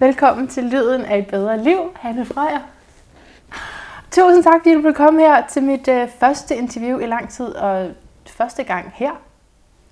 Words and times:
Velkommen 0.00 0.48
til 0.48 0.64
Lyden 0.64 1.04
af 1.04 1.18
et 1.18 1.26
bedre 1.26 1.62
liv, 1.64 1.78
Hanne 1.96 2.24
Frejer. 2.24 2.60
Tusind 4.10 4.44
tak, 4.44 4.60
fordi 4.60 4.74
du 4.74 4.80
vil 4.80 4.94
komme 4.94 5.20
her 5.20 5.46
til 5.46 5.62
mit 5.62 5.88
øh, 5.88 6.08
første 6.20 6.56
interview 6.56 6.98
i 6.98 7.06
lang 7.06 7.30
tid, 7.30 7.46
og 7.46 7.90
første 8.26 8.64
gang 8.64 8.92
her 8.94 9.10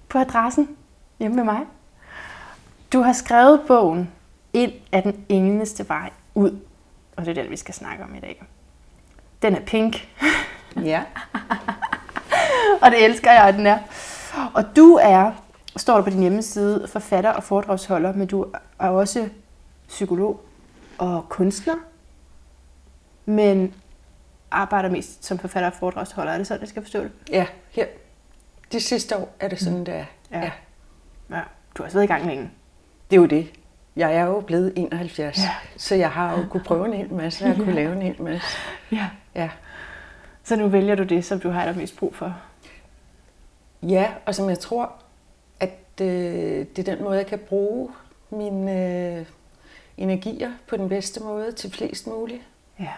på 0.08 0.18
adressen 0.18 0.76
hjemme 1.18 1.36
med 1.36 1.44
mig. 1.44 1.60
Du 2.92 3.00
har 3.00 3.12
skrevet 3.12 3.60
bogen 3.66 4.12
Ind 4.52 4.72
af 4.92 5.02
den 5.02 5.24
eneste 5.28 5.88
vej 5.88 6.10
ud, 6.34 6.58
og 7.16 7.24
det 7.24 7.38
er 7.38 7.42
den, 7.42 7.50
vi 7.50 7.56
skal 7.56 7.74
snakke 7.74 8.04
om 8.04 8.14
i 8.14 8.20
dag. 8.20 8.44
Den 9.42 9.54
er 9.56 9.60
pink, 9.60 10.08
Ja. 10.90 11.02
og 12.82 12.90
det 12.90 13.04
elsker 13.04 13.32
jeg, 13.32 13.42
at 13.42 13.54
den 13.54 13.66
er. 13.66 13.78
Og 14.54 14.76
du 14.76 14.98
er, 15.02 15.32
står 15.76 15.94
der 15.94 16.02
på 16.02 16.10
din 16.10 16.20
hjemmeside, 16.20 16.88
forfatter 16.88 17.30
og 17.30 17.42
foredragsholder, 17.42 18.12
men 18.12 18.26
du 18.26 18.46
er 18.78 18.88
også 18.88 19.28
psykolog 19.88 20.40
og 20.98 21.26
kunstner, 21.28 21.74
men 23.24 23.74
arbejder 24.50 24.88
mest 24.90 25.24
som 25.24 25.38
forfatter 25.38 25.70
og 25.70 25.76
foredragsholder. 25.76 26.32
Er 26.32 26.38
det 26.38 26.46
sådan, 26.46 26.60
jeg 26.60 26.68
skal 26.68 26.82
forstå 26.82 27.02
det? 27.02 27.12
Ja, 27.30 27.46
her. 27.70 27.86
De 28.72 28.80
sidste 28.80 29.16
år 29.16 29.34
er 29.40 29.48
det 29.48 29.60
sådan, 29.60 29.86
det 29.86 29.94
er. 29.94 30.04
Ja. 30.30 30.38
Ja. 30.40 30.50
Ja. 31.30 31.40
Du 31.76 31.82
har 31.82 31.84
også 31.84 31.96
været 31.98 32.04
i 32.04 32.12
gang 32.12 32.26
længe. 32.26 32.50
Det 33.10 33.16
er 33.16 33.20
jo 33.20 33.26
det. 33.26 33.52
Jeg 33.96 34.14
er 34.14 34.24
jo 34.24 34.40
blevet 34.40 34.72
71, 34.76 35.38
Ja. 35.38 35.50
så 35.76 35.94
jeg 35.94 36.10
har 36.10 36.38
jo 36.38 36.44
kunne 36.50 36.62
prøve 36.64 36.86
en 36.86 36.92
hel 36.92 37.12
masse, 37.14 37.44
og 37.44 37.48
jeg 37.48 37.56
har 37.56 37.64
kunne 37.64 37.74
lave 37.74 37.92
en 37.96 38.02
hel 38.02 38.22
masse. 38.22 38.46
Ja. 38.92 39.10
Ja. 39.34 39.50
Så 40.42 40.56
nu 40.56 40.68
vælger 40.68 40.94
du 40.94 41.02
det, 41.02 41.24
som 41.24 41.40
du 41.40 41.50
har 41.50 41.60
allermest 41.60 41.96
brug 41.96 42.14
for. 42.14 42.36
ja, 43.82 44.10
og 44.26 44.34
som 44.34 44.48
jeg 44.48 44.58
tror, 44.58 44.92
at 45.60 45.78
øh, 46.00 46.06
det 46.76 46.78
er 46.78 46.94
den 46.94 47.04
måde, 47.04 47.16
jeg 47.16 47.26
kan 47.26 47.38
bruge 47.38 47.88
mine 48.30 48.72
øh, 49.18 49.26
energier 49.96 50.52
på 50.66 50.76
den 50.76 50.88
bedste 50.88 51.20
måde 51.20 51.52
til 51.52 51.72
flest 51.72 52.06
muligt. 52.06 52.42
Ja. 52.80 52.92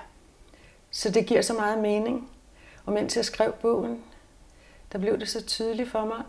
Så 0.91 1.11
det 1.11 1.27
giver 1.27 1.43
så 1.43 1.55
meget 1.55 1.79
mening. 1.79 2.31
Og 2.85 2.93
mens 2.93 3.17
jeg 3.17 3.25
skrev 3.25 3.53
bogen, 3.53 4.05
der 4.93 4.99
blev 4.99 5.21
det 5.21 5.29
så 5.29 5.47
tydeligt 5.47 5.91
for 5.91 6.05
mig, 6.05 6.23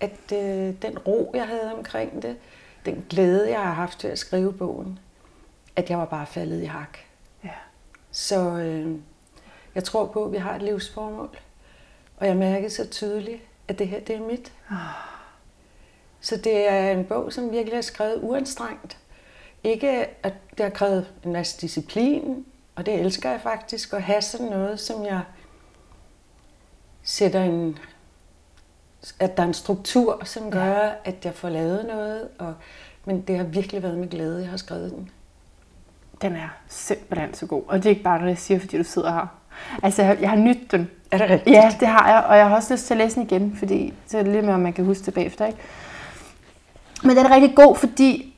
at 0.00 0.32
øh, 0.32 0.74
den 0.82 0.98
ro, 0.98 1.30
jeg 1.34 1.46
havde 1.46 1.74
omkring 1.74 2.22
det, 2.22 2.36
den 2.84 3.06
glæde, 3.08 3.50
jeg 3.50 3.62
har 3.62 3.72
haft 3.72 3.98
til 3.98 4.08
at 4.08 4.18
skrive 4.18 4.52
bogen, 4.52 4.98
at 5.76 5.90
jeg 5.90 5.98
var 5.98 6.04
bare 6.04 6.26
faldet 6.26 6.62
i 6.62 6.64
hak. 6.64 6.98
Ja. 7.44 7.50
Så 8.10 8.40
øh, 8.40 8.98
jeg 9.74 9.84
tror 9.84 10.06
på, 10.06 10.24
at 10.24 10.32
vi 10.32 10.36
har 10.36 10.54
et 10.54 10.62
livsformål. 10.62 11.38
Og 12.16 12.26
jeg 12.26 12.36
mærkede 12.36 12.70
så 12.70 12.90
tydeligt, 12.90 13.42
at 13.68 13.78
det 13.78 13.88
her, 13.88 14.00
det 14.00 14.16
er 14.16 14.20
mit. 14.20 14.52
Så 16.20 16.36
det 16.36 16.68
er 16.68 16.90
en 16.90 17.04
bog, 17.04 17.32
som 17.32 17.50
virkelig 17.50 17.76
er 17.76 17.80
skrevet 17.80 18.18
uanstrengt. 18.22 18.98
Ikke 19.66 20.06
at 20.22 20.34
det 20.58 20.64
har 20.64 20.70
krævet 20.70 21.06
en 21.24 21.32
masse 21.32 21.60
disciplin, 21.60 22.44
og 22.74 22.86
det 22.86 22.94
elsker 22.94 23.30
jeg 23.30 23.40
faktisk, 23.40 23.92
at 23.92 24.02
have 24.02 24.22
sådan 24.22 24.46
noget, 24.46 24.80
som 24.80 25.04
jeg 25.04 25.20
sætter 27.02 27.42
en... 27.42 27.78
At 29.20 29.36
der 29.36 29.42
er 29.42 29.46
en 29.46 29.54
struktur, 29.54 30.20
som 30.24 30.50
gør, 30.50 30.90
at 31.04 31.24
jeg 31.24 31.34
får 31.34 31.48
lavet 31.48 31.86
noget. 31.86 32.28
Og, 32.38 32.54
men 33.04 33.20
det 33.20 33.36
har 33.36 33.44
virkelig 33.44 33.82
været 33.82 33.98
med 33.98 34.08
glæde, 34.08 34.40
jeg 34.40 34.50
har 34.50 34.56
skrevet 34.56 34.90
den. 34.90 35.10
Den 36.22 36.32
er 36.32 36.48
simpelthen 36.68 37.34
så 37.34 37.46
god. 37.46 37.62
Og 37.68 37.78
det 37.78 37.86
er 37.86 37.90
ikke 37.90 38.02
bare 38.02 38.18
noget, 38.18 38.30
jeg 38.30 38.38
siger, 38.38 38.60
fordi 38.60 38.78
du 38.78 38.84
sidder 38.84 39.12
her. 39.12 39.26
Altså, 39.82 40.02
jeg, 40.02 40.18
jeg 40.20 40.30
har 40.30 40.36
nydt 40.36 40.72
den. 40.72 40.90
Er 41.10 41.18
det 41.18 41.30
rigtigt? 41.30 41.56
Ja, 41.56 41.76
det 41.80 41.88
har 41.88 42.08
jeg. 42.08 42.24
Og 42.24 42.36
jeg 42.36 42.48
har 42.48 42.56
også 42.56 42.74
lyst 42.74 42.86
til 42.86 42.94
at 42.94 42.98
læse 42.98 43.14
den 43.16 43.22
igen, 43.22 43.56
fordi 43.56 43.94
så 44.06 44.18
er 44.18 44.22
det 44.22 44.32
lidt 44.32 44.44
mere, 44.44 44.54
om 44.54 44.60
man 44.60 44.72
kan 44.72 44.84
huske 44.84 45.06
det 45.06 45.14
bagefter. 45.14 45.46
Ikke? 45.46 45.58
Men 47.02 47.16
den 47.16 47.26
er 47.26 47.34
rigtig 47.34 47.56
god, 47.56 47.76
fordi 47.76 48.35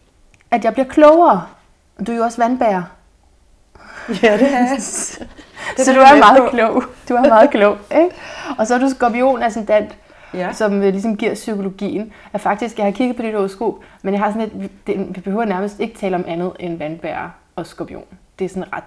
at 0.51 0.65
jeg 0.65 0.73
bliver 0.73 0.89
klogere. 0.89 1.47
Du 2.07 2.13
er 2.13 2.17
jo 2.17 2.23
også 2.23 2.43
vandbærer. 2.43 2.83
Ja, 4.23 4.33
det 4.39 4.55
er 4.55 4.59
jeg. 4.59 4.83
så 5.85 5.93
du 5.95 6.01
er 6.01 6.19
meget 6.19 6.43
på. 6.43 6.49
klog. 6.57 6.83
Du 7.09 7.15
er 7.15 7.29
meget 7.29 7.51
klog. 7.51 7.79
Ikke? 7.91 8.11
Og 8.59 8.67
så 8.67 8.75
er 8.75 8.79
du 8.79 8.89
skorpion 8.89 9.43
ascendant, 9.43 9.97
Ja. 10.35 10.53
som 10.53 10.83
øh, 10.83 10.93
ligesom 10.93 11.17
giver 11.17 11.35
psykologien. 11.35 12.13
At 12.33 12.41
faktisk, 12.41 12.77
jeg 12.79 12.87
har 12.87 12.91
kigget 12.93 13.17
på 13.17 13.23
dit 13.23 13.35
horoskop, 13.35 13.75
men 14.03 14.15
jeg 14.15 14.23
har 14.23 14.33
sådan 14.33 14.49
lidt, 14.59 14.87
det, 14.87 15.17
vi 15.17 15.21
behøver 15.21 15.45
nærmest 15.45 15.81
ikke 15.81 15.99
tale 15.99 16.17
om 16.17 16.25
andet 16.29 16.53
end 16.61 16.79
vandbærer 16.79 17.31
og 17.57 17.67
skorpion. 17.67 18.05
Det 18.39 18.45
er 18.45 18.49
sådan 18.49 18.73
ret 18.73 18.85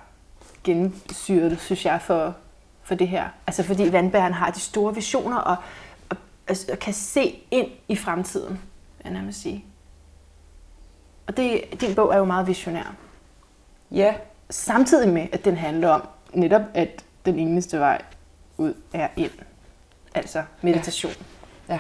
gennemsyret, 0.64 1.60
synes 1.62 1.86
jeg, 1.86 2.00
for, 2.02 2.36
for 2.84 2.96
det 2.96 3.08
her. 3.08 3.24
Altså 3.48 3.64
fordi 3.64 3.92
vandbæren 3.92 4.34
har 4.34 4.52
de 4.52 4.60
store 4.60 4.96
visioner 4.96 5.38
og, 5.38 5.56
og, 6.10 6.18
altså, 6.48 6.66
og 6.72 6.80
kan 6.80 6.94
se 6.94 7.36
ind 7.52 7.68
i 7.88 7.96
fremtiden, 7.96 8.50
vil 8.98 9.04
jeg 9.04 9.14
nærmest 9.14 9.42
sige. 9.42 9.66
Og 11.32 11.38
det, 11.38 11.82
din 11.82 11.96
bog 11.96 12.14
er 12.14 12.18
jo 12.18 12.26
meget 12.26 12.48
visionær. 12.48 12.96
Ja, 13.92 14.14
Samtidig 14.52 15.14
med, 15.14 15.28
at 15.32 15.46
den 15.46 15.58
handler 15.58 15.90
om 15.90 16.08
netop, 16.34 16.62
at 16.74 17.06
den 17.26 17.40
eneste 17.40 17.80
vej 17.80 18.02
ud 18.58 18.74
er 18.94 19.08
ind. 19.16 19.32
Altså 20.16 20.44
meditation. 20.62 21.14
ja. 21.70 21.80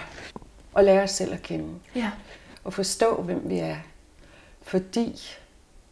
Og 0.74 0.84
lære 0.84 1.04
os 1.04 1.12
selv 1.12 1.34
at 1.34 1.42
kende. 1.42 1.80
Ja. 1.96 2.12
Og 2.64 2.74
forstå, 2.74 3.22
hvem 3.22 3.50
vi 3.50 3.58
er. 3.58 3.76
Fordi 4.62 5.22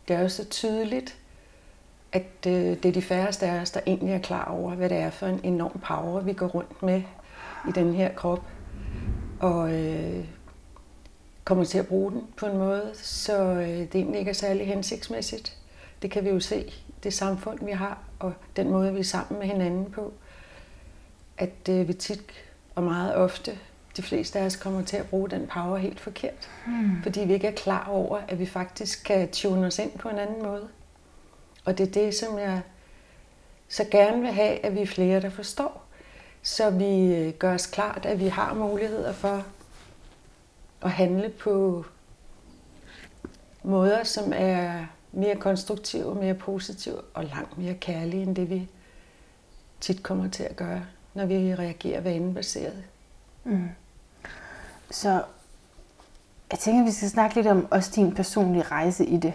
det 0.07 0.15
er 0.15 0.21
jo 0.21 0.29
så 0.29 0.45
tydeligt, 0.45 1.17
at 2.11 2.47
øh, 2.47 2.53
det 2.53 2.85
er 2.85 2.91
de 2.91 3.01
færreste 3.01 3.45
af 3.45 3.61
os, 3.61 3.71
der 3.71 3.79
egentlig 3.87 4.13
er 4.13 4.19
klar 4.19 4.45
over, 4.45 4.75
hvad 4.75 4.89
det 4.89 4.97
er 4.97 5.09
for 5.09 5.27
en 5.27 5.39
enorm 5.43 5.79
power, 5.79 6.21
vi 6.21 6.33
går 6.33 6.47
rundt 6.47 6.83
med 6.83 7.01
i 7.69 7.71
den 7.71 7.93
her 7.93 8.13
krop. 8.13 8.43
Og 9.39 9.73
øh, 9.73 10.25
kommer 11.49 11.65
til 11.65 11.77
at 11.77 11.87
bruge 11.87 12.11
den 12.11 12.23
på 12.37 12.45
en 12.45 12.57
måde, 12.57 12.91
så 12.93 13.43
øh, 13.43 13.67
det 13.67 13.95
egentlig 13.95 14.19
ikke 14.19 14.29
er 14.29 14.33
særlig 14.33 14.67
hensigtsmæssigt. 14.67 15.57
Det 16.01 16.11
kan 16.11 16.23
vi 16.25 16.29
jo 16.29 16.39
se, 16.39 16.73
det 17.03 17.13
samfund, 17.13 17.65
vi 17.65 17.71
har, 17.71 17.97
og 18.19 18.33
den 18.55 18.69
måde, 18.69 18.93
vi 18.93 18.99
er 18.99 19.03
sammen 19.03 19.39
med 19.39 19.47
hinanden 19.47 19.91
på. 19.91 20.13
At 21.37 21.69
øh, 21.69 21.87
vi 21.87 21.93
tit 21.93 22.21
og 22.75 22.83
meget 22.83 23.15
ofte, 23.15 23.57
de 23.97 24.01
fleste 24.01 24.39
af 24.39 24.45
os 24.45 24.55
kommer 24.55 24.81
til 24.81 24.97
at 24.97 25.09
bruge 25.09 25.29
den 25.29 25.47
power 25.47 25.77
helt 25.77 25.99
forkert. 25.99 26.49
Mm. 26.67 27.03
Fordi 27.03 27.19
vi 27.19 27.33
ikke 27.33 27.47
er 27.47 27.55
klar 27.55 27.87
over, 27.87 28.19
at 28.27 28.39
vi 28.39 28.45
faktisk 28.45 29.03
kan 29.05 29.31
tune 29.31 29.67
os 29.67 29.79
ind 29.79 29.91
på 29.91 30.09
en 30.09 30.17
anden 30.17 30.43
måde. 30.43 30.67
Og 31.65 31.77
det 31.77 31.87
er 31.87 31.91
det, 31.91 32.15
som 32.15 32.39
jeg 32.39 32.61
så 33.67 33.85
gerne 33.91 34.21
vil 34.21 34.31
have, 34.31 34.65
at 34.65 34.75
vi 34.75 34.81
er 34.81 34.87
flere, 34.87 35.21
der 35.21 35.29
forstår. 35.29 35.85
Så 36.41 36.69
vi 36.69 37.15
øh, 37.15 37.33
gør 37.33 37.53
os 37.53 37.65
klart, 37.67 38.05
at 38.05 38.19
vi 38.19 38.27
har 38.27 38.53
muligheder 38.53 39.13
for 39.13 39.45
at 40.81 40.91
handle 40.91 41.29
på 41.29 41.85
måder, 43.63 44.03
som 44.03 44.33
er 44.35 44.85
mere 45.11 45.35
konstruktive, 45.35 46.15
mere 46.15 46.33
positive 46.33 47.01
og 47.13 47.25
langt 47.25 47.57
mere 47.57 47.73
kærlige, 47.73 48.23
end 48.23 48.35
det 48.35 48.49
vi 48.49 48.67
tit 49.79 50.03
kommer 50.03 50.29
til 50.29 50.43
at 50.43 50.55
gøre, 50.55 50.85
når 51.13 51.25
vi 51.25 51.55
reagerer 51.55 52.01
vanebaseret. 52.01 52.83
Så 54.91 55.21
jeg 56.51 56.59
tænker, 56.59 56.81
at 56.81 56.87
vi 56.87 56.91
skal 56.91 57.09
snakke 57.09 57.35
lidt 57.35 57.47
om 57.47 57.67
også 57.71 57.91
din 57.95 58.15
personlige 58.15 58.63
rejse 58.63 59.05
i 59.05 59.17
det. 59.17 59.33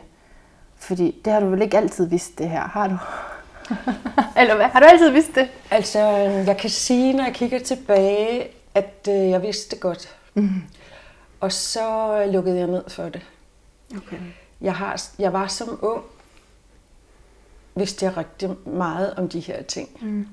Fordi 0.76 1.20
det 1.24 1.32
har 1.32 1.40
du 1.40 1.46
vel 1.46 1.62
ikke 1.62 1.76
altid 1.76 2.06
vidst 2.06 2.38
det 2.38 2.50
her, 2.50 2.60
har 2.60 2.88
du? 2.88 2.96
Eller 4.40 4.56
hvad? 4.56 4.66
Har 4.66 4.80
du 4.80 4.86
altid 4.86 5.10
vidst 5.10 5.34
det? 5.34 5.48
Altså, 5.70 5.98
jeg 6.46 6.56
kan 6.56 6.70
sige, 6.70 7.12
når 7.12 7.24
jeg 7.24 7.34
kigger 7.34 7.58
tilbage, 7.58 8.48
at 8.74 9.08
øh, 9.08 9.14
jeg 9.14 9.42
vidste 9.42 9.70
det 9.70 9.80
godt. 9.80 10.16
Mm. 10.34 10.62
Og 11.44 11.52
så 11.52 12.26
lukkede 12.26 12.58
jeg 12.58 12.66
ned 12.66 12.88
for 12.88 13.08
det. 13.08 13.22
Okay. 13.96 14.18
Jeg, 14.60 14.74
har, 14.74 15.02
jeg 15.18 15.32
var 15.32 15.46
som 15.46 15.78
ung, 15.82 16.04
vidste 17.74 18.04
jeg 18.06 18.16
rigtig 18.16 18.50
meget 18.66 19.14
om 19.14 19.28
de 19.28 19.40
her 19.40 19.62
ting. 19.62 19.98
Mm. 20.00 20.28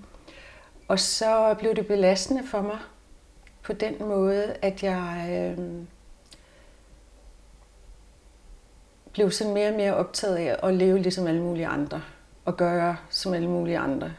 Og 0.87 0.99
så 0.99 1.55
blev 1.59 1.75
det 1.75 1.87
belastende 1.87 2.47
for 2.47 2.61
mig 2.61 2.77
på 3.61 3.73
den 3.73 3.95
måde, 3.99 4.55
at 4.61 4.83
jeg 4.83 5.27
øh, 5.31 5.65
blev 9.11 9.31
sådan 9.31 9.53
mere 9.53 9.69
og 9.69 9.75
mere 9.75 9.95
optaget 9.95 10.35
af 10.35 10.67
at 10.67 10.73
leve 10.73 10.97
ligesom 10.97 11.27
alle 11.27 11.41
mulige 11.41 11.67
andre. 11.67 12.01
Og 12.45 12.57
gøre 12.57 12.97
som 13.09 13.33
alle 13.33 13.49
mulige 13.49 13.77
andre. 13.77 14.13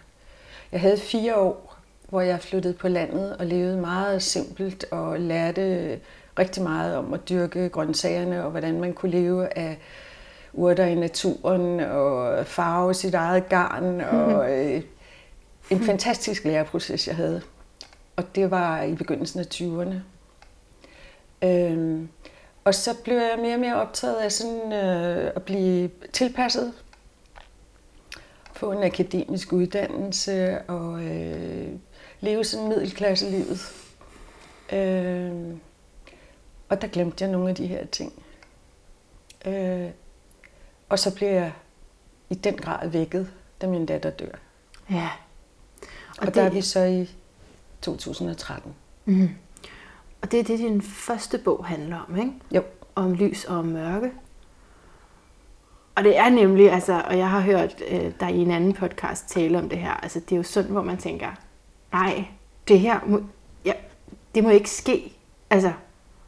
Jeg 0.72 0.80
havde 0.80 0.98
fire 0.98 1.36
år, 1.36 1.78
hvor 2.08 2.20
jeg 2.20 2.40
flyttede 2.40 2.74
på 2.74 2.88
landet 2.88 3.36
og 3.36 3.46
levede 3.46 3.76
meget 3.76 4.22
simpelt 4.22 4.84
og 4.90 5.20
lærte 5.20 6.00
rigtig 6.38 6.62
meget 6.62 6.96
om 6.96 7.14
at 7.14 7.28
dyrke 7.28 7.68
grøntsagerne 7.68 8.44
og 8.44 8.50
hvordan 8.50 8.80
man 8.80 8.92
kunne 8.92 9.10
leve 9.10 9.58
af 9.58 9.78
urter 10.52 10.86
i 10.86 10.94
naturen 10.94 11.80
og 11.80 12.46
farve 12.46 12.94
sit 12.94 13.14
eget 13.14 13.48
garn 13.48 14.00
og 14.00 14.50
øh, 14.52 14.82
en 15.70 15.80
fantastisk 15.80 16.44
læreproces, 16.44 17.08
jeg 17.08 17.16
havde. 17.16 17.42
Og 18.16 18.34
det 18.34 18.50
var 18.50 18.82
i 18.82 18.94
begyndelsen 18.94 19.40
af 19.40 19.46
20'erne. 19.54 19.94
Øhm, 21.48 22.08
og 22.64 22.74
så 22.74 23.02
blev 23.04 23.16
jeg 23.16 23.38
mere 23.38 23.54
og 23.54 23.60
mere 23.60 23.76
optaget 23.76 24.16
af 24.16 24.32
sådan, 24.32 24.72
øh, 24.72 25.32
at 25.36 25.42
blive 25.42 25.90
tilpasset. 26.12 26.72
Få 28.52 28.72
en 28.72 28.82
akademisk 28.82 29.52
uddannelse 29.52 30.58
og 30.58 31.02
øh, 31.02 31.68
leve 32.20 32.44
sådan 32.44 32.68
middelklasselivet. 32.68 33.60
Øh, 34.72 35.32
og 36.72 36.82
der 36.82 36.88
glemte 36.88 37.24
jeg 37.24 37.32
nogle 37.32 37.48
af 37.48 37.54
de 37.54 37.66
her 37.66 37.86
ting. 37.86 38.12
Øh, 39.46 39.90
Og 40.88 40.98
så 40.98 41.14
bliver 41.14 41.30
jeg 41.32 41.52
i 42.30 42.34
den 42.34 42.56
grad 42.56 42.88
vækket, 42.88 43.30
da 43.60 43.66
min 43.66 43.86
datter 43.86 44.10
dør. 44.10 44.34
Ja. 44.90 45.08
Og, 46.18 46.26
og 46.26 46.34
der 46.34 46.42
er 46.42 46.50
vi 46.50 46.60
så 46.60 46.84
i 46.84 47.10
2013. 47.82 48.74
Mm. 49.04 49.28
Og 50.22 50.32
det 50.32 50.40
er 50.40 50.44
det, 50.44 50.58
din 50.58 50.82
første 50.82 51.38
bog 51.38 51.66
handler 51.66 51.98
om, 52.08 52.16
ikke? 52.16 52.32
Jo. 52.50 52.62
Om 52.94 53.12
lys 53.12 53.44
og 53.44 53.64
mørke. 53.64 54.12
Og 55.94 56.04
det 56.04 56.18
er 56.18 56.28
nemlig, 56.30 56.72
altså, 56.72 57.02
og 57.06 57.18
jeg 57.18 57.30
har 57.30 57.40
hørt 57.40 57.82
øh, 57.88 58.12
dig 58.20 58.30
i 58.34 58.38
en 58.38 58.50
anden 58.50 58.72
podcast 58.72 59.28
tale 59.28 59.58
om 59.58 59.68
det 59.68 59.78
her, 59.78 59.92
altså 59.92 60.20
det 60.20 60.32
er 60.32 60.36
jo 60.36 60.42
sådan, 60.42 60.70
hvor 60.70 60.82
man 60.82 60.98
tænker, 60.98 61.28
nej, 61.92 62.24
det 62.68 62.80
her 62.80 63.00
må, 63.06 63.22
ja, 63.64 63.72
det 64.34 64.44
må 64.44 64.50
ikke 64.50 64.70
ske. 64.70 65.12
Altså, 65.50 65.72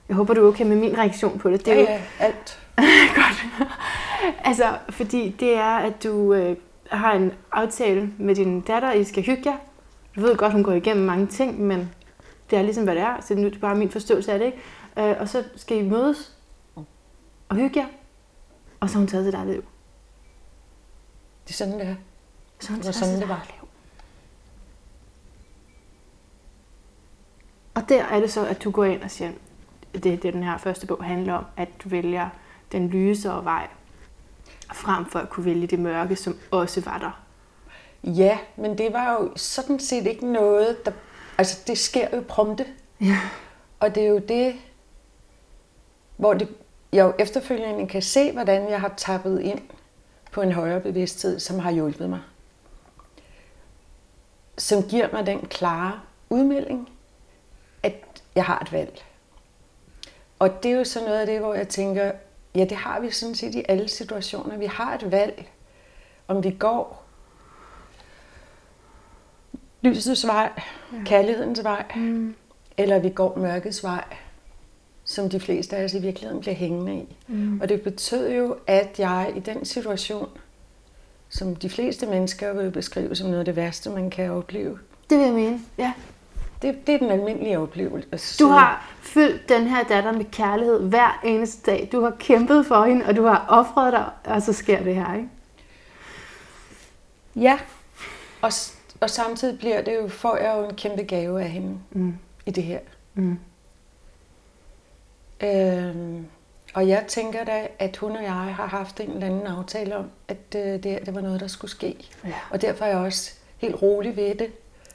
jeg 0.09 0.17
håber, 0.17 0.35
du 0.35 0.45
er 0.45 0.49
okay 0.49 0.65
med 0.65 0.77
min 0.77 0.99
reaktion 0.99 1.39
på 1.39 1.51
det. 1.51 1.67
det 1.67 1.73
er 1.73 1.77
ja, 1.77 1.81
jo, 1.81 1.87
ja, 1.89 2.03
alt. 2.19 2.61
Godt. 3.17 3.69
altså, 4.45 4.79
fordi 4.89 5.37
det 5.41 5.55
er, 5.55 5.77
at 5.77 6.03
du 6.05 6.35
øh, 6.35 6.57
har 6.87 7.13
en 7.13 7.33
aftale 7.53 8.11
med 8.19 8.35
din 8.35 8.61
datter, 8.61 8.93
I 8.93 9.05
skal 9.05 9.23
hygge 9.23 9.51
jer. 9.51 9.57
Du 10.17 10.21
ved 10.21 10.37
godt, 10.37 10.53
hun 10.53 10.63
går 10.63 10.73
igennem 10.73 11.07
mange 11.07 11.27
ting, 11.27 11.61
men 11.61 11.91
det 12.51 12.59
er 12.59 12.63
ligesom, 12.63 12.85
hvad 12.85 12.95
det 12.95 13.03
er. 13.03 13.21
Så 13.21 13.35
nu 13.35 13.47
er 13.47 13.51
det 13.51 13.61
bare 13.61 13.75
min 13.75 13.91
forståelse 13.91 14.33
af 14.33 14.39
det, 14.39 14.47
ikke? 14.47 14.59
Øh, 14.99 15.17
og 15.21 15.29
så 15.29 15.45
skal 15.57 15.77
I 15.79 15.89
mødes 15.89 16.37
og 17.49 17.57
hygge 17.57 17.81
jer. 17.81 17.87
Og 18.81 18.89
så 18.89 18.95
har 18.95 19.01
hun 19.01 19.09
taget 19.09 19.25
sit 19.25 19.35
eget 19.35 19.47
liv. 19.49 19.65
Det 21.45 21.51
er 21.51 21.55
sådan, 21.55 21.75
det 21.75 21.89
er. 21.89 21.95
Så 22.61 22.71
hun 22.71 22.79
Det 22.79 22.87
var 22.87 22.93
sådan, 22.93 23.21
det 23.21 23.29
var. 23.29 23.47
liv. 23.47 23.69
Og 27.75 27.89
der 27.89 28.05
er 28.05 28.21
det 28.21 28.33
så, 28.33 28.47
at 28.47 28.65
du 28.65 28.71
går 28.71 28.85
ind 28.85 29.03
og 29.03 29.11
siger, 29.11 29.33
det 29.95 30.23
det, 30.23 30.33
den 30.33 30.43
her 30.43 30.59
første 30.59 30.87
bog 30.87 31.05
handler 31.05 31.35
om, 31.35 31.45
at 31.57 31.69
du 31.85 31.89
vælger 31.89 32.29
den 32.73 32.89
lysere 32.89 33.45
vej, 33.45 33.69
frem 34.73 35.07
for 35.07 35.19
at 35.19 35.31
kunne 35.31 35.47
vælge 35.47 35.67
det 35.67 35.79
mørke, 35.79 36.17
som 36.17 36.39
også 36.51 36.81
var 36.81 36.99
der. 36.99 37.25
Ja, 38.05 38.39
men 38.57 38.79
det 38.79 38.93
var 38.93 39.13
jo 39.13 39.33
sådan 39.37 39.79
set 39.79 40.07
ikke 40.07 40.33
noget, 40.33 40.87
der... 40.87 40.93
Altså, 41.39 41.61
det 41.67 41.79
sker 41.79 42.17
jo 42.17 42.25
prompte. 42.29 42.67
Ja. 43.01 43.21
Og 43.81 43.95
det 43.95 44.03
er 44.03 44.09
jo 44.09 44.19
det, 44.19 44.57
hvor 46.17 46.35
det, 46.35 46.49
jeg 46.93 47.05
jo 47.05 47.13
efterfølgende 47.19 47.89
kan 47.89 48.03
se, 48.03 48.33
hvordan 48.33 48.71
jeg 48.71 48.81
har 48.81 48.95
tappet 48.97 49.41
ind 49.41 49.61
på 50.33 50.43
en 50.43 50.53
højere 50.53 50.81
bevidsthed, 50.81 51.41
som 51.41 51.59
har 51.59 51.71
hjulpet 51.71 52.11
mig. 52.11 52.21
Som 54.59 54.83
giver 54.83 55.09
mig 55.13 55.27
den 55.27 55.47
klare 55.47 56.01
udmelding, 56.31 56.89
at 57.83 58.23
jeg 58.35 58.45
har 58.45 58.59
et 58.59 58.73
valg. 58.73 59.05
Og 60.45 60.63
det 60.63 60.71
er 60.71 60.75
jo 60.77 60.85
så 60.85 61.01
noget 61.01 61.21
af 61.21 61.27
det, 61.27 61.41
hvor 61.41 61.55
jeg 61.55 61.69
tænker, 61.69 62.13
ja, 62.55 62.65
det 62.65 62.77
har 62.77 63.01
vi 63.01 63.11
sådan 63.11 63.35
set 63.35 63.55
i 63.55 63.63
alle 63.69 63.89
situationer. 63.89 64.57
Vi 64.57 64.67
har 64.67 64.95
et 64.95 65.11
valg, 65.13 65.49
om 66.29 66.45
vi 66.45 66.51
går 66.51 67.05
lysets 69.83 70.27
vej, 70.27 70.51
kærlighedens 71.07 71.65
vej, 71.65 71.85
Mm. 71.97 72.35
eller 72.77 72.99
vi 72.99 73.09
går 73.11 73.39
mørkets 73.39 73.85
vej, 73.85 74.05
som 75.05 75.29
de 75.31 75.41
fleste 75.41 75.77
af 75.77 75.85
os 75.85 75.95
i 75.95 75.99
virkeligheden 75.99 76.41
bliver 76.41 76.55
hængende 76.55 76.95
i. 76.97 77.17
Mm. 77.29 77.61
Og 77.61 77.69
det 77.69 77.83
betød 77.83 78.33
jo, 78.33 78.57
at 78.67 78.99
jeg 78.99 79.33
i 79.37 79.41
den 79.41 79.65
situation, 79.65 80.29
som 81.29 81.57
de 81.57 81.71
fleste 81.71 82.07
mennesker 82.07 82.53
vil 82.53 82.71
beskrive 82.71 83.17
som 83.17 83.27
noget 83.27 83.39
af 83.39 83.45
det 83.45 83.57
værste, 83.57 83.91
man 83.91 84.11
kan 84.11 84.31
opleve, 84.31 84.79
Det 85.11 85.19
vil 85.19 85.25
jeg 85.25 85.35
mene, 85.35 85.61
ja. 85.79 85.93
Det, 86.65 86.87
det 86.87 86.95
er 86.95 86.99
den 86.99 87.11
almindelige 87.11 87.59
oplevelse. 87.59 88.45
Du 88.45 88.49
har 88.49 88.93
fyldt 89.03 89.49
den 89.49 89.67
her 89.67 89.85
datter 89.85 90.13
med 90.13 90.25
kærlighed 90.25 90.81
hver 90.89 91.21
eneste 91.25 91.71
dag. 91.71 91.89
Du 91.93 92.01
har 92.01 92.11
kæmpet 92.19 92.67
for 92.67 92.85
hende, 92.85 93.07
og 93.07 93.17
du 93.17 93.25
har 93.25 93.45
offret 93.49 93.93
dig, 93.93 94.05
og 94.25 94.43
så 94.43 94.53
sker 94.53 94.83
det 94.83 94.95
her, 94.95 95.15
ikke? 95.15 95.29
Ja, 97.37 97.59
og, 98.43 98.53
og 99.01 99.11
samtidig 99.11 99.59
bliver 99.59 99.83
det 99.83 99.95
jo, 100.03 100.09
får 100.09 100.37
jeg 100.37 100.55
jo 100.59 100.69
en 100.69 100.75
kæmpe 100.75 101.03
gave 101.03 101.43
af 101.43 101.49
hende 101.49 101.79
Mm. 101.91 102.15
i 102.47 102.51
det 102.51 102.65
her. 102.65 102.79
Mm. 103.15 103.39
Øhm, 105.43 106.27
og 106.75 106.89
jeg 106.89 107.05
tænker 107.09 107.45
da, 107.45 107.67
at 107.79 107.97
hun 107.97 108.17
og 108.17 108.23
jeg 108.23 108.33
har 108.33 108.67
haft 108.67 109.01
en 109.01 109.11
eller 109.11 109.27
anden 109.27 109.47
aftale 109.47 109.97
om, 109.97 110.11
at 110.29 110.39
øh, 110.57 110.63
det, 110.63 110.85
det 111.07 111.15
var 111.15 111.21
noget, 111.21 111.41
der 111.41 111.47
skulle 111.47 111.71
ske. 111.71 111.97
Ja. 112.25 112.33
Og 112.51 112.63
derfor 112.63 112.85
er 112.85 112.89
jeg 112.89 112.99
også 112.99 113.33
helt 113.59 113.83
rolig 113.83 114.17
ved 114.17 114.35
det, 114.35 114.53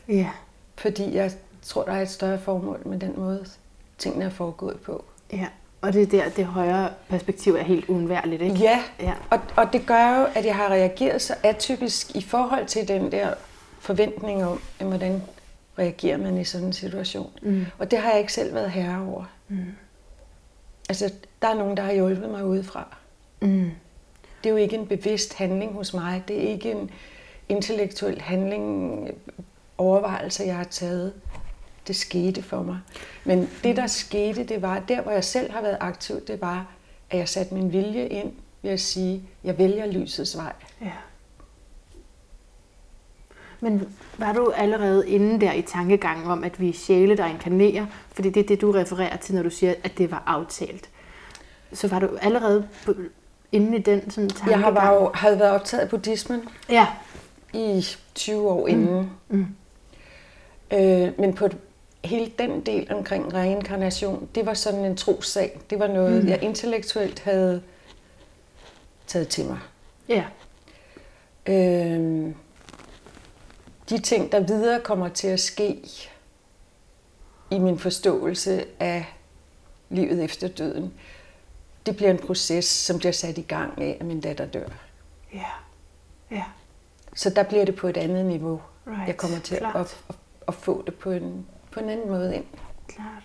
Ja. 0.07 0.29
fordi 0.75 1.15
jeg 1.15 1.31
tror, 1.69 1.83
der 1.83 1.91
er 1.91 2.01
et 2.01 2.09
større 2.09 2.39
formål 2.39 2.81
med 2.85 2.99
den 2.99 3.13
måde, 3.17 3.45
tingene 3.97 4.25
er 4.25 4.29
foregået 4.29 4.79
på. 4.79 5.05
ja. 5.33 5.47
Og 5.81 5.93
det 5.93 6.01
er 6.01 6.05
der, 6.07 6.29
det 6.29 6.45
højere 6.45 6.89
perspektiv 7.09 7.55
er 7.55 7.63
helt 7.63 7.89
uundværligt, 7.89 8.41
ikke? 8.41 8.55
Ja, 8.55 8.83
Ja. 8.99 9.13
og, 9.29 9.39
og 9.55 9.73
det 9.73 9.85
gør 9.85 10.19
jo, 10.19 10.25
at 10.35 10.45
jeg 10.45 10.55
har 10.55 10.67
reageret 10.69 11.21
så 11.21 11.35
atypisk 11.43 12.15
i 12.15 12.21
forhold 12.21 12.65
til 12.65 12.87
den 12.87 13.11
der 13.11 13.33
forventning 13.79 14.45
om, 14.45 14.61
at 14.79 14.85
hvordan 14.87 15.23
reagerer 15.79 16.17
man 16.17 16.37
i 16.37 16.43
sådan 16.43 16.67
en 16.67 16.73
situation. 16.73 17.29
Mm. 17.41 17.65
Og 17.77 17.91
det 17.91 17.99
har 17.99 18.09
jeg 18.11 18.19
ikke 18.19 18.33
selv 18.33 18.53
været 18.53 18.71
herre 18.71 19.07
over. 19.07 19.23
Mm. 19.47 19.57
Altså, 20.89 21.13
der 21.41 21.47
er 21.47 21.53
nogen, 21.55 21.77
der 21.77 21.83
har 21.83 21.93
hjulpet 21.93 22.29
mig 22.29 22.45
udefra. 22.45 22.97
Mm. 23.41 23.71
Det 24.43 24.49
er 24.49 24.53
jo 24.53 24.55
ikke 24.55 24.75
en 24.75 24.87
bevidst 24.87 25.33
handling 25.33 25.73
hos 25.73 25.93
mig. 25.93 26.23
Det 26.27 26.37
er 26.45 26.47
ikke 26.49 26.71
en 26.71 26.91
intellektuel 27.49 28.21
handling, 28.21 29.07
overvejelse, 29.77 30.43
jeg 30.43 30.55
har 30.55 30.63
taget. 30.63 31.13
Det 31.89 31.97
skete 31.97 32.43
for 32.43 32.63
mig. 32.63 32.79
Men 33.23 33.49
det, 33.63 33.75
der 33.77 33.87
skete, 33.87 34.43
det 34.43 34.61
var, 34.61 34.79
der 34.79 35.01
hvor 35.01 35.11
jeg 35.11 35.23
selv 35.23 35.51
har 35.51 35.61
været 35.61 35.77
aktiv, 35.79 36.15
det 36.27 36.41
var, 36.41 36.65
at 37.09 37.17
jeg 37.17 37.29
satte 37.29 37.53
min 37.53 37.71
vilje 37.73 38.07
ind 38.07 38.31
ved 38.61 38.71
at 38.71 38.79
sige, 38.79 39.23
jeg 39.43 39.57
vælger 39.57 39.85
lysets 39.85 40.37
vej. 40.37 40.53
Ja. 40.81 40.91
Men 43.59 43.95
var 44.17 44.33
du 44.33 44.51
allerede 44.55 45.09
inde 45.09 45.41
der 45.45 45.53
i 45.53 45.61
tankegangen 45.61 46.27
om, 46.31 46.43
at 46.43 46.59
vi 46.59 46.69
er 46.69 46.73
sjæle, 46.73 47.17
der 47.17 47.25
inkarnerer? 47.25 47.85
Fordi 48.13 48.29
det 48.29 48.43
er 48.43 48.47
det, 48.47 48.61
du 48.61 48.71
refererer 48.71 49.17
til, 49.17 49.35
når 49.35 49.43
du 49.43 49.49
siger, 49.49 49.73
at 49.83 49.97
det 49.97 50.11
var 50.11 50.23
aftalt. 50.25 50.89
Så 51.73 51.87
var 51.87 51.99
du 51.99 52.09
allerede 52.21 52.67
inde 53.51 53.77
i 53.77 53.81
den 53.81 54.11
sådan, 54.11 54.29
tankegang? 54.29 54.51
Jeg 54.51 54.59
har 54.59 54.71
var 54.71 54.93
jo, 54.93 55.11
havde 55.13 55.39
været 55.39 55.51
optaget 55.51 55.83
af 55.83 55.89
buddhismen 55.89 56.41
Ja. 56.69 56.87
i 57.53 57.85
20 58.15 58.49
år 58.49 58.67
inden. 58.67 59.11
Mm. 59.29 59.45
Øh, 60.73 61.19
men 61.19 61.33
på 61.33 61.47
hele 62.05 62.31
den 62.39 62.61
del 62.65 62.93
omkring 62.93 63.33
reinkarnation, 63.33 64.29
det 64.35 64.45
var 64.45 64.53
sådan 64.53 64.85
en 64.85 64.97
trossag. 64.97 65.59
Det 65.69 65.79
var 65.79 65.87
noget, 65.87 66.23
Mm. 66.23 66.29
jeg 66.29 66.43
intellektuelt 66.43 67.19
havde 67.19 67.61
taget 69.07 69.27
til 69.27 69.45
mig. 69.45 69.59
Ja. 70.09 70.25
Øh, 71.47 72.33
de 73.89 73.97
ting, 73.99 74.31
der 74.31 74.39
videre 74.39 74.79
kommer 74.81 75.09
til 75.09 75.27
at 75.27 75.39
ske 75.39 75.79
i 77.51 77.59
min 77.59 77.79
forståelse 77.79 78.65
af 78.79 79.05
livet 79.89 80.23
efter 80.23 80.47
døden, 80.47 80.93
det 81.85 81.95
bliver 81.97 82.11
en 82.11 82.17
proces, 82.17 82.65
som 82.65 82.97
bliver 82.97 83.11
sat 83.11 83.37
i 83.37 83.41
gang 83.41 83.81
af, 83.81 83.97
at 83.99 84.05
min 84.05 84.21
datter 84.21 84.45
dør. 84.45 84.67
Ja. 85.33 85.45
Ja. 86.31 86.43
Så 87.15 87.29
der 87.29 87.43
bliver 87.43 87.65
det 87.65 87.75
på 87.75 87.87
et 87.87 87.97
andet 87.97 88.25
niveau. 88.25 88.61
Right. 88.87 89.07
Jeg 89.07 89.17
kommer 89.17 89.39
til 89.39 89.57
Klart. 89.57 89.75
at, 89.75 89.97
at, 90.09 90.15
at 90.47 90.53
få 90.53 90.83
det 90.85 90.95
på 90.95 91.11
en, 91.11 91.45
på 91.71 91.79
en 91.79 91.89
anden 91.89 92.11
måde 92.11 92.35
ind. 92.35 92.43
Klart. 92.87 93.23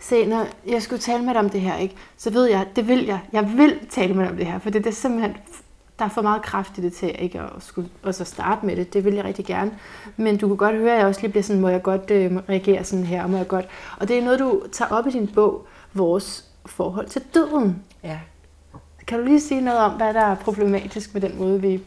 Se, 0.00 0.26
når 0.26 0.46
jeg 0.66 0.82
skulle 0.82 1.00
tale 1.00 1.24
med 1.24 1.34
dig 1.34 1.40
om 1.40 1.50
det 1.50 1.60
her, 1.60 1.76
ikke, 1.76 1.96
så 2.16 2.30
ved 2.30 2.44
jeg, 2.44 2.66
det 2.76 2.88
vil 2.88 3.04
jeg. 3.06 3.20
Jeg 3.32 3.52
vil 3.56 3.86
tale 3.90 4.14
med 4.14 4.22
dig 4.24 4.30
om 4.30 4.36
det 4.36 4.46
her, 4.46 4.58
for 4.58 4.70
det 4.70 4.86
er 4.86 4.90
simpelthen, 4.90 5.36
der 5.98 6.04
er 6.04 6.08
for 6.08 6.22
meget 6.22 6.42
kraft 6.42 6.78
i 6.78 6.82
det 6.82 6.92
til 6.92 7.14
ikke 7.18 7.40
at 7.40 7.50
skulle 7.58 7.88
også 8.02 8.24
starte 8.24 8.66
med 8.66 8.76
det. 8.76 8.92
Det 8.92 9.04
vil 9.04 9.14
jeg 9.14 9.24
rigtig 9.24 9.44
gerne. 9.44 9.78
Men 10.16 10.36
du 10.36 10.48
kan 10.48 10.56
godt 10.56 10.76
høre, 10.76 10.92
at 10.92 10.98
jeg 10.98 11.06
også 11.06 11.20
lige 11.20 11.30
bliver 11.30 11.42
sådan, 11.42 11.62
må 11.62 11.68
jeg 11.68 11.82
godt 11.82 12.10
øh, 12.10 12.36
reagere 12.36 12.84
sådan 12.84 13.04
her, 13.04 13.26
må 13.26 13.36
jeg 13.36 13.48
godt. 13.48 13.68
Og 14.00 14.08
det 14.08 14.18
er 14.18 14.22
noget, 14.22 14.38
du 14.38 14.62
tager 14.72 14.90
op 14.90 15.06
i 15.06 15.10
din 15.10 15.28
bog, 15.34 15.66
vores 15.94 16.48
forhold 16.66 17.08
til 17.08 17.22
døden. 17.34 17.82
Ja. 18.02 18.18
Kan 19.06 19.18
du 19.18 19.24
lige 19.24 19.40
sige 19.40 19.60
noget 19.60 19.80
om, 19.80 19.92
hvad 19.92 20.14
der 20.14 20.20
er 20.20 20.34
problematisk 20.34 21.14
med 21.14 21.22
den 21.22 21.38
måde, 21.38 21.60
vi 21.60 21.82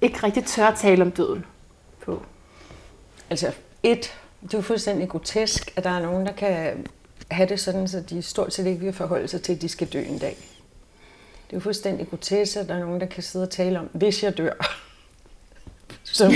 ikke 0.00 0.22
rigtig 0.22 0.44
tør 0.44 0.66
at 0.66 0.74
tale 0.74 1.02
om 1.02 1.10
døden 1.10 1.44
på? 2.04 2.22
Altså, 3.30 3.52
et, 3.82 4.20
det 4.44 4.54
er 4.54 4.58
jo 4.58 4.62
fuldstændig 4.62 5.08
grotesk, 5.08 5.72
at 5.76 5.84
der 5.84 5.90
er 5.90 6.02
nogen, 6.02 6.26
der 6.26 6.32
kan 6.32 6.86
have 7.30 7.48
det 7.48 7.60
sådan, 7.60 7.88
så 7.88 8.00
de 8.00 8.22
stort 8.22 8.54
set 8.54 8.66
ikke 8.66 8.80
vil 8.80 8.92
forholde 8.92 9.28
sig 9.28 9.42
til, 9.42 9.52
at 9.54 9.62
de 9.62 9.68
skal 9.68 9.86
dø 9.86 10.02
en 10.02 10.18
dag. 10.18 10.36
Det 11.46 11.52
er 11.52 11.56
jo 11.56 11.60
fuldstændig 11.60 12.08
grotesk, 12.10 12.56
at 12.56 12.68
der 12.68 12.74
er 12.74 12.78
nogen, 12.78 13.00
der 13.00 13.06
kan 13.06 13.22
sidde 13.22 13.42
og 13.42 13.50
tale 13.50 13.78
om, 13.78 13.88
hvis 13.92 14.22
jeg 14.22 14.38
dør. 14.38 14.52
Som, 16.04 16.32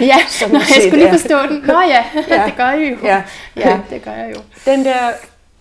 Ja, 0.00 0.16
Som 0.28 0.50
Nå, 0.50 0.58
jeg 0.58 0.66
skulle 0.66 0.90
lige 0.96 1.06
er. 1.08 1.12
forstå 1.18 1.38
den. 1.42 1.60
Nå 1.66 1.80
ja, 1.80 2.04
Ja. 2.28 2.44
det 2.46 2.56
gør 2.56 2.70
jeg 2.70 2.90
jo. 2.92 3.06
Ja. 3.06 3.22
ja, 3.56 3.80
det 3.90 4.02
gør 4.02 4.10
jeg 4.12 4.32
jo. 4.36 4.40
den 4.66 4.84
der 4.84 5.10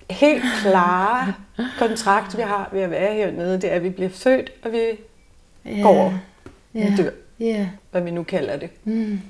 helt 0.09 0.43
klare 0.61 1.33
kontrakt, 1.79 2.37
vi 2.37 2.41
har 2.41 2.69
ved 2.71 2.81
at 2.81 2.91
være 2.91 3.13
hernede, 3.13 3.61
det 3.61 3.71
er, 3.71 3.75
at 3.75 3.83
vi 3.83 3.89
bliver 3.89 4.09
født, 4.09 4.51
og 4.63 4.71
vi 4.71 4.79
Ja. 5.65 5.81
går 5.81 6.13
Ja. 6.75 6.85
og 6.91 6.97
dør, 6.97 7.09
Ja. 7.39 7.67
hvad 7.91 8.01
vi 8.01 8.11
nu 8.11 8.23
kalder 8.23 8.57
det. 8.57 8.69
Mm. 8.83 9.21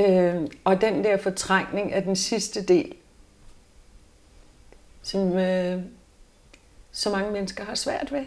Øh, 0.00 0.48
og 0.64 0.80
den 0.80 1.04
der 1.04 1.16
fortrængning 1.16 1.92
af 1.92 2.02
den 2.02 2.16
sidste 2.16 2.64
del, 2.64 2.94
som 5.02 5.38
øh, 5.38 5.82
så 6.92 7.10
mange 7.10 7.32
mennesker 7.32 7.64
har 7.64 7.74
svært 7.74 8.12
ved. 8.12 8.24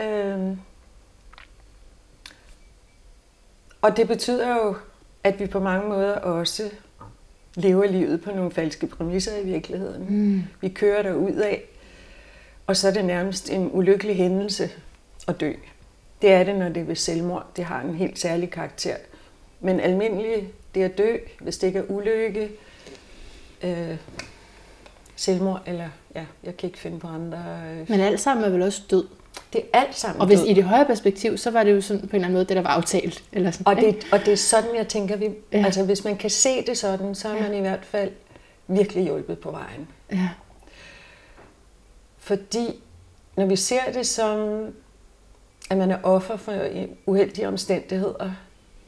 Øh, 0.00 0.56
Og 3.82 3.96
det 3.96 4.08
betyder 4.08 4.56
jo, 4.56 4.76
at 5.24 5.40
vi 5.40 5.46
på 5.46 5.60
mange 5.60 5.88
måder 5.88 6.14
også 6.14 6.70
lever 7.54 7.86
livet 7.86 8.22
på 8.22 8.30
nogle 8.30 8.50
falske 8.50 8.86
præmisser 8.86 9.36
i 9.36 9.44
virkeligheden. 9.44 10.06
Mm. 10.08 10.42
Vi 10.60 10.68
kører 10.68 11.02
der 11.02 11.12
ud 11.12 11.32
af, 11.32 11.62
og 12.66 12.76
så 12.76 12.88
er 12.88 12.92
det 12.92 13.04
nærmest 13.04 13.50
en 13.50 13.70
ulykkelig 13.72 14.16
hændelse 14.16 14.70
at 15.28 15.40
dø. 15.40 15.52
Det 16.22 16.32
er 16.32 16.44
det, 16.44 16.56
når 16.56 16.68
det 16.68 16.80
er 16.80 16.84
ved 16.84 16.96
selvmord. 16.96 17.46
Det 17.56 17.64
har 17.64 17.80
en 17.80 17.94
helt 17.94 18.18
særlig 18.18 18.50
karakter. 18.50 18.96
Men 19.60 19.80
almindeligt, 19.80 20.46
det 20.74 20.82
at 20.82 20.98
dø, 20.98 21.16
hvis 21.40 21.58
det 21.58 21.66
ikke 21.66 21.78
er 21.78 21.84
ulykke, 21.88 22.50
øh, 23.62 23.96
selvmord, 25.16 25.62
eller 25.66 25.88
ja, 26.14 26.24
jeg 26.44 26.56
kan 26.56 26.66
ikke 26.66 26.78
finde 26.78 26.98
på 27.00 27.06
andre. 27.06 27.38
Øh, 27.70 27.90
Men 27.90 28.00
alt 28.00 28.20
sammen 28.20 28.44
er 28.44 28.48
vel 28.50 28.62
også 28.62 28.82
død. 28.90 29.06
det 29.52 29.60
er 29.72 29.78
alt 29.80 29.96
sammen 29.96 30.20
Og 30.20 30.26
hvis 30.26 30.38
død. 30.40 30.46
i 30.46 30.52
det 30.54 30.64
højere 30.64 30.86
perspektiv, 30.86 31.36
så 31.36 31.50
var 31.50 31.64
det 31.64 31.72
jo 31.72 31.80
sådan 31.80 32.00
på 32.00 32.06
en 32.06 32.14
eller 32.14 32.26
anden 32.26 32.32
måde 32.32 32.44
det, 32.44 32.56
der 32.56 32.62
var 32.62 32.70
aftalt. 32.70 33.24
Eller 33.32 33.50
sådan, 33.50 33.66
Og 33.66 33.82
ikke? 33.86 34.00
det, 34.00 34.12
og 34.12 34.18
det 34.18 34.28
er 34.32 34.36
sådan, 34.36 34.74
jeg 34.76 34.88
tænker, 34.88 35.16
vi, 35.16 35.28
ja. 35.52 35.64
altså 35.64 35.84
hvis 35.84 36.04
man 36.04 36.16
kan 36.16 36.30
se 36.30 36.66
det 36.66 36.78
sådan, 36.78 37.14
så 37.14 37.28
er 37.28 37.34
Ja. 37.34 37.42
man 37.42 37.54
i 37.54 37.60
hvert 37.60 37.84
fald 37.84 38.10
virkelig 38.68 39.04
hjulpet 39.04 39.38
på 39.38 39.50
vejen. 39.50 39.88
Ja. 40.12 40.28
Fordi 42.18 42.82
når 43.36 43.46
vi 43.46 43.56
ser 43.56 43.92
det 43.94 44.06
som, 44.06 44.66
at 45.70 45.76
man 45.76 45.90
er 45.90 45.98
offer 46.02 46.36
for 46.36 46.54
uheldige 47.06 47.48
omstændigheder, 47.48 48.32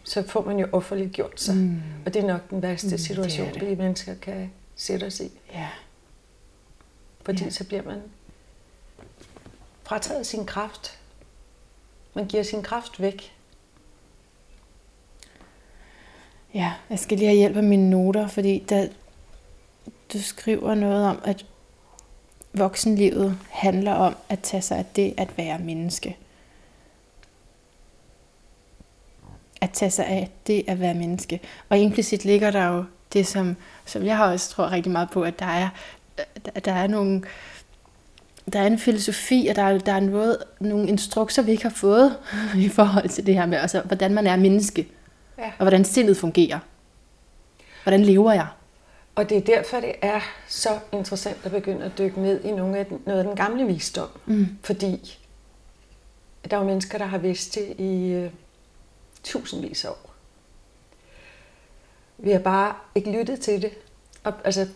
så 0.05 0.23
får 0.29 0.45
man 0.45 0.59
jo 0.59 0.67
offerligt 0.73 1.13
gjort 1.13 1.41
sig. 1.41 1.57
Mm. 1.57 1.83
Og 2.07 2.15
det 2.15 2.23
er 2.23 2.27
nok 2.27 2.51
den 2.51 2.63
værste 2.63 2.87
Mm, 2.87 2.91
det 2.91 3.01
situation, 3.01 3.55
det. 3.55 3.69
vi 3.69 3.75
mennesker 3.75 4.15
kan 4.15 4.53
sætte 4.77 5.05
os 5.05 5.21
i. 5.21 5.31
ja. 5.53 5.69
Fordi 7.25 7.45
Ja. 7.45 7.51
så 7.51 7.65
bliver 7.65 7.83
man 7.83 8.03
frataget 9.83 10.27
sin 10.27 10.47
kraft. 10.47 10.99
Man 12.15 12.27
giver 12.27 12.43
sin 12.43 12.63
kraft 12.63 13.01
væk. 13.01 13.33
Ja, 16.55 16.73
jeg 16.91 16.99
skal 16.99 17.19
lige 17.19 17.29
have 17.29 17.39
hjælp 17.39 17.57
af 17.57 17.63
mine 17.63 17.91
noter, 17.91 18.29
fordi 18.29 18.65
der, 18.69 18.89
du 20.13 20.23
skriver 20.23 20.75
noget 20.75 21.07
om, 21.07 21.19
at 21.25 21.47
voksenlivet 22.53 23.39
handler 23.51 23.93
om 23.93 24.17
at 24.29 24.41
tage 24.41 24.63
sig 24.63 24.79
af 24.79 24.85
det 24.97 25.15
at 25.17 25.39
være 25.39 25.59
menneske. 25.59 26.17
At 29.61 29.71
tage 29.71 29.91
sig 29.91 30.07
af 30.07 30.31
det 30.47 30.65
at 30.67 30.81
være 30.81 30.95
menneske. 30.95 31.41
Og 31.69 31.79
implicit 31.79 32.25
ligger 32.25 32.51
der 32.51 32.67
jo 32.69 32.85
det, 33.13 33.27
som, 33.27 33.57
som 33.87 34.05
jeg 34.07 34.21
også 34.21 34.51
tror 34.51 34.71
rigtig 34.73 34.93
meget 34.93 35.11
på, 35.11 35.23
at 35.23 35.39
der 35.39 35.47
er, 35.47 35.69
der, 36.45 36.61
der 36.61 36.73
er 36.73 36.87
nogle 36.87 37.23
der 38.53 38.61
er 38.61 38.67
en 38.67 38.79
filosofi, 38.79 39.47
og 39.51 39.57
der 39.57 39.63
er, 39.63 39.79
der 39.79 39.93
er 39.93 40.01
noget, 40.01 40.39
nogle 40.61 40.89
instrukser, 40.89 41.43
vi 41.43 41.51
ikke 41.51 41.63
har 41.63 41.71
fået 41.71 42.17
i 42.67 42.69
forhold 42.69 43.09
til 43.09 43.27
det 43.27 43.35
her 43.35 43.47
med, 43.47 43.59
altså, 43.59 43.81
hvordan 43.81 44.15
man 44.15 44.27
er 44.27 44.37
menneske, 44.37 44.89
Ja. 45.39 45.45
og 45.59 45.65
hvordan 45.65 45.85
sindet 45.85 46.17
fungerer. 46.17 46.59
Hvordan 47.83 48.03
lever 48.03 48.33
jeg? 48.33 48.47
Og 49.15 49.31
det 49.31 49.37
er 49.37 49.41
derfor, 49.57 49.81
det 49.81 49.93
er 50.03 50.21
så 50.49 50.69
interessant 50.93 51.37
at 51.45 51.51
begynde 51.51 51.85
at 51.85 51.99
dykke 51.99 52.21
ned 52.21 52.45
i 52.45 52.51
nogle 52.51 52.79
af 52.79 52.87
den, 52.87 52.99
noget 53.07 53.19
af 53.19 53.25
den 53.25 53.37
gamle 53.37 53.67
visdom. 53.67 54.09
Mm. 54.27 54.47
Fordi 54.63 55.19
der 56.51 56.57
er 56.57 56.61
jo 56.61 56.67
mennesker, 56.67 56.99
der 56.99 57.05
har 57.05 57.19
vidst 57.19 57.55
det 57.55 57.75
i 57.79 58.09
øh, 58.13 58.31
tusindvis 59.23 59.85
af 59.85 59.89
år. 59.89 60.11
Vi 62.19 62.31
har 62.31 62.39
bare 62.39 62.75
ikke 62.95 63.13
lyttet 63.13 63.41
til 63.41 63.63
det. 63.63 63.71
Og, 64.25 64.33
altså, 64.45 64.69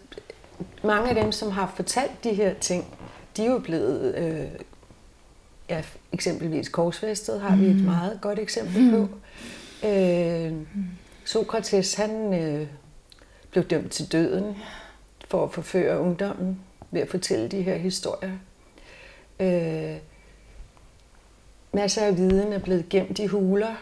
mange 0.82 1.08
af 1.08 1.14
dem, 1.14 1.32
som 1.32 1.50
har 1.50 1.72
fortalt 1.76 2.24
de 2.24 2.34
her 2.34 2.54
ting, 2.54 2.98
de 3.36 3.44
er 3.44 3.50
jo 3.50 3.58
blevet, 3.58 4.14
øh, 4.14 4.60
ja, 5.68 5.82
eksempelvis 6.12 6.68
korsfæstet 6.68 7.40
har 7.40 7.56
vi 7.56 7.66
et 7.66 7.84
meget 7.84 8.18
godt 8.20 8.38
eksempel 8.38 8.90
på. 8.90 9.08
Øh, 9.88 10.52
Sokrates, 11.24 11.94
han 11.94 12.34
øh, 12.34 12.68
blev 13.50 13.64
dømt 13.64 13.92
til 13.92 14.12
døden 14.12 14.56
for 15.28 15.44
at 15.44 15.52
forføre 15.52 16.00
ungdommen 16.00 16.60
ved 16.90 17.00
at 17.00 17.08
fortælle 17.08 17.48
de 17.48 17.62
her 17.62 17.76
historier. 17.76 18.32
Øh, 19.40 19.96
masser 21.72 22.02
af 22.02 22.16
viden 22.16 22.52
er 22.52 22.58
blevet 22.58 22.88
gemt 22.88 23.18
i 23.18 23.26
huler, 23.26 23.74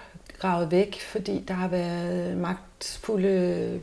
gravet 0.42 0.70
væk, 0.70 1.00
fordi 1.00 1.44
der 1.48 1.54
har 1.54 1.68
været 1.68 2.36
magtfulde 2.36 3.80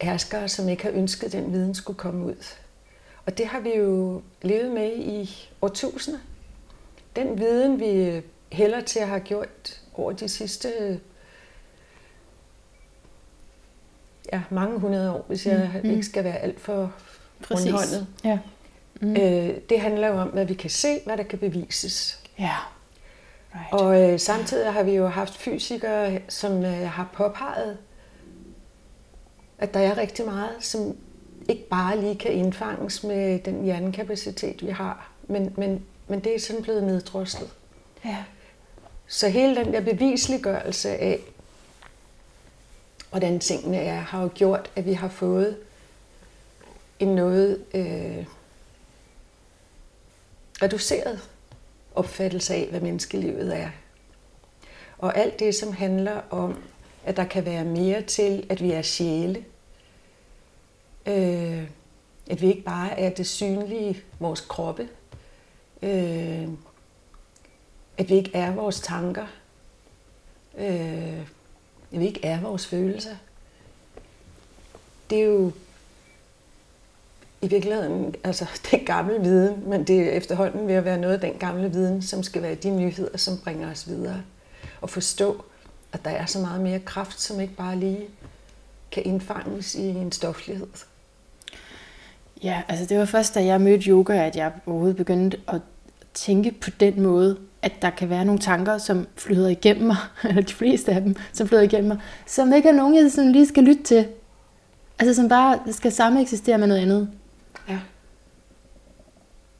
herskere, 0.00 0.48
som 0.48 0.68
ikke 0.68 0.82
har 0.82 0.90
ønsket, 0.90 1.26
at 1.26 1.32
den 1.32 1.52
viden 1.52 1.74
skulle 1.74 1.96
komme 1.98 2.26
ud. 2.26 2.54
Og 3.26 3.38
det 3.38 3.46
har 3.46 3.60
vi 3.60 3.74
jo 3.76 4.22
levet 4.42 4.70
med 4.70 4.96
i 4.96 5.48
årtusinder. 5.62 6.20
Den 7.16 7.38
viden, 7.38 7.80
vi 7.80 8.22
hælder 8.52 8.80
til 8.80 8.98
at 8.98 9.08
have 9.08 9.20
gjort 9.20 9.80
over 9.94 10.12
de 10.12 10.28
sidste 10.28 11.00
ja, 14.32 14.42
mange 14.50 14.78
hundrede 14.78 15.12
år, 15.12 15.24
hvis 15.28 15.46
jeg 15.46 15.80
mm. 15.84 15.90
ikke 15.90 16.02
skal 16.02 16.24
være 16.24 16.38
alt 16.38 16.60
for 16.60 16.92
Præcis. 17.42 17.66
rundhåndet. 17.66 18.06
Ja. 18.24 18.38
Mm. 19.00 19.16
Øh, 19.16 19.60
det 19.68 19.80
handler 19.80 20.08
jo 20.08 20.14
om, 20.14 20.28
hvad 20.28 20.44
vi 20.44 20.54
kan 20.54 20.70
se, 20.70 21.00
hvad 21.04 21.16
der 21.16 21.22
kan 21.22 21.38
bevises. 21.38 22.22
ja. 22.38 22.56
Right. 23.56 23.72
Og 23.82 24.02
øh, 24.02 24.20
samtidig 24.20 24.72
har 24.72 24.82
vi 24.82 24.92
jo 24.92 25.06
haft 25.06 25.36
fysikere, 25.36 26.20
som 26.28 26.64
øh, 26.64 26.88
har 26.90 27.08
påpeget, 27.12 27.78
at 29.58 29.74
der 29.74 29.80
er 29.80 29.98
rigtig 29.98 30.24
meget, 30.24 30.50
som 30.60 30.96
ikke 31.48 31.68
bare 31.68 32.00
lige 32.00 32.18
kan 32.18 32.32
indfanges 32.32 33.04
med 33.04 33.38
den 33.38 33.64
hjernekapacitet, 33.64 34.66
vi 34.66 34.70
har. 34.70 35.10
Men, 35.28 35.54
men, 35.56 35.84
men 36.08 36.20
det 36.20 36.34
er 36.34 36.40
sådan 36.40 36.62
blevet 36.62 36.82
neddroslet. 36.82 37.50
ja. 38.04 38.24
Så 39.08 39.28
hele 39.28 39.56
den 39.56 39.72
der 39.72 39.80
bevisliggørelse 39.80 40.88
af, 40.88 41.20
hvordan 43.10 43.40
tingene 43.40 43.76
er, 43.76 44.00
har 44.00 44.22
jo 44.22 44.30
gjort, 44.34 44.70
at 44.76 44.86
vi 44.86 44.92
har 44.92 45.08
fået 45.08 45.56
en 46.98 47.08
noget 47.08 47.64
øh, 47.74 48.26
reduceret 50.62 51.20
opfattelse 51.96 52.54
af, 52.54 52.66
hvad 52.70 52.80
menneskelivet 52.80 53.56
er. 53.56 53.68
Og 54.98 55.18
alt 55.18 55.38
det, 55.38 55.54
som 55.54 55.72
handler 55.72 56.20
om, 56.30 56.62
at 57.04 57.16
der 57.16 57.24
kan 57.24 57.44
være 57.44 57.64
mere 57.64 58.02
til, 58.02 58.46
at 58.50 58.62
vi 58.62 58.72
er 58.72 58.82
sjæle. 58.82 59.44
Øh, 61.06 61.62
at 62.30 62.40
vi 62.40 62.46
ikke 62.46 62.62
bare 62.62 63.00
er 63.00 63.10
det 63.10 63.26
synlige, 63.26 64.02
vores 64.18 64.40
kroppe. 64.40 64.88
Øh, 65.82 66.48
at 67.98 68.08
vi 68.08 68.14
ikke 68.14 68.30
er 68.34 68.54
vores 68.54 68.80
tanker. 68.80 69.26
Øh, 70.58 71.20
at 71.92 72.00
vi 72.00 72.06
ikke 72.06 72.24
er 72.24 72.40
vores 72.40 72.66
følelser. 72.66 73.16
Det 75.10 75.18
er 75.18 75.24
jo 75.24 75.52
i 77.46 77.48
virkeligheden, 77.48 78.14
altså 78.24 78.46
det 78.70 78.86
gamle 78.86 79.20
viden, 79.20 79.68
men 79.68 79.84
det 79.84 80.00
er 80.00 80.10
efterhånden 80.10 80.68
ved 80.68 80.74
at 80.74 80.84
være 80.84 80.98
noget 80.98 81.14
af 81.14 81.20
den 81.20 81.32
gamle 81.38 81.72
viden, 81.72 82.02
som 82.02 82.22
skal 82.22 82.42
være 82.42 82.54
de 82.54 82.70
nyheder, 82.70 83.18
som 83.18 83.38
bringer 83.44 83.70
os 83.70 83.88
videre. 83.88 84.22
Og 84.80 84.90
forstå, 84.90 85.44
at 85.92 86.04
der 86.04 86.10
er 86.10 86.26
så 86.26 86.38
meget 86.38 86.60
mere 86.60 86.78
kraft, 86.78 87.20
som 87.20 87.40
ikke 87.40 87.54
bare 87.54 87.76
lige 87.76 88.00
kan 88.92 89.02
indfanges 89.06 89.74
i 89.74 89.88
en 89.88 90.12
stoflighed. 90.12 90.66
Ja, 92.42 92.62
altså 92.68 92.86
det 92.86 92.98
var 92.98 93.04
først, 93.04 93.34
da 93.34 93.44
jeg 93.44 93.60
mødte 93.60 93.90
yoga, 93.90 94.26
at 94.26 94.36
jeg 94.36 94.52
overhovedet 94.66 94.96
begyndte 94.96 95.40
at 95.48 95.60
tænke 96.14 96.52
på 96.52 96.70
den 96.70 97.02
måde, 97.02 97.36
at 97.62 97.72
der 97.82 97.90
kan 97.90 98.10
være 98.10 98.24
nogle 98.24 98.40
tanker, 98.40 98.78
som 98.78 99.06
flyder 99.16 99.48
igennem 99.48 99.86
mig, 99.86 99.96
eller 100.28 100.42
de 100.42 100.54
fleste 100.54 100.92
af 100.92 101.00
dem, 101.00 101.16
som 101.32 101.48
flyder 101.48 101.62
igennem 101.62 101.88
mig, 101.88 101.98
som 102.26 102.52
ikke 102.52 102.68
er 102.68 102.72
nogen, 102.72 102.94
jeg 102.94 103.10
sådan 103.10 103.32
lige 103.32 103.46
skal 103.46 103.64
lytte 103.64 103.82
til. 103.82 104.06
Altså 104.98 105.14
som 105.14 105.28
bare 105.28 105.58
skal 105.72 105.92
samme 105.92 106.20
eksistere 106.20 106.58
med 106.58 106.66
noget 106.66 106.80
andet. 106.80 107.08
Ja. 107.68 107.80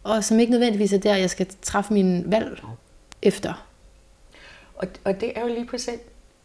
Og 0.03 0.25
som 0.25 0.41
ikke 0.41 0.51
nødvendigvis 0.51 0.93
er 0.93 0.99
der, 0.99 1.17
jeg 1.17 1.31
skal 1.31 1.47
træffe 1.63 1.93
mine 1.93 2.31
valg 2.31 2.63
efter. 3.23 3.67
Og, 4.75 4.89
og 5.05 5.21
det 5.21 5.39
er 5.39 5.41
jo 5.41 5.49
lige 5.49 5.67
præcis 5.67 6.01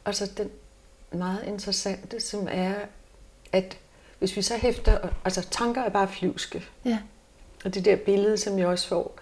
altså 0.06 0.32
den 0.38 0.50
meget 1.12 1.44
interessante, 1.48 2.20
som 2.20 2.48
er, 2.52 2.74
at 3.52 3.78
hvis 4.20 4.36
vi 4.36 4.42
så 4.42 4.58
hæfter, 4.58 5.10
altså 5.26 5.48
tanker 5.52 5.82
er 5.82 5.90
bare 5.90 6.08
flyvske. 6.08 6.64
Ja. 6.86 7.00
Og 7.66 7.74
det 7.74 7.86
der 7.86 7.96
billede, 7.96 8.38
som 8.38 8.60
jeg 8.60 8.68
også 8.68 8.88
får 8.88 9.20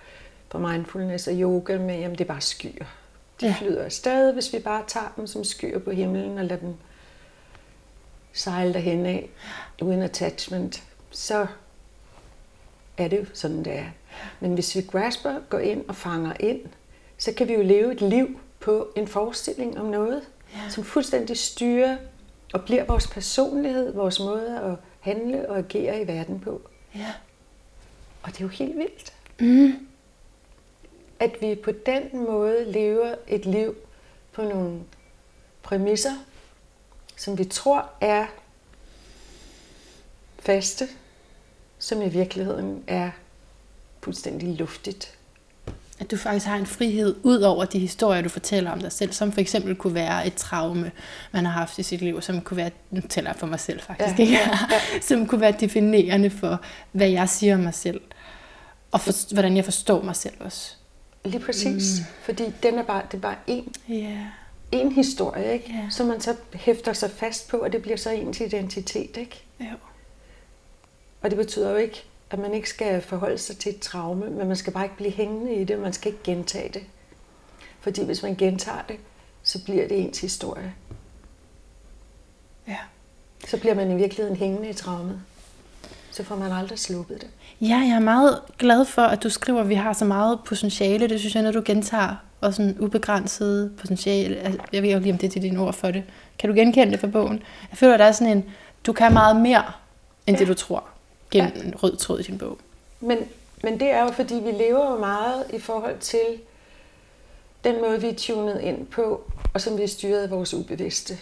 på 0.49 0.57
mindfulness 0.57 1.27
og 1.27 1.33
yoga 1.33 1.77
med, 1.77 1.99
jamen 1.99 2.17
det 2.17 2.23
er 2.23 2.27
bare 2.27 2.41
skyer. 2.41 2.85
De 3.41 3.45
ja. 3.45 3.55
flyder 3.57 3.83
afsted, 3.83 4.33
hvis 4.33 4.53
vi 4.53 4.59
bare 4.59 4.83
tager 4.87 5.13
dem 5.17 5.27
som 5.27 5.43
skyer 5.43 5.79
på 5.79 5.91
himlen 5.91 6.37
og 6.37 6.45
lader 6.45 6.61
dem 6.61 6.75
sejle 8.33 8.73
derhen 8.73 9.05
af, 9.05 9.29
uden 9.81 10.01
attachment, 10.01 10.83
så 11.11 11.47
er 12.99 13.07
det 13.07 13.19
jo 13.19 13.25
sådan, 13.33 13.65
det 13.65 13.73
er. 13.73 13.85
Men 14.39 14.53
hvis 14.53 14.75
vi 14.75 14.81
grasper, 14.81 15.39
går 15.49 15.59
ind 15.59 15.85
og 15.87 15.95
fanger 15.95 16.33
ind, 16.39 16.61
så 17.17 17.33
kan 17.33 17.47
vi 17.47 17.53
jo 17.53 17.61
leve 17.61 17.91
et 17.91 18.01
liv 18.01 18.39
på 18.59 18.87
en 18.95 19.07
forestilling 19.07 19.79
om 19.79 19.85
noget, 19.85 20.21
ja. 20.53 20.69
som 20.69 20.83
fuldstændig 20.83 21.37
styrer 21.37 21.97
og 22.53 22.63
bliver 22.65 22.83
vores 22.85 23.07
personlighed, 23.07 23.93
vores 23.93 24.19
måde 24.19 24.59
at 24.59 24.75
handle 24.99 25.49
og 25.49 25.57
agere 25.57 26.01
i 26.01 26.07
verden 26.07 26.39
på. 26.39 26.61
Ja. 26.95 27.13
Og 28.23 28.31
det 28.31 28.37
er 28.39 28.43
jo 28.43 28.47
helt 28.47 28.77
vildt, 28.77 29.13
Mm. 29.39 29.87
at 31.19 31.31
vi 31.41 31.55
på 31.55 31.71
den 31.71 32.03
måde 32.13 32.71
lever 32.71 33.15
et 33.27 33.45
liv 33.45 33.75
på 34.31 34.41
nogle 34.41 34.79
præmisser, 35.63 36.11
som 37.15 37.37
vi 37.37 37.45
tror 37.45 37.89
er 38.01 38.25
faste, 40.39 40.87
som 41.79 42.01
i 42.01 42.09
virkeligheden 42.09 42.83
er 42.87 43.09
fuldstændig 44.03 44.47
luftigt. 44.57 45.11
At 45.99 46.11
du 46.11 46.17
faktisk 46.17 46.45
har 46.45 46.55
en 46.55 46.65
frihed 46.65 47.15
ud 47.23 47.41
over 47.41 47.65
de 47.65 47.79
historier, 47.79 48.21
du 48.21 48.29
fortæller 48.29 48.71
om 48.71 48.79
dig 48.79 48.91
selv, 48.91 49.11
som 49.13 49.31
for 49.31 49.41
eksempel 49.41 49.75
kunne 49.75 49.93
være 49.93 50.27
et 50.27 50.33
traume, 50.33 50.91
man 51.31 51.45
har 51.45 51.51
haft 51.51 51.79
i 51.79 51.83
sit 51.83 52.01
liv, 52.01 52.21
som 52.21 52.41
kunne 52.41 52.57
være, 52.57 52.71
nu 52.91 53.01
tæller 53.09 53.29
jeg 53.31 53.39
for 53.39 53.47
mig 53.47 53.59
selv 53.59 53.79
faktisk, 53.81 54.19
Ja, 54.19 54.23
ikke? 54.23 54.33
ja, 54.33 54.49
ja. 54.71 54.99
som 55.07 55.27
kunne 55.27 55.41
være 55.41 55.53
definerende 55.59 56.29
for, 56.29 56.61
hvad 56.91 57.09
jeg 57.09 57.29
siger 57.29 57.55
om 57.55 57.59
mig 57.61 57.73
selv, 57.73 58.01
og 58.91 59.01
for, 59.01 59.33
hvordan 59.33 59.55
jeg 59.57 59.65
forstår 59.65 60.01
mig 60.01 60.15
selv 60.15 60.33
også. 60.39 60.73
Lige 61.25 61.39
præcis. 61.45 61.99
Mm. 61.99 62.05
Fordi 62.23 62.43
den 62.63 62.79
er 62.79 62.83
bare, 62.83 63.01
det 63.11 63.17
er 63.17 63.21
bare 63.21 63.35
én, 63.49 63.71
Ja, 63.93 64.17
én 64.75 64.93
historie, 64.95 65.53
ikke? 65.53 65.65
Ja. 65.73 65.89
som 65.89 66.07
man 66.07 66.21
så 66.21 66.35
hæfter 66.53 66.93
sig 66.93 67.11
fast 67.11 67.47
på, 67.49 67.57
og 67.57 67.73
det 67.73 67.81
bliver 67.81 67.97
så 67.97 68.09
ens 68.09 68.39
identitet. 68.41 69.17
Ikke? 69.17 69.43
jo. 69.59 69.65
Og 71.21 71.29
det 71.29 71.37
betyder 71.37 71.69
jo 71.69 71.75
ikke, 71.75 72.03
at 72.31 72.39
man 72.39 72.53
ikke 72.53 72.69
skal 72.69 73.01
forholde 73.01 73.37
sig 73.37 73.57
til 73.57 73.75
et 73.75 73.79
traume, 73.79 74.29
men 74.29 74.47
man 74.47 74.57
skal 74.57 74.73
bare 74.73 74.83
ikke 74.83 74.95
blive 74.95 75.11
hængende 75.11 75.55
i 75.55 75.63
det, 75.63 75.79
man 75.79 75.93
skal 75.93 76.11
ikke 76.11 76.23
gentage 76.23 76.69
det. 76.73 76.83
Fordi 77.79 78.05
hvis 78.05 78.23
man 78.23 78.35
gentager 78.35 78.81
det, 78.87 78.97
så 79.43 79.63
bliver 79.63 79.87
det 79.87 79.99
ens 79.99 80.21
historie. 80.21 80.73
Ja. 82.67 82.77
Så 83.47 83.59
bliver 83.59 83.75
man 83.75 83.91
i 83.91 83.95
virkeligheden 83.95 84.37
hængende 84.37 84.69
i 84.69 84.73
traumet. 84.73 85.21
Så 86.11 86.23
får 86.23 86.35
man 86.35 86.51
aldrig 86.51 86.79
sluppet 86.79 87.21
det. 87.21 87.29
Ja, 87.61 87.77
jeg 87.77 87.95
er 87.95 87.99
meget 87.99 88.39
glad 88.57 88.85
for, 88.85 89.01
at 89.01 89.23
du 89.23 89.29
skriver, 89.29 89.61
at 89.61 89.69
vi 89.69 89.73
har 89.75 89.93
så 89.93 90.05
meget 90.05 90.39
potentiale. 90.45 91.07
Det 91.07 91.19
synes 91.19 91.35
jeg, 91.35 91.43
når 91.43 91.51
du 91.51 91.61
gentager, 91.65 92.15
og 92.41 92.53
sådan 92.53 92.77
ubegrænset 92.79 93.71
potentiale. 93.77 94.35
Altså, 94.35 94.59
Jeg 94.73 94.83
ved 94.83 94.89
jo 94.89 94.99
lige, 94.99 95.13
om 95.13 95.17
det 95.17 95.35
er 95.35 95.41
dine 95.41 95.59
ord 95.59 95.73
for 95.73 95.91
det. 95.91 96.03
Kan 96.39 96.49
du 96.49 96.55
genkende 96.55 96.91
det 96.91 96.99
fra 96.99 97.07
bogen? 97.07 97.43
Jeg 97.71 97.77
føler, 97.77 97.93
at 97.93 97.99
der 97.99 98.05
er 98.05 98.11
sådan 98.11 98.37
en, 98.37 98.45
du 98.85 98.93
kan 98.93 99.13
meget 99.13 99.35
mere, 99.35 99.63
end 100.27 100.37
ja. 100.37 100.39
det 100.39 100.47
du 100.47 100.53
tror, 100.53 100.83
gennem 101.31 101.51
ja. 101.55 101.61
en 101.61 101.75
rød 101.83 101.95
tråd 101.97 102.19
i 102.19 102.23
din 102.23 102.37
bog. 102.37 102.57
Men, 102.99 103.17
men 103.63 103.79
det 103.79 103.89
er 103.91 104.03
jo, 104.03 104.11
fordi 104.11 104.35
vi 104.35 104.51
lever 104.51 104.91
jo 104.91 104.97
meget 104.97 105.43
i 105.53 105.59
forhold 105.59 105.99
til 105.99 106.39
den 107.63 107.81
måde, 107.81 108.01
vi 108.01 108.07
er 108.07 108.15
tunet 108.15 108.61
ind 108.61 108.87
på, 108.87 109.31
og 109.53 109.61
som 109.61 109.77
vi 109.77 109.83
er 109.83 109.87
styret 109.87 110.23
af 110.23 110.29
vores 110.29 110.53
ubevidste. 110.53 111.17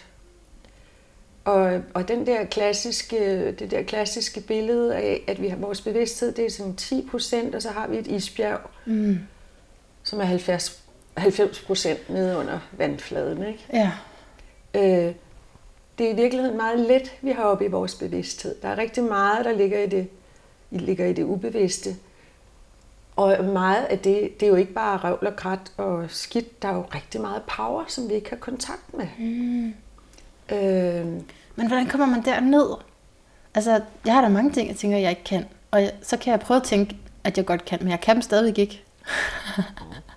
Og, 1.44 1.80
og 1.94 2.08
den 2.08 2.26
der 2.26 2.44
klassiske, 2.44 3.52
det 3.52 3.70
der 3.70 3.82
klassiske 3.82 4.40
billede 4.40 4.96
af, 4.96 5.22
at 5.26 5.42
vi 5.42 5.48
har 5.48 5.56
vores 5.56 5.80
bevidsthed, 5.80 6.32
det 6.32 6.46
er 6.46 6.50
sådan 6.50 6.76
10 6.76 7.08
procent, 7.10 7.54
og 7.54 7.62
så 7.62 7.70
har 7.70 7.86
vi 7.86 7.96
et 7.98 8.06
isbjerg, 8.06 8.60
Mm. 8.84 9.18
som 10.02 10.20
er 10.20 10.24
70, 10.24 10.82
90 11.16 11.60
procent 11.60 12.10
nede 12.10 12.36
under 12.38 12.58
vandfladen. 12.72 13.46
Ikke? 13.46 13.66
Ja. 13.72 13.90
Øh, 14.74 15.14
det 15.98 16.06
er 16.06 16.10
i 16.10 16.16
virkeligheden 16.16 16.56
meget 16.56 16.80
let, 16.80 17.12
vi 17.22 17.30
har 17.30 17.42
oppe 17.42 17.64
i 17.64 17.68
vores 17.68 17.94
bevidsthed. 17.94 18.54
Der 18.62 18.68
er 18.68 18.78
rigtig 18.78 19.04
meget, 19.04 19.44
der 19.44 19.52
ligger 19.52 19.78
i 19.78 19.86
det, 19.86 20.08
ligger 20.70 21.06
i 21.06 21.12
det 21.12 21.24
ubevidste. 21.24 21.96
Og 23.16 23.44
meget 23.44 23.84
af 23.84 23.98
det, 23.98 24.40
det 24.40 24.46
er 24.46 24.50
jo 24.50 24.56
ikke 24.56 24.72
bare 24.72 24.96
røvl 24.96 25.26
og 25.26 25.36
krat 25.36 25.72
og 25.76 26.04
skidt. 26.08 26.62
Der 26.62 26.68
er 26.68 26.74
jo 26.74 26.84
rigtig 26.94 27.20
meget 27.20 27.42
power, 27.56 27.84
som 27.88 28.08
vi 28.08 28.14
ikke 28.14 28.30
har 28.30 28.36
kontakt 28.36 28.94
med. 28.94 29.06
Mm. 29.18 29.74
Øh, 30.56 31.06
Men 31.56 31.66
hvordan 31.68 31.86
kommer 31.86 32.06
man 32.06 32.24
derned? 32.24 32.76
Altså, 33.54 33.80
jeg 34.06 34.14
har 34.14 34.20
da 34.20 34.28
mange 34.28 34.52
ting, 34.52 34.68
jeg 34.68 34.76
tænker, 34.76 34.98
jeg 34.98 35.10
ikke 35.10 35.24
kan. 35.24 35.44
Og 35.70 35.82
jeg, 35.82 35.92
så 36.02 36.16
kan 36.16 36.30
jeg 36.30 36.40
prøve 36.40 36.56
at 36.56 36.62
tænke, 36.62 36.96
at 37.24 37.36
jeg 37.38 37.46
godt 37.46 37.64
kan, 37.64 37.78
men 37.80 37.90
jeg 37.90 38.00
kan 38.00 38.14
dem 38.14 38.22
stadigvæk 38.22 38.58
ikke. 38.58 38.84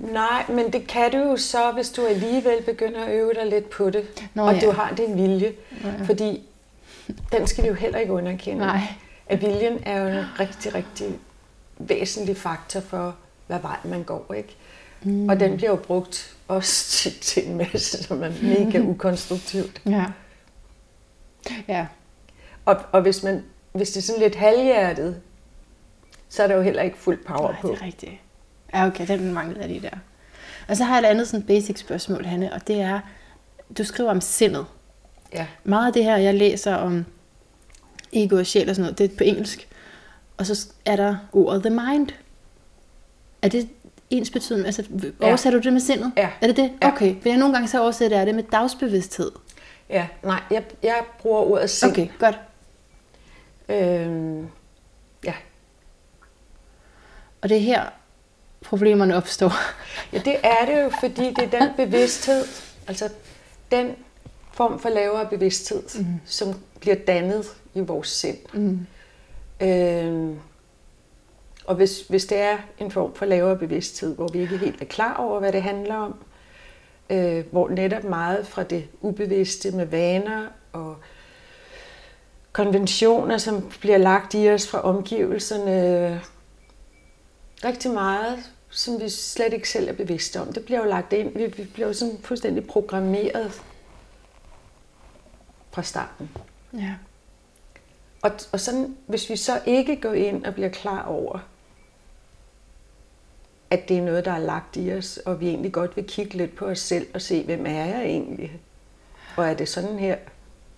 nej, 0.00 0.44
men 0.48 0.72
det 0.72 0.86
kan 0.86 1.12
du 1.12 1.18
jo 1.18 1.36
så, 1.36 1.72
hvis 1.72 1.90
du 1.90 2.06
alligevel 2.06 2.62
begynder 2.62 3.04
at 3.04 3.12
øve 3.12 3.34
dig 3.34 3.46
lidt 3.46 3.70
på 3.70 3.90
det. 3.90 4.28
Nå, 4.34 4.42
og 4.42 4.54
ja. 4.54 4.60
du 4.60 4.70
har 4.70 4.94
din 4.94 5.16
vilje. 5.16 5.52
Nå, 5.82 5.88
ja. 5.88 6.04
Fordi 6.04 6.42
den 7.32 7.46
skal 7.46 7.64
vi 7.64 7.68
jo 7.68 7.74
heller 7.74 7.98
ikke 7.98 8.12
underkende. 8.12 8.58
Nej. 8.66 8.80
At 9.26 9.40
viljen 9.40 9.78
er 9.86 10.00
jo 10.00 10.18
en 10.18 10.24
rigtig, 10.40 10.74
rigtig 10.74 11.06
væsentlig 11.78 12.36
faktor 12.36 12.80
for, 12.80 13.16
hvad 13.46 13.58
vej 13.60 13.76
man 13.84 14.02
går. 14.02 14.34
Ikke? 14.36 14.56
Mm. 15.02 15.28
Og 15.28 15.40
den 15.40 15.56
bliver 15.56 15.70
jo 15.70 15.76
brugt 15.76 16.36
også 16.48 16.86
til, 16.96 17.20
til 17.20 17.48
en 17.48 17.56
masse, 17.56 18.02
som 18.02 18.22
er 18.22 18.30
mega 18.42 18.78
ukonstruktivt. 18.90 19.82
Ja. 19.86 20.04
Ja. 21.68 21.86
Og, 22.64 22.76
og 22.92 23.02
hvis, 23.02 23.22
man, 23.22 23.44
hvis 23.72 23.90
det 23.90 23.96
er 23.96 24.02
sådan 24.02 24.22
lidt 24.22 24.34
halvhjertet, 24.34 25.20
så 26.28 26.42
er 26.42 26.46
der 26.46 26.54
jo 26.54 26.62
heller 26.62 26.82
ikke 26.82 26.98
fuld 26.98 27.24
power 27.24 27.50
Nej, 27.52 27.60
på. 27.60 27.68
det 27.68 27.78
er 27.80 27.82
rigtigt. 27.82 28.12
Ja, 28.74 28.86
okay, 28.86 29.08
den 29.08 29.34
manglede 29.34 29.60
jeg 29.60 29.68
lige 29.68 29.80
der. 29.80 29.96
Og 30.68 30.76
så 30.76 30.84
har 30.84 30.94
jeg 30.94 31.06
et 31.06 31.10
andet 31.10 31.28
sådan 31.28 31.46
basic 31.46 31.78
spørgsmål, 31.78 32.24
Hanne, 32.24 32.52
og 32.52 32.66
det 32.66 32.80
er, 32.80 33.00
du 33.78 33.84
skriver 33.84 34.10
om 34.10 34.20
sindet. 34.20 34.66
Ja. 35.32 35.46
Meget 35.64 35.86
af 35.86 35.92
det 35.92 36.04
her, 36.04 36.16
jeg 36.16 36.34
læser 36.34 36.74
om 36.74 37.04
ego 38.12 38.36
og 38.36 38.46
sjæl 38.46 38.68
og 38.68 38.76
sådan 38.76 38.82
noget, 38.84 38.98
det 38.98 39.12
er 39.12 39.16
på 39.16 39.24
engelsk. 39.24 39.68
Og 40.36 40.46
så 40.46 40.68
er 40.86 40.96
der 40.96 41.16
ordet 41.32 41.62
the 41.62 41.70
mind. 41.70 42.08
Er 43.42 43.48
det 43.48 43.68
ens 44.10 44.30
betydning? 44.30 44.66
Altså, 44.66 44.84
oversætter 45.20 45.60
du 45.60 45.64
det 45.64 45.72
med 45.72 45.80
sindet? 45.80 46.12
Ja. 46.16 46.30
Er 46.40 46.46
det 46.46 46.56
det? 46.56 46.72
Ja. 46.82 46.88
Okay, 46.88 47.22
for 47.22 47.28
jeg 47.28 47.38
nogle 47.38 47.54
gange 47.54 47.68
så 47.68 47.82
oversætter 47.82 48.16
jeg 48.16 48.26
det 48.26 48.34
med 48.34 48.42
dagsbevidsthed. 48.42 49.30
ja, 49.90 50.06
nej, 50.22 50.40
jeg, 50.50 50.64
jeg 50.82 51.02
bruger 51.18 51.40
ordet 51.40 51.70
sind. 51.70 51.92
Okay, 51.92 52.08
godt. 52.18 52.38
Øhm, 53.68 54.48
ja. 55.24 55.34
Og 57.42 57.48
det 57.48 57.56
er 57.56 57.60
her, 57.60 57.84
problemerne 58.64 59.16
opstår. 59.16 59.52
ja, 60.12 60.18
det 60.18 60.36
er 60.42 60.66
det 60.66 60.82
jo, 60.82 60.90
fordi 61.00 61.34
det 61.34 61.54
er 61.54 61.60
den 61.60 61.68
bevidsthed, 61.76 62.44
altså 62.86 63.08
den 63.70 63.96
form 64.52 64.78
for 64.78 64.88
lavere 64.88 65.26
bevidsthed, 65.26 65.82
mm. 65.98 66.06
som 66.24 66.54
bliver 66.80 66.96
dannet 66.96 67.46
i 67.74 67.80
vores 67.80 68.08
sind. 68.08 68.38
Mm. 68.52 68.86
Øhm, 69.60 70.38
og 71.64 71.74
hvis, 71.74 72.00
hvis 72.08 72.26
det 72.26 72.38
er 72.38 72.58
en 72.78 72.90
form 72.90 73.14
for 73.14 73.26
lavere 73.26 73.56
bevidsthed, 73.56 74.14
hvor 74.14 74.28
vi 74.28 74.40
ikke 74.40 74.58
helt 74.58 74.82
er 74.82 74.86
klar 74.86 75.14
over, 75.14 75.38
hvad 75.38 75.52
det 75.52 75.62
handler 75.62 75.94
om, 75.94 76.14
øh, 77.10 77.44
hvor 77.50 77.68
netop 77.68 78.04
meget 78.04 78.46
fra 78.46 78.62
det 78.62 78.84
ubevidste 79.00 79.70
med 79.70 79.84
vaner 79.86 80.46
og 80.72 80.96
konventioner, 82.52 83.38
som 83.38 83.70
bliver 83.80 83.98
lagt 83.98 84.34
i 84.34 84.50
os 84.50 84.68
fra 84.68 84.80
omgivelserne, 84.80 86.20
rigtig 87.64 87.90
meget, 87.90 88.38
som 88.70 89.00
vi 89.00 89.08
slet 89.08 89.52
ikke 89.52 89.68
selv 89.68 89.88
er 89.88 89.92
bevidste 89.92 90.40
om. 90.40 90.52
Det 90.52 90.64
bliver 90.64 90.80
jo 90.80 90.86
lagt 90.86 91.12
ind. 91.12 91.38
Vi, 91.38 91.46
vi 91.46 91.64
bliver 91.64 91.86
jo 91.86 91.92
sådan 91.92 92.18
fuldstændig 92.22 92.66
programmeret 92.66 93.62
fra 95.70 95.82
starten. 95.82 96.30
Ja. 96.72 96.94
Og, 98.22 98.30
og 98.52 98.60
sådan, 98.60 98.96
hvis 99.06 99.30
vi 99.30 99.36
så 99.36 99.60
ikke 99.66 100.00
går 100.00 100.12
ind 100.12 100.44
og 100.44 100.54
bliver 100.54 100.68
klar 100.68 101.02
over, 101.02 101.38
at 103.70 103.88
det 103.88 103.98
er 103.98 104.02
noget, 104.02 104.24
der 104.24 104.32
er 104.32 104.38
lagt 104.38 104.76
i 104.76 104.92
os, 104.92 105.16
og 105.16 105.40
vi 105.40 105.48
egentlig 105.48 105.72
godt 105.72 105.96
vil 105.96 106.04
kigge 106.04 106.36
lidt 106.36 106.56
på 106.56 106.66
os 106.66 106.78
selv 106.78 107.06
og 107.14 107.22
se, 107.22 107.44
hvem 107.44 107.66
er 107.66 107.84
jeg 107.84 108.02
egentlig? 108.02 108.60
Og 109.36 109.48
er 109.48 109.54
det 109.54 109.68
sådan 109.68 109.98
her, 109.98 110.16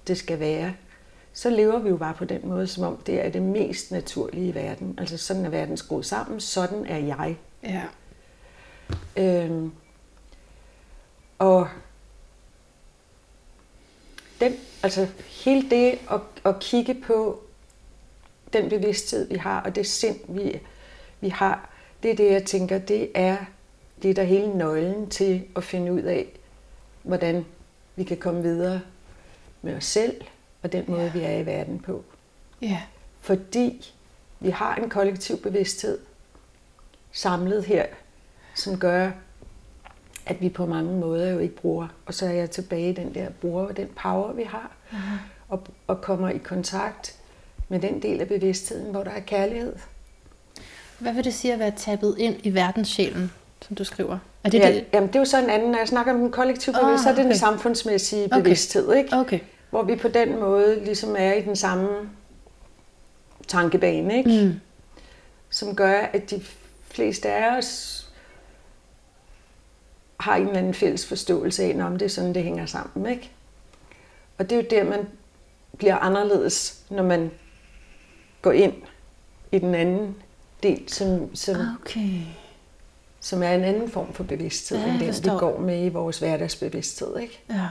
det 0.06 0.18
skal 0.18 0.40
være? 0.40 0.74
Så 1.32 1.50
lever 1.50 1.78
vi 1.78 1.88
jo 1.88 1.96
bare 1.96 2.14
på 2.14 2.24
den 2.24 2.48
måde, 2.48 2.66
som 2.66 2.84
om 2.84 2.96
det 2.96 3.26
er 3.26 3.30
det 3.30 3.42
mest 3.42 3.90
naturlige 3.90 4.48
i 4.48 4.54
verden. 4.54 4.94
Altså 4.98 5.18
sådan 5.18 5.44
er 5.44 5.50
verden 5.50 5.76
skruet 5.76 6.06
sammen, 6.06 6.40
sådan 6.40 6.86
er 6.86 6.98
jeg. 6.98 7.36
Ja. 7.62 7.82
Øhm, 9.16 9.72
og 11.38 11.68
den, 14.40 14.52
altså 14.82 15.06
hele 15.44 15.70
det 15.70 15.98
at, 16.10 16.20
at 16.44 16.60
kigge 16.60 16.94
på 16.94 17.42
den 18.52 18.68
bevidsthed, 18.68 19.28
vi 19.28 19.36
har, 19.36 19.60
og 19.60 19.74
det 19.74 19.86
sind, 19.86 20.18
vi, 20.28 20.60
vi 21.20 21.28
har, 21.28 21.70
det 22.02 22.10
er 22.10 22.14
det, 22.16 22.30
jeg 22.30 22.44
tænker, 22.44 22.78
det 22.78 23.10
er 23.14 23.36
det, 24.02 24.16
der 24.16 24.22
er 24.22 24.26
hele 24.26 24.58
nøglen 24.58 25.10
til 25.10 25.44
at 25.56 25.64
finde 25.64 25.92
ud 25.92 26.02
af, 26.02 26.26
hvordan 27.02 27.46
vi 27.96 28.04
kan 28.04 28.16
komme 28.16 28.42
videre 28.42 28.80
med 29.62 29.76
os 29.76 29.84
selv, 29.84 30.22
og 30.62 30.72
den 30.72 30.84
måde, 30.88 31.02
Ja. 31.02 31.10
vi 31.12 31.20
er 31.20 31.36
i 31.38 31.46
verden 31.46 31.78
på. 31.78 32.04
Ja. 32.62 32.80
Fordi 33.20 33.92
vi 34.40 34.50
har 34.50 34.74
en 34.74 34.90
kollektiv 34.90 35.36
bevidsthed 35.42 35.98
samlet 37.12 37.64
her, 37.64 37.86
som 38.54 38.78
gør, 38.78 39.10
at 40.26 40.40
vi 40.40 40.48
på 40.48 40.66
mange 40.66 40.92
måder 41.00 41.30
jo 41.30 41.38
ikke 41.38 41.56
bruger. 41.56 41.88
Og 42.06 42.14
så 42.14 42.26
er 42.26 42.30
jeg 42.32 42.50
tilbage 42.50 42.90
i 42.90 42.92
den 42.92 43.14
der 43.14 43.28
bruger, 43.40 43.72
den 43.72 43.88
power, 44.02 44.32
vi 44.32 44.42
har, 44.42 44.70
Aha. 44.92 45.16
og, 45.48 45.62
og 45.86 46.00
kommer 46.00 46.28
i 46.30 46.38
kontakt 46.38 47.16
med 47.68 47.80
den 47.80 48.02
del 48.02 48.20
af 48.20 48.28
bevidstheden, 48.28 48.90
hvor 48.90 49.04
der 49.04 49.10
er 49.10 49.20
kærlighed. 49.20 49.76
Hvad 50.98 51.12
vil 51.12 51.24
det 51.24 51.34
sige 51.34 51.52
at 51.52 51.58
være 51.58 51.72
tappet 51.76 52.14
ind 52.18 52.36
i 52.42 52.54
verdenssjælen, 52.54 53.32
som 53.66 53.76
du 53.76 53.84
skriver? 53.84 54.18
Er 54.44 54.50
det 54.50 54.58
ja, 54.58 54.72
det? 54.72 54.84
Jamen, 54.92 55.06
det 55.08 55.16
er 55.16 55.20
jo 55.20 55.24
så 55.24 55.42
en 55.42 55.50
anden, 55.50 55.70
når 55.70 55.78
jeg 55.78 55.88
snakker 55.88 56.12
om 56.12 56.18
den 56.18 56.30
kollektive 56.32 56.74
Ah, 56.76 56.80
bevidsthed, 56.84 57.02
så 57.04 57.08
er 57.08 57.14
det 57.14 57.24
den 57.24 57.32
okay. 57.32 57.38
samfundsmæssige 57.38 58.24
Okay. 58.24 58.36
bevidsthed, 58.42 58.94
ikke? 58.94 59.16
Okay. 59.16 59.38
Hvor 59.72 59.82
vi 59.82 59.96
på 59.96 60.08
den 60.08 60.40
måde 60.40 60.84
ligesom 60.84 61.16
er 61.18 61.32
i 61.32 61.42
den 61.42 61.56
samme 61.56 61.88
tankebane, 63.48 64.18
ikke? 64.18 64.44
Mm. 64.44 64.60
som 65.50 65.76
gør, 65.76 65.92
at 65.92 66.30
de 66.30 66.42
fleste 66.84 67.28
af 67.28 67.58
os 67.58 67.98
har 70.20 70.36
en 70.36 70.46
eller 70.46 70.58
anden 70.58 70.74
fælles 70.74 71.06
forståelse 71.06 71.64
af, 71.64 71.84
om 71.86 71.98
det 71.98 72.04
er 72.04 72.08
sådan, 72.08 72.34
det 72.34 72.42
hænger 72.42 72.66
sammen. 72.66 73.10
Ikke? 73.12 73.30
Og 74.38 74.50
det 74.50 74.58
er 74.58 74.62
jo 74.62 74.68
der, 74.70 74.90
man 74.90 75.08
bliver 75.78 75.96
anderledes, 75.96 76.84
når 76.90 77.02
man 77.02 77.30
går 78.42 78.52
ind 78.52 78.74
i 79.52 79.58
den 79.58 79.74
anden 79.74 80.16
del, 80.62 80.88
som, 80.88 81.36
som, 81.36 81.56
Okay. 81.80 82.20
som 83.20 83.42
er 83.42 83.54
en 83.54 83.64
anden 83.64 83.90
form 83.90 84.12
for 84.12 84.24
bevidsthed, 84.24 84.78
Ja, 84.78 84.90
end 84.92 85.00
den, 85.00 85.24
vi 85.32 85.38
går 85.38 85.58
med 85.60 85.84
i 85.84 85.88
vores 85.88 86.18
hverdagsbevidsthed. 86.18 87.18
Ikke? 87.18 87.40
Ja. 87.50 87.68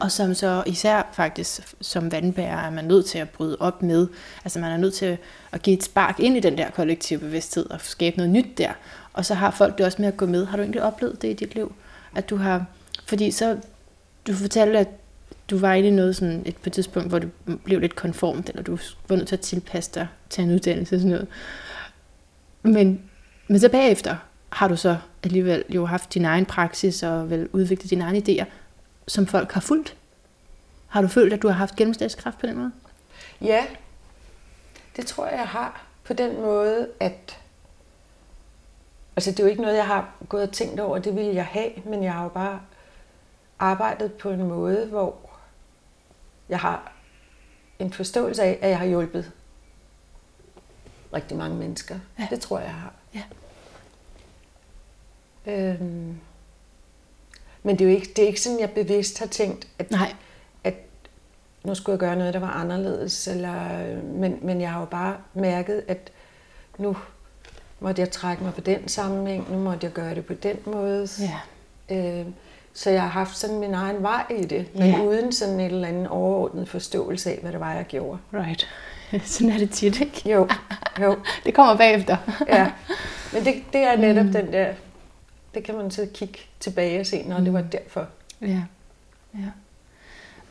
Og 0.00 0.12
som 0.12 0.34
så 0.34 0.62
især 0.66 1.10
faktisk 1.12 1.74
som 1.80 2.12
vandbærer 2.12 2.66
er 2.66 2.70
man 2.70 2.84
nødt 2.84 3.06
til 3.06 3.18
at 3.18 3.30
bryde 3.30 3.56
op 3.60 3.82
med. 3.82 4.08
Altså 4.44 4.58
man 4.58 4.72
er 4.72 4.76
nødt 4.76 4.94
til 4.94 5.18
at 5.52 5.62
give 5.62 5.76
et 5.76 5.84
spark 5.84 6.20
ind 6.20 6.36
i 6.36 6.40
den 6.40 6.58
der 6.58 6.70
kollektive 6.70 7.20
bevidsthed 7.20 7.70
og 7.70 7.80
skabe 7.80 8.16
noget 8.16 8.32
nyt 8.32 8.58
der. 8.58 8.72
Og 9.12 9.24
så 9.24 9.34
har 9.34 9.50
folk 9.50 9.78
det 9.78 9.86
også 9.86 10.02
med 10.02 10.08
at 10.08 10.16
gå 10.16 10.26
med. 10.26 10.46
Har 10.46 10.56
du 10.56 10.62
egentlig 10.62 10.82
oplevet 10.82 11.22
det 11.22 11.28
i 11.28 11.32
dit 11.32 11.54
liv? 11.54 11.74
At 12.14 12.30
du 12.30 12.36
har, 12.36 12.64
fordi 13.06 13.30
så, 13.30 13.56
du 14.26 14.34
fortalte, 14.34 14.78
at 14.78 14.88
du 15.50 15.58
var 15.58 15.74
inde 15.74 15.88
i 15.88 15.92
noget 15.92 16.16
sådan 16.16 16.42
et, 16.46 16.56
på 16.56 16.62
et 16.66 16.72
tidspunkt, 16.72 17.08
hvor 17.08 17.18
du 17.18 17.28
blev 17.64 17.80
lidt 17.80 17.96
konformt, 17.96 18.48
eller 18.48 18.62
du 18.62 18.78
var 19.08 19.16
nødt 19.16 19.28
til 19.28 19.36
at 19.36 19.40
tilpasse 19.40 19.90
dig 19.94 20.06
til 20.30 20.44
en 20.44 20.50
uddannelse 20.54 20.96
og 20.96 21.00
sådan 21.00 21.10
noget. 21.10 21.28
Men, 22.62 23.00
men 23.48 23.60
så 23.60 23.68
bagefter 23.68 24.16
har 24.48 24.68
du 24.68 24.76
så 24.76 24.96
alligevel 25.22 25.64
jo 25.68 25.86
haft 25.86 26.14
din 26.14 26.24
egen 26.24 26.46
praksis 26.46 27.02
og 27.02 27.30
vel 27.30 27.48
udviklet 27.52 27.90
dine 27.90 28.04
egne 28.04 28.22
idéer, 28.28 28.44
som 29.10 29.26
folk 29.26 29.52
har 29.52 29.60
fulgt. 29.60 29.96
Har 30.88 31.02
du 31.02 31.08
følt, 31.08 31.32
at 31.32 31.42
du 31.42 31.48
har 31.48 31.54
haft 31.54 31.76
gennemslagskraft 31.76 32.38
på 32.38 32.46
den 32.46 32.56
måde? 32.56 32.72
Ja, 33.40 33.66
det 34.96 35.06
tror 35.06 35.26
jeg, 35.26 35.38
jeg 35.38 35.48
har. 35.48 35.86
På 36.04 36.12
den 36.12 36.40
måde, 36.40 36.88
at... 37.00 37.38
Altså, 39.16 39.30
det 39.30 39.40
er 39.40 39.44
jo 39.44 39.50
ikke 39.50 39.62
noget, 39.62 39.76
jeg 39.76 39.86
har 39.86 40.14
gået 40.28 40.42
og 40.42 40.52
tænkt 40.52 40.80
over, 40.80 40.98
det 40.98 41.16
ville 41.16 41.34
jeg 41.34 41.46
have, 41.46 41.70
men 41.84 42.04
jeg 42.04 42.12
har 42.12 42.22
jo 42.22 42.28
bare 42.28 42.60
arbejdet 43.58 44.12
på 44.12 44.30
en 44.30 44.42
måde, 44.42 44.86
hvor 44.86 45.30
jeg 46.48 46.58
har 46.58 46.92
en 47.78 47.92
forståelse 47.92 48.42
af, 48.42 48.58
at 48.62 48.70
jeg 48.70 48.78
har 48.78 48.86
hjulpet 48.86 49.32
rigtig 51.12 51.36
mange 51.36 51.56
mennesker. 51.56 51.98
Ja. 52.18 52.26
Det 52.30 52.40
tror 52.40 52.58
jeg, 52.58 52.66
jeg 52.66 52.74
har. 52.74 52.92
Ja. 53.14 53.22
Øhm, 55.52 56.20
men 57.62 57.78
det 57.78 57.84
er 57.84 57.88
jo 57.90 57.94
ikke, 57.96 58.12
det 58.16 58.22
er 58.22 58.26
ikke 58.26 58.40
sådan, 58.40 58.60
jeg 58.60 58.70
bevidst 58.70 59.18
har 59.18 59.26
tænkt, 59.26 59.68
at 59.78 59.90
Nej. 59.90 60.14
at 60.64 60.74
nu 61.64 61.74
skulle 61.74 61.94
jeg 61.94 61.98
gøre 62.00 62.16
noget, 62.16 62.34
der 62.34 62.40
var 62.40 62.50
anderledes, 62.50 63.28
eller, 63.28 63.54
men, 64.02 64.38
men 64.42 64.60
jeg 64.60 64.70
har 64.72 64.80
jo 64.80 64.86
bare 64.86 65.16
mærket, 65.34 65.82
at 65.88 66.10
nu 66.78 66.96
måtte 67.80 68.00
jeg 68.02 68.10
trække 68.10 68.44
mig 68.44 68.54
på 68.54 68.60
den 68.60 68.88
sammenhæng, 68.88 69.52
nu 69.52 69.58
måtte 69.58 69.84
jeg 69.86 69.92
gøre 69.92 70.14
det 70.14 70.26
på 70.26 70.34
den 70.34 70.56
måde. 70.66 71.08
Ja. 71.20 71.96
Øh, 72.20 72.26
så 72.74 72.90
jeg 72.90 73.02
har 73.02 73.08
haft 73.08 73.36
sådan 73.38 73.58
min 73.58 73.74
egen 73.74 74.02
vej 74.02 74.22
i 74.30 74.44
det, 74.44 74.66
men 74.74 74.86
Ja. 74.90 75.02
uden 75.02 75.32
sådan 75.32 75.60
en 75.60 75.70
eller 75.70 75.88
anden 75.88 76.06
overordnet 76.06 76.68
forståelse 76.68 77.30
af, 77.30 77.38
hvad 77.42 77.52
det 77.52 77.60
var, 77.60 77.72
jeg 77.74 77.84
gjorde. 77.84 78.18
Right. 78.34 78.68
Sådan 79.24 79.50
er 79.52 79.58
det 79.58 79.70
tit, 79.70 80.00
ikke? 80.00 80.30
Jo, 80.30 80.48
jo, 81.00 81.16
Det 81.44 81.54
kommer 81.54 81.76
bagefter. 81.76 82.16
ja. 82.48 82.70
Men 83.32 83.44
det, 83.44 83.54
det 83.72 83.80
er 83.80 83.96
netop 83.96 84.24
mm. 84.26 84.32
den 84.32 84.52
der, 84.52 84.66
det 85.54 85.64
kan 85.64 85.74
man 85.74 85.90
så 85.90 86.06
kigge 86.14 86.38
tilbage 86.60 87.00
og 87.00 87.06
se, 87.06 87.22
når 87.22 87.40
det 87.40 87.52
var 87.52 87.60
derfor. 87.62 88.06
Ja. 88.40 88.62
ja. 89.34 89.38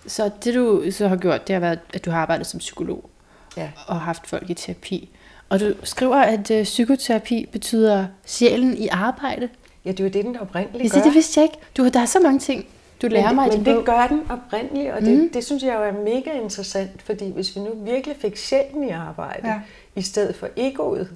Så 0.08 0.32
det 0.44 0.54
du 0.56 0.84
så 0.92 1.08
har 1.08 1.16
gjort, 1.16 1.48
det 1.48 1.54
har 1.54 1.60
været, 1.60 1.80
at 1.94 2.06
du 2.06 2.12
har 2.12 2.22
arbejdet 2.22 2.48
som 2.48 2.58
psykolog 2.60 3.10
Ja. 3.58 3.70
og 3.88 4.02
haft 4.02 4.28
folk 4.28 4.50
i 4.50 4.54
terapi. 4.54 5.10
Og 5.50 5.60
du 5.60 5.74
skriver, 5.84 6.16
at 6.16 6.52
øh, 6.52 6.64
psykoterapi 6.64 7.46
betyder 7.52 8.08
sjælen 8.26 8.78
i 8.78 8.88
arbejde. 8.88 9.50
Ja, 9.86 9.92
det 9.92 10.00
er 10.00 10.04
jo 10.04 10.10
det, 10.10 10.26
den 10.26 10.38
oprindeligt 10.38 10.84
gør. 10.92 11.00
siger, 11.00 11.04
det 11.04 11.14
vidste 11.14 11.40
jeg 11.40 11.46
ikke. 11.46 11.58
Du, 11.78 11.88
der 11.88 12.00
er 12.00 12.06
så 12.06 12.20
mange 12.20 12.40
ting, 12.40 12.66
du 13.02 13.08
lærer 13.08 13.28
men, 13.28 13.36
mig 13.36 13.48
men 13.58 13.66
det 13.66 13.76
bog. 13.76 13.84
gør 13.86 14.08
den 14.08 14.22
oprindeligt, 14.30 14.92
og 14.92 15.02
det, 15.02 15.18
mm. 15.18 15.30
det 15.30 15.46
synes 15.46 15.64
jeg 15.64 15.74
jo 15.76 15.84
er 15.84 15.92
mega 16.04 16.32
interessant, 16.42 17.02
fordi 17.02 17.32
hvis 17.32 17.56
vi 17.56 17.62
nu 17.62 17.74
virkelig 17.84 18.16
fik 18.20 18.38
sjælen 18.38 18.84
i 18.84 18.90
arbejde, 18.90 19.48
Ja. 19.48 19.62
i 19.96 20.02
stedet 20.02 20.36
for 20.36 20.48
egoet, 20.58 21.10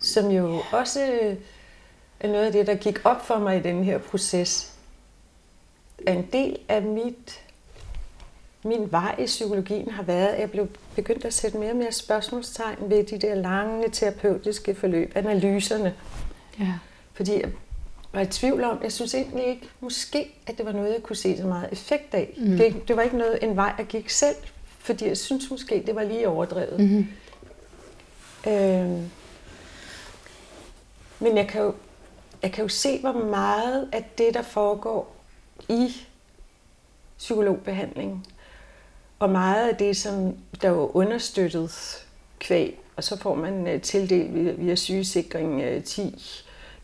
som 0.00 0.30
jo 0.30 0.60
også 0.72 1.00
er 1.02 1.34
noget 2.28 2.46
af 2.46 2.52
det, 2.52 2.66
der 2.66 2.74
gik 2.74 2.98
op 3.04 3.26
for 3.26 3.38
mig 3.38 3.56
i 3.56 3.62
den 3.62 3.84
her 3.84 3.98
proces, 3.98 4.72
er 6.06 6.12
en 6.12 6.26
del 6.32 6.58
af 6.68 6.82
mit, 6.82 7.40
min 8.64 8.92
vej 8.92 9.14
i 9.18 9.24
psykologien 9.24 9.90
har 9.90 10.02
været, 10.02 10.26
at 10.26 10.40
jeg 10.40 10.50
blev 10.50 10.68
begyndt 10.94 11.24
at 11.24 11.34
sætte 11.34 11.58
mere 11.58 11.70
og 11.70 11.76
mere 11.76 11.92
spørgsmålstegn 11.92 12.90
ved 12.90 13.04
de 13.04 13.18
der 13.18 13.34
lange 13.34 13.88
terapeutiske 13.88 14.74
forløb, 14.74 15.12
analyserne. 15.14 15.94
Ja. 16.60 16.72
Fordi 17.14 17.40
jeg 17.40 17.50
var 18.12 18.20
i 18.20 18.26
tvivl 18.26 18.64
om, 18.64 18.78
jeg 18.82 18.92
synes 18.92 19.14
egentlig 19.14 19.46
ikke, 19.46 19.68
måske, 19.80 20.34
at 20.46 20.58
det 20.58 20.66
var 20.66 20.72
noget, 20.72 20.92
jeg 20.92 21.02
kunne 21.02 21.16
se 21.16 21.36
så 21.36 21.46
meget 21.46 21.68
effekt 21.72 22.14
af. 22.14 22.34
Mm. 22.36 22.56
Det, 22.56 22.88
det 22.88 22.96
var 22.96 23.02
ikke 23.02 23.16
noget, 23.16 23.38
en 23.42 23.56
vej, 23.56 23.74
jeg 23.78 23.86
gik 23.86 24.10
selv, 24.10 24.36
fordi 24.78 25.08
jeg 25.08 25.16
synes 25.16 25.50
måske, 25.50 25.82
det 25.86 25.94
var 25.94 26.02
lige 26.02 26.28
overdrevet. 26.28 26.80
Mm. 26.80 26.86
Mm-hmm. 26.86 28.52
Øhm, 28.52 29.10
men 31.20 31.36
jeg 31.36 31.48
kan, 31.48 31.62
jo, 31.62 31.74
jeg 32.44 32.52
kan 32.52 32.62
jo 32.62 32.68
se, 32.68 33.00
hvor 33.00 33.12
meget 33.12 33.88
af 33.92 34.04
det, 34.18 34.34
der 34.34 34.42
foregår 34.42 35.16
i 35.68 35.96
psykologbehandling, 37.18 38.26
og 39.18 39.30
meget 39.30 39.68
af 39.68 39.76
det, 39.76 39.96
som 39.96 40.36
der 40.62 40.68
er 40.68 40.96
understøttet 40.96 41.72
kvæg, 42.38 42.78
og 42.96 43.04
så 43.04 43.18
får 43.18 43.34
man 43.34 43.66
øh, 43.66 43.80
tildelt 43.80 44.34
via, 44.34 44.52
via 44.52 44.74
sygesikring 44.74 45.62
øh, 45.62 45.84
10 45.84 46.24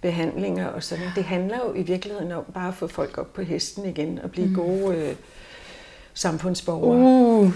behandlinger 0.00 0.66
og 0.66 0.82
sådan. 0.82 1.04
Det 1.14 1.24
handler 1.24 1.58
jo 1.66 1.74
i 1.74 1.82
virkeligheden 1.82 2.32
om 2.32 2.44
bare 2.54 2.68
at 2.68 2.74
få 2.74 2.86
folk 2.86 3.18
op 3.18 3.32
på 3.32 3.42
hesten 3.42 3.84
igen 3.84 4.18
og 4.22 4.30
blive 4.30 4.48
mm. 4.48 4.54
gode 4.54 4.96
øh, 4.96 5.16
samfundsborgere. 6.14 6.98
Uh, 6.98 7.52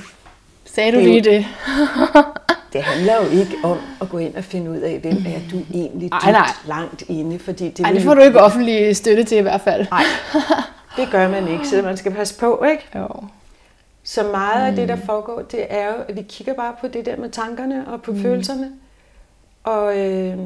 sagde 0.65 0.93
du 0.93 0.97
Det 0.97 1.05
lige 1.05 1.21
det? 1.21 1.47
Det 2.75 2.83
handler 2.83 3.25
jo 3.25 3.31
ikke 3.31 3.57
om 3.63 3.79
at 4.01 4.09
gå 4.09 4.19
ind 4.19 4.35
og 4.35 4.45
finde 4.45 4.71
ud 4.71 4.77
af, 4.77 4.99
hvem 4.99 5.17
er 5.17 5.41
du 5.51 5.63
egentlig 5.75 6.13
dybt 6.13 6.25
nej. 6.33 6.47
langt 6.67 7.03
inde, 7.09 7.39
fordi 7.39 7.71
det, 7.71 7.87
Ej, 7.87 7.93
det 7.93 8.03
får 8.03 8.15
du 8.15 8.21
ikke 8.21 8.41
offentlig 8.41 8.97
støtte 8.97 9.25
til 9.25 9.39
i 9.39 9.41
hvert 9.41 9.61
fald. 9.61 9.87
Nej, 9.91 10.05
det 10.97 11.09
gør 11.11 11.29
man 11.29 11.49
ikke, 11.49 11.69
så 11.69 11.83
man 11.83 11.97
skal 11.97 12.13
passe 12.13 12.41
på, 12.41 12.65
ikke? 12.71 12.89
Jo. 12.95 13.09
Så 14.03 14.23
meget 14.23 14.67
af 14.67 14.77
det, 14.77 14.89
der 14.89 14.97
foregår, 14.97 15.43
det 15.43 15.67
er 15.69 15.87
jo, 15.87 15.95
at 16.09 16.17
vi 16.17 16.23
kigger 16.23 16.55
bare 16.55 16.75
på 16.81 16.89
det 16.89 17.07
der 17.07 17.17
med 17.17 17.31
tankerne 17.31 17.89
og 17.89 18.03
på 18.03 18.13
mm. 18.13 18.23
følelserne. 18.23 18.73
Og 19.65 19.99
øh, 19.99 20.39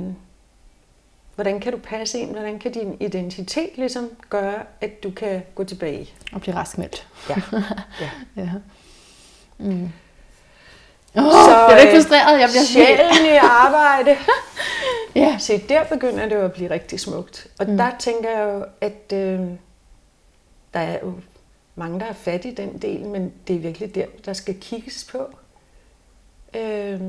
hvordan 1.34 1.60
kan 1.60 1.72
du 1.72 1.78
passe 1.78 2.18
ind? 2.18 2.30
Hvordan 2.30 2.58
kan 2.58 2.72
din 2.72 2.96
identitet 3.00 3.70
ligesom 3.76 4.08
gøre, 4.30 4.62
at 4.80 5.02
du 5.02 5.10
kan 5.10 5.42
gå 5.54 5.64
tilbage? 5.64 6.10
Og 6.32 6.40
blive 6.40 6.56
raskmeldt. 6.56 7.06
Ja. 7.30 7.34
ja. 8.00 8.10
Ja. 8.36 8.50
Mm. 9.58 9.88
Oh, 11.14 11.22
Så, 11.24 11.30
så, 11.44 11.50
jeg 11.50 11.72
er 11.72 11.78
ikke 11.78 11.92
øh, 11.96 11.96
frustreret, 12.02 12.40
jeg 12.40 12.48
bliver 12.48 12.64
Sjælen 12.64 13.34
i 13.34 13.36
arbejde. 13.42 14.16
Ja. 15.14 15.36
Se, 15.38 15.58
der 15.68 15.84
begynder 15.84 16.28
det 16.28 16.34
jo 16.36 16.40
at 16.40 16.52
blive 16.52 16.70
rigtig 16.70 17.00
smukt. 17.00 17.46
Og 17.58 17.66
Mm. 17.70 17.76
der 17.76 17.90
tænker 17.98 18.30
jeg 18.30 18.54
jo, 18.54 18.64
at 18.80 19.12
øh, 19.12 19.40
der 20.74 20.80
er 20.80 20.98
jo 21.02 21.12
mange, 21.74 22.00
der 22.00 22.06
er 22.06 22.12
fat 22.12 22.44
i 22.44 22.50
den 22.50 22.78
del, 22.78 23.00
men 23.06 23.32
det 23.48 23.56
er 23.56 23.60
virkelig 23.60 23.94
der, 23.94 24.04
der 24.24 24.32
skal 24.32 24.54
kigges 24.60 25.08
på, 25.12 25.26
øh, 26.56 27.00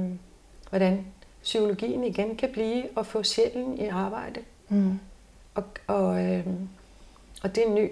hvordan 0.69 1.05
psykologien 1.43 2.03
igen 2.03 2.35
kan 2.35 2.49
blive 2.53 2.83
at 2.97 3.05
få 3.05 3.23
sjælen 3.23 3.77
i 3.77 3.87
arbejde. 3.87 4.39
Mm. 4.69 4.99
Og, 5.55 5.63
og, 5.87 6.23
øh, 6.25 6.43
og 7.43 7.55
det 7.55 7.63
er 7.63 7.67
en 7.67 7.75
ny, 7.75 7.89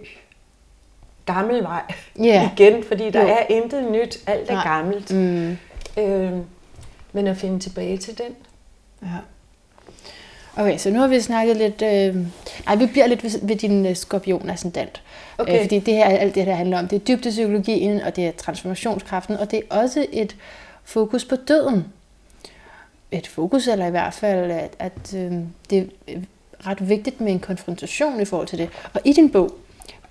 gammel 1.26 1.64
vej 1.64 1.82
Ja. 2.20 2.50
igen, 2.58 2.84
fordi 2.84 3.10
der 3.10 3.22
Jo. 3.22 3.28
er 3.28 3.46
intet 3.50 3.92
nyt, 3.92 4.18
alt 4.28 4.50
er 4.50 4.54
Nej. 4.54 4.64
gammelt. 4.64 5.14
Mm. 5.14 5.58
Øh, 5.98 6.32
men 7.14 7.28
at 7.28 7.38
finde 7.38 7.60
tilbage 7.60 7.98
til 7.98 8.18
den. 8.18 8.36
Ja. 9.02 9.18
Okay, 10.56 10.78
så 10.78 10.92
nu 10.92 11.00
har 11.00 11.08
vi 11.08 11.22
snakket 11.22 11.58
lidt... 11.58 11.82
Øh... 11.82 12.16
Nej, 12.66 12.76
vi 12.76 12.86
bliver 12.86 13.08
lidt 13.08 13.24
ved, 13.24 13.32
ved 13.42 13.56
din 13.56 13.86
øh, 13.86 13.96
skorpion 13.96 14.50
ascendant. 14.50 15.02
Okay. 15.38 15.56
Øh, 15.56 15.62
fordi 15.62 15.80
det 15.80 15.94
her, 15.94 16.06
alt 16.06 16.36
det 16.36 16.46
her 16.46 16.56
handler 16.56 16.80
om, 16.80 16.88
det 16.88 16.96
er 16.96 17.00
dybdepsykologien, 17.00 18.02
og 18.02 18.16
det 18.16 18.28
er 18.28 18.32
transformationskraften, 18.32 19.38
og 19.38 19.52
det 19.52 19.62
er 19.70 19.78
også 19.80 20.06
et 20.12 20.36
fokus 20.84 21.26
på 21.26 21.36
døden. 21.36 21.86
Et 23.12 23.28
fokus, 23.28 23.68
eller 23.68 23.88
i 23.88 23.92
hvert 23.92 24.14
fald, 24.14 24.52
at, 24.52 24.76
at 24.80 25.14
øh, 25.16 25.34
det 25.70 25.90
er 26.08 26.14
ret 26.68 26.90
vigtigt 26.90 27.22
med 27.22 27.32
en 27.32 27.40
konfrontation 27.40 28.22
i 28.22 28.26
forhold 28.26 28.48
til 28.48 28.58
det. 28.58 28.70
Og 28.94 29.02
i 29.06 29.14
din 29.14 29.32
bog, 29.32 29.56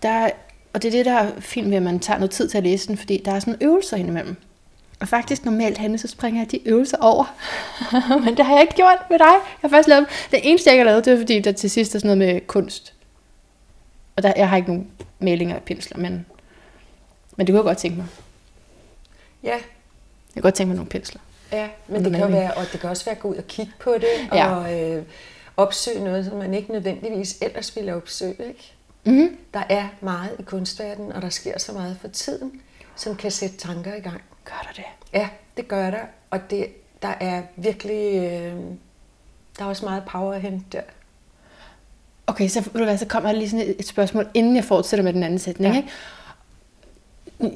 der, 0.03 0.31
og 0.73 0.83
det 0.83 0.89
er 0.89 0.93
det, 0.93 1.07
der 1.07 1.13
er 1.13 1.31
fint 1.41 1.71
ved, 1.71 1.77
at 1.77 1.83
man 1.83 1.99
tager 1.99 2.19
noget 2.19 2.31
tid 2.31 2.49
til 2.49 2.59
at 2.59 2.65
læse 2.65 2.89
den, 2.89 2.97
fordi 2.97 3.23
der 3.25 3.33
er 3.33 3.41
sådan 3.41 3.57
øvelser 3.61 3.97
indimellem. 3.97 4.37
Og 5.01 5.09
faktisk 5.09 5.45
normalt, 5.45 5.79
Hanne, 5.79 5.99
så 5.99 6.09
springer 6.09 6.41
jeg 6.41 6.51
de 6.51 6.69
øvelser 6.69 6.97
over. 7.01 7.25
Men 8.25 8.37
det 8.37 8.45
har 8.47 8.53
jeg 8.53 8.63
ikke 8.63 8.75
gjort 8.75 8.99
med 9.11 9.19
dig. 9.19 9.25
Jeg 9.27 9.61
har 9.61 9.69
faktisk 9.69 9.89
lavet. 9.89 10.07
Det 10.31 10.41
eneste, 10.43 10.69
jeg 10.71 10.75
ikke 10.75 10.85
har 10.85 10.91
lavet, 10.91 11.05
det 11.05 11.13
er 11.13 11.17
fordi, 11.19 11.41
der 11.41 11.53
til 11.53 11.71
sidst 11.71 11.95
er 11.95 11.99
sådan 11.99 12.19
noget 12.19 12.35
med 12.35 12.47
kunst. 12.47 12.93
Og 14.17 14.23
der, 14.23 14.33
jeg 14.37 14.49
har 14.49 14.57
ikke 14.57 14.69
nogen 14.69 14.91
malinger 15.19 15.57
og 15.57 15.63
pensler, 15.63 15.99
men, 15.99 16.27
men 17.37 17.47
det 17.47 17.53
kunne 17.53 17.59
jeg 17.59 17.65
godt 17.65 17.79
tænke 17.79 17.97
mig. 17.97 18.07
Ja, 19.43 19.51
Jeg 19.55 19.63
kunne 20.35 20.43
godt 20.43 20.55
tænke 20.55 20.69
mig 20.69 20.77
nogle 20.77 20.91
pensler. 20.91 21.21
Ja, 21.53 21.69
men 21.89 22.05
det 22.05 22.13
kan, 22.13 22.21
jo 22.21 22.27
være, 22.27 22.55
og 22.55 22.65
det 22.73 22.81
kan 22.81 22.91
også 22.91 23.05
være 23.05 23.15
at 23.15 23.21
gå 23.23 23.29
ud 23.29 23.37
og 23.37 23.47
kigge 23.47 23.73
på 23.81 23.93
det, 23.95 24.07
Ja. 24.33 24.55
og, 24.57 24.81
øh, 24.81 25.03
opsøge 25.57 26.05
noget, 26.05 26.25
som 26.27 26.37
man 26.39 26.55
ikke 26.55 26.73
nødvendigvis 26.73 27.39
ellers 27.43 27.77
ville 27.77 27.95
opsøge. 27.95 28.37
Ikke? 28.49 28.73
Mm. 29.05 29.37
Der 29.55 29.63
er 29.69 29.89
meget 30.01 30.31
i 30.39 30.43
kunstverdenen, 30.43 31.13
og 31.13 31.23
der 31.23 31.29
sker 31.29 31.59
så 31.59 31.73
meget 31.73 31.97
for 32.01 32.09
tiden, 32.09 32.61
som 32.97 33.17
kan 33.17 33.31
sætte 33.31 33.57
tanker 33.57 33.95
i 33.95 34.01
gang. 34.01 34.23
Gør 34.47 34.61
der 34.67 34.73
det? 34.77 34.85
Ja, 35.13 35.29
det 35.57 35.69
gør 35.69 35.91
der, 35.91 36.01
og 36.31 36.51
det, 36.51 36.67
der 37.03 37.15
er 37.21 37.43
virkelig, 37.57 38.15
øh, 38.17 38.55
der 39.59 39.65
er 39.65 39.69
også 39.69 39.85
meget 39.85 40.03
power 40.05 40.33
at 40.35 40.41
hente 40.41 40.65
der. 40.73 40.81
Okay, 42.27 42.49
så, 42.49 42.61
ved 42.61 42.73
du 42.81 42.85
hvad, 42.85 42.99
så 42.99 43.07
kommer 43.07 43.33
der 43.33 43.39
lige 43.39 43.51
sådan 43.51 43.75
et, 43.79 43.87
spørgsmål, 43.87 44.29
inden 44.35 44.57
jeg 44.57 44.65
fortsætter 44.65 45.05
med 45.05 45.13
den 45.13 45.23
anden 45.23 45.39
sætning. 45.39 45.75
Ja. 45.75 45.81
Ikke? 45.81 45.91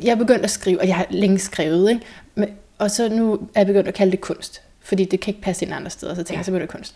Jeg 0.07 0.11
er 0.13 0.17
begyndt 0.17 0.45
at 0.45 0.51
skrive, 0.51 0.81
og 0.81 0.89
jeg 0.89 0.97
har 0.97 1.07
længe 1.11 1.39
skrevet, 1.39 1.91
ikke? 1.91 2.03
Men, 2.35 2.49
og 2.79 2.91
så 2.91 3.09
nu 3.09 3.35
er 3.35 3.61
jeg 3.61 3.67
begyndt 3.67 3.89
at 3.89 3.95
kalde 3.95 4.11
det 4.13 4.21
kunst, 4.21 4.63
fordi 4.81 5.05
det 5.05 5.21
kan 5.21 5.31
ikke 5.35 5.43
passe 5.43 5.65
ind 5.65 5.75
andre 5.75 5.91
steder, 5.91 6.15
så 6.15 6.23
tænker 6.23 6.33
jeg, 6.35 6.39
Ja. 6.39 6.43
så 6.43 6.51
bliver 6.51 6.61
det 6.61 6.69
kunst. 6.69 6.95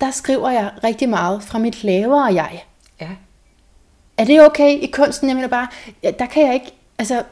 Der 0.00 0.10
skriver 0.10 0.50
jeg 0.50 0.70
rigtig 0.84 1.08
meget 1.08 1.42
fra 1.42 1.58
mit 1.58 1.84
lavere 1.84 2.24
jeg. 2.34 2.64
Ja. 3.00 3.08
Er 4.18 4.24
det 4.24 4.46
okay 4.46 4.70
i 4.70 4.86
kunsten? 4.86 5.28
Jeg 5.28 5.36
mener 5.36 5.48
bare, 5.48 5.68
der 6.18 6.26
kan 6.26 6.46
jeg 6.46 6.54
ikke, 6.54 6.72
altså, 6.98 7.22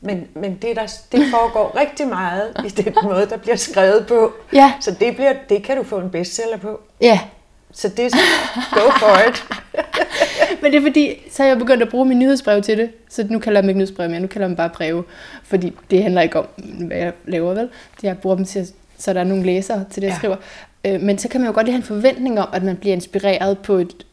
Men, 0.00 0.28
men 0.34 0.54
det, 0.62 0.76
der, 0.76 0.86
det 1.12 1.30
foregår 1.30 1.72
rigtig 1.80 2.08
meget 2.08 2.52
i 2.64 2.68
den 2.68 2.94
måde, 3.02 3.26
der 3.30 3.36
bliver 3.36 3.56
skrevet 3.56 4.06
på. 4.06 4.32
ja, 4.52 4.72
Så 4.80 4.90
det, 5.00 5.14
bliver, 5.16 5.32
det 5.48 5.62
kan 5.62 5.76
du 5.76 5.82
få 5.82 5.98
en 5.98 6.10
bestseller 6.10 6.56
på. 6.56 6.80
ja. 7.00 7.20
Så 7.72 7.88
det 7.88 8.04
er 8.04 8.08
så, 8.08 8.16
go 8.72 8.80
for 8.98 9.28
it. 9.30 9.44
Men 10.62 10.72
det 10.72 10.78
er 10.78 10.82
fordi, 10.82 11.14
så 11.32 11.42
er 11.42 11.46
jeg 11.46 11.58
begyndt 11.58 11.82
at 11.82 11.88
bruge 11.88 12.04
min 12.06 12.18
nyhedsbrev 12.18 12.62
til 12.62 12.78
det. 12.78 12.90
Så 13.08 13.26
nu 13.30 13.38
kalder 13.38 13.58
jeg 13.58 13.62
dem 13.62 13.68
ikke 13.68 13.78
nyhedsbrev 13.78 14.10
mere, 14.10 14.20
nu 14.20 14.26
kalder 14.26 14.44
jeg 14.46 14.48
dem 14.48 14.56
bare 14.56 14.68
breve. 14.70 15.04
Fordi 15.44 15.72
det 15.90 16.02
handler 16.02 16.22
ikke 16.22 16.38
om, 16.38 16.46
hvad 16.86 16.96
jeg 16.96 17.12
laver, 17.26 17.54
vel? 17.54 17.68
Jeg 18.02 18.18
bruger 18.18 18.36
dem 18.36 18.44
til, 18.44 18.68
så 18.98 19.12
der 19.12 19.20
er 19.20 19.24
nogle 19.24 19.42
læsere 19.46 19.84
til 19.90 20.02
det, 20.02 20.08
jeg 20.08 20.12
Ja. 20.14 20.18
skriver. 20.18 20.36
Øh, 20.84 21.00
Men 21.00 21.18
så 21.18 21.28
kan 21.28 21.40
man 21.40 21.48
jo 21.48 21.54
godt 21.54 21.66
lige 21.66 21.72
have 21.72 21.80
en 21.80 21.86
forventning 21.86 22.40
om, 22.40 22.48
at 22.52 22.62
man 22.62 22.76
bliver 22.76 22.94
inspireret 22.94 23.58
på 23.58 23.74
et... 23.74 24.06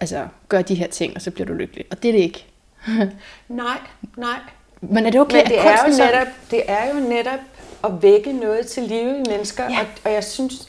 Altså, 0.00 0.26
gør 0.48 0.62
de 0.62 0.74
her 0.74 0.86
ting, 0.86 1.12
og 1.16 1.22
så 1.22 1.30
bliver 1.30 1.46
du 1.46 1.52
lykkelig. 1.52 1.84
Og 1.90 2.02
det 2.02 2.08
er 2.08 2.12
det 2.12 2.20
ikke. 2.20 2.46
Nej, 3.48 3.78
nej. 4.16 4.38
Men 4.80 5.06
er 5.06 5.10
det 5.10 5.20
okay, 5.20 5.36
Men 5.36 5.46
det 5.46 5.52
at 5.52 5.66
er, 5.66 5.90
jo 5.90 5.96
netop, 5.96 6.28
det 6.50 6.62
er 6.66 6.94
jo 6.94 7.08
netop 7.08 7.40
at 7.84 8.02
vække 8.02 8.32
noget 8.32 8.66
til 8.66 8.82
live 8.82 9.18
i 9.18 9.22
mennesker, 9.28 9.64
Ja. 9.64 9.80
og, 9.80 9.86
og 10.04 10.12
jeg 10.12 10.24
synes 10.24 10.68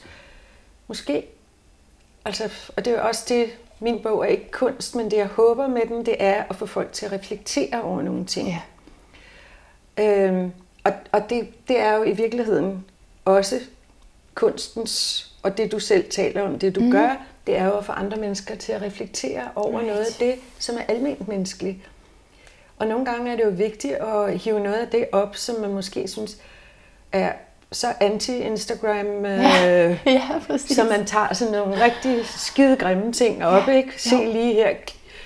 måske, 0.88 1.28
altså, 2.26 2.50
og 2.76 2.86
det 2.86 2.94
er 2.94 2.98
jo 2.98 3.08
også 3.08 3.26
det, 3.30 3.50
min 3.80 4.00
bog 4.04 4.22
er 4.26 4.28
ikke 4.30 4.52
kunst, 4.52 4.96
men 4.96 5.12
det 5.12 5.18
jeg 5.18 5.26
håber 5.28 5.68
med 5.68 5.82
den, 5.88 6.06
det 6.06 6.16
er 6.20 6.44
at 6.50 6.56
få 6.56 6.66
folk 6.66 6.92
til 6.92 7.06
at 7.06 7.12
reflektere 7.12 7.82
over 7.84 8.02
nogle 8.02 8.26
ting. 8.26 8.48
Ja. 8.48 8.62
Øhm, 10.04 10.52
og 10.84 10.94
og 11.12 11.30
det, 11.30 11.68
det 11.68 11.80
er 11.80 11.94
jo 11.94 12.04
i 12.04 12.12
virkeligheden 12.12 12.86
også 13.26 13.60
kunstens, 14.36 15.24
og 15.44 15.58
det 15.58 15.72
du 15.72 15.80
selv 15.80 16.10
taler 16.10 16.42
om, 16.42 16.60
det 16.60 16.76
du 16.76 16.80
mm. 16.82 16.92
gør, 16.92 17.16
det 17.48 17.58
er 17.58 17.66
jo 17.66 17.78
at 17.78 17.86
få 17.86 17.92
andre 17.92 18.18
mennesker 18.18 18.56
til 18.56 18.72
at 18.72 18.82
reflektere 18.82 19.50
over 19.56 19.80
right. 19.80 19.88
noget 19.88 20.06
af 20.06 20.14
det, 20.20 20.36
som 20.60 20.78
er 20.78 20.82
almindeligt 20.82 21.28
menneskeligt. 21.28 21.78
Og 22.78 22.88
nogle 22.88 23.06
gange 23.06 23.32
er 23.32 23.36
det 23.36 23.44
jo 23.44 23.50
vigtigt 23.50 23.94
at 23.94 24.38
hive 24.38 24.60
noget 24.60 24.76
af 24.76 24.88
det 24.88 25.06
op, 25.12 25.36
som 25.36 25.62
man 25.62 25.74
måske 25.74 26.08
synes 26.08 26.38
er 27.12 27.32
så 27.72 27.88
anti-Instagram, 27.88 29.26
Ja, 29.26 29.90
øh, 29.90 30.00
ja, 30.06 30.40
præcis. 30.48 30.76
så 30.76 30.84
man 30.84 31.06
tager 31.06 31.34
sådan 31.34 31.54
nogle 31.54 31.84
rigtig 31.84 32.26
skide 32.26 32.76
grimme 32.76 33.14
ting 33.14 33.46
op, 33.46 33.68
Ja, 33.68 33.74
ikke? 33.74 34.02
Se 34.02 34.16
jo. 34.16 34.32
lige 34.32 34.54
her, 34.54 34.76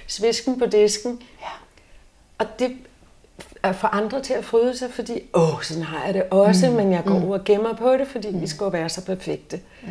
svisken 0.08 0.60
på 0.60 0.66
disken. 0.66 1.22
Ja. 1.42 1.48
Og 2.38 2.60
det 2.60 2.78
er 3.64 3.72
for 3.74 3.88
andre 3.88 4.22
til 4.22 4.34
at 4.34 4.46
fryde 4.46 4.78
sig, 4.78 4.92
fordi, 4.92 5.22
åh, 5.34 5.62
sådan 5.62 5.84
har 5.84 6.06
jeg 6.06 6.14
det 6.14 6.24
også, 6.32 6.70
mm. 6.70 6.76
men 6.76 6.92
jeg 6.92 7.04
går 7.04 7.20
mm. 7.20 7.30
og 7.30 7.44
gemmer 7.44 7.74
på 7.74 7.94
det, 7.94 8.08
fordi 8.08 8.30
mm. 8.30 8.42
vi 8.42 8.48
skal 8.48 8.72
være 8.72 8.90
så 8.90 9.06
perfekte. 9.06 9.60
Mm. 9.82 9.88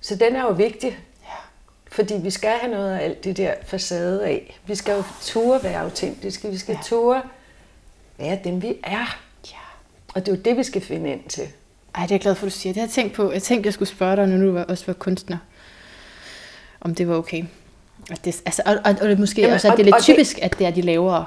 Så 0.00 0.16
den 0.16 0.36
er 0.36 0.42
jo 0.42 0.52
vigtig. 0.52 0.98
Fordi 1.92 2.14
vi 2.14 2.30
skal 2.30 2.50
have 2.60 2.72
noget 2.72 2.90
af 2.98 3.04
alt 3.04 3.24
det 3.24 3.36
der 3.36 3.54
facade 3.66 4.24
af. 4.26 4.60
Vi 4.66 4.74
skal 4.74 4.96
jo 4.96 5.02
ture 5.22 5.62
være 5.62 5.80
autentiske, 5.80 6.48
vi 6.48 6.58
skal 6.58 6.72
ja. 6.74 6.78
ture 6.84 7.22
være 8.18 8.38
dem, 8.44 8.62
vi 8.62 8.74
er. 8.84 9.16
ja. 9.50 9.56
Og 10.14 10.26
det 10.26 10.32
er 10.32 10.36
jo 10.36 10.42
det, 10.42 10.56
vi 10.56 10.62
skal 10.62 10.82
finde 10.82 11.10
ind 11.12 11.24
til. 11.28 11.42
Ej, 11.94 12.02
det 12.02 12.10
er 12.10 12.14
jeg 12.14 12.20
glad 12.20 12.34
for, 12.34 12.46
at 12.46 12.52
du 12.52 12.58
siger. 12.58 12.72
Det 12.72 12.80
har 12.80 12.86
jeg 12.86 12.92
tænkt 12.92 13.12
på. 13.14 13.32
Jeg 13.32 13.42
tænkte, 13.42 13.66
jeg 13.66 13.74
skulle 13.74 13.88
spørge 13.88 14.16
dig, 14.16 14.26
når 14.26 14.46
du 14.64 14.70
også 14.72 14.86
var 14.86 14.92
kunstner, 14.92 15.36
om 16.80 16.94
det 16.94 17.08
var 17.08 17.14
okay. 17.16 17.44
At 18.10 18.24
det, 18.24 18.42
altså, 18.46 18.62
og, 18.66 18.72
og, 18.84 18.96
og 19.00 19.08
det 19.08 19.18
måske 19.18 19.40
Jamen, 19.40 19.54
også, 19.54 19.68
at 19.68 19.72
og- 19.72 19.76
det 19.76 19.82
er 19.82 19.84
lidt 19.84 19.94
og 19.94 19.98
det- 20.00 20.04
typisk, 20.04 20.38
at 20.42 20.58
det 20.58 20.66
er 20.66 20.70
de 20.70 20.80
lavere 20.80 21.24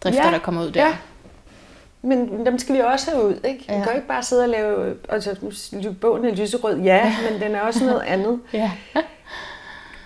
drifter, 0.00 0.26
Ja, 0.26 0.30
der 0.32 0.38
kommer 0.38 0.62
ud 0.64 0.70
der. 0.70 0.86
ja. 0.86 0.96
Men 2.02 2.46
dem 2.46 2.58
skal 2.58 2.74
vi 2.74 2.80
også 2.80 3.10
have 3.10 3.24
ud, 3.24 3.34
ikke? 3.44 3.58
Vi 3.68 3.74
Ja. 3.74 3.78
kan 3.78 3.84
jo 3.88 3.94
ikke 3.94 4.08
bare 4.08 4.22
sidde 4.22 4.42
og 4.42 4.48
lave... 4.48 4.96
Altså, 5.08 5.36
bogen 6.00 6.24
er 6.24 6.34
lyserød, 6.34 6.80
ja, 6.80 7.16
men 7.30 7.40
den 7.40 7.54
er 7.54 7.60
også 7.60 7.84
noget 7.84 8.00
andet. 8.02 8.40
ja. 8.52 8.70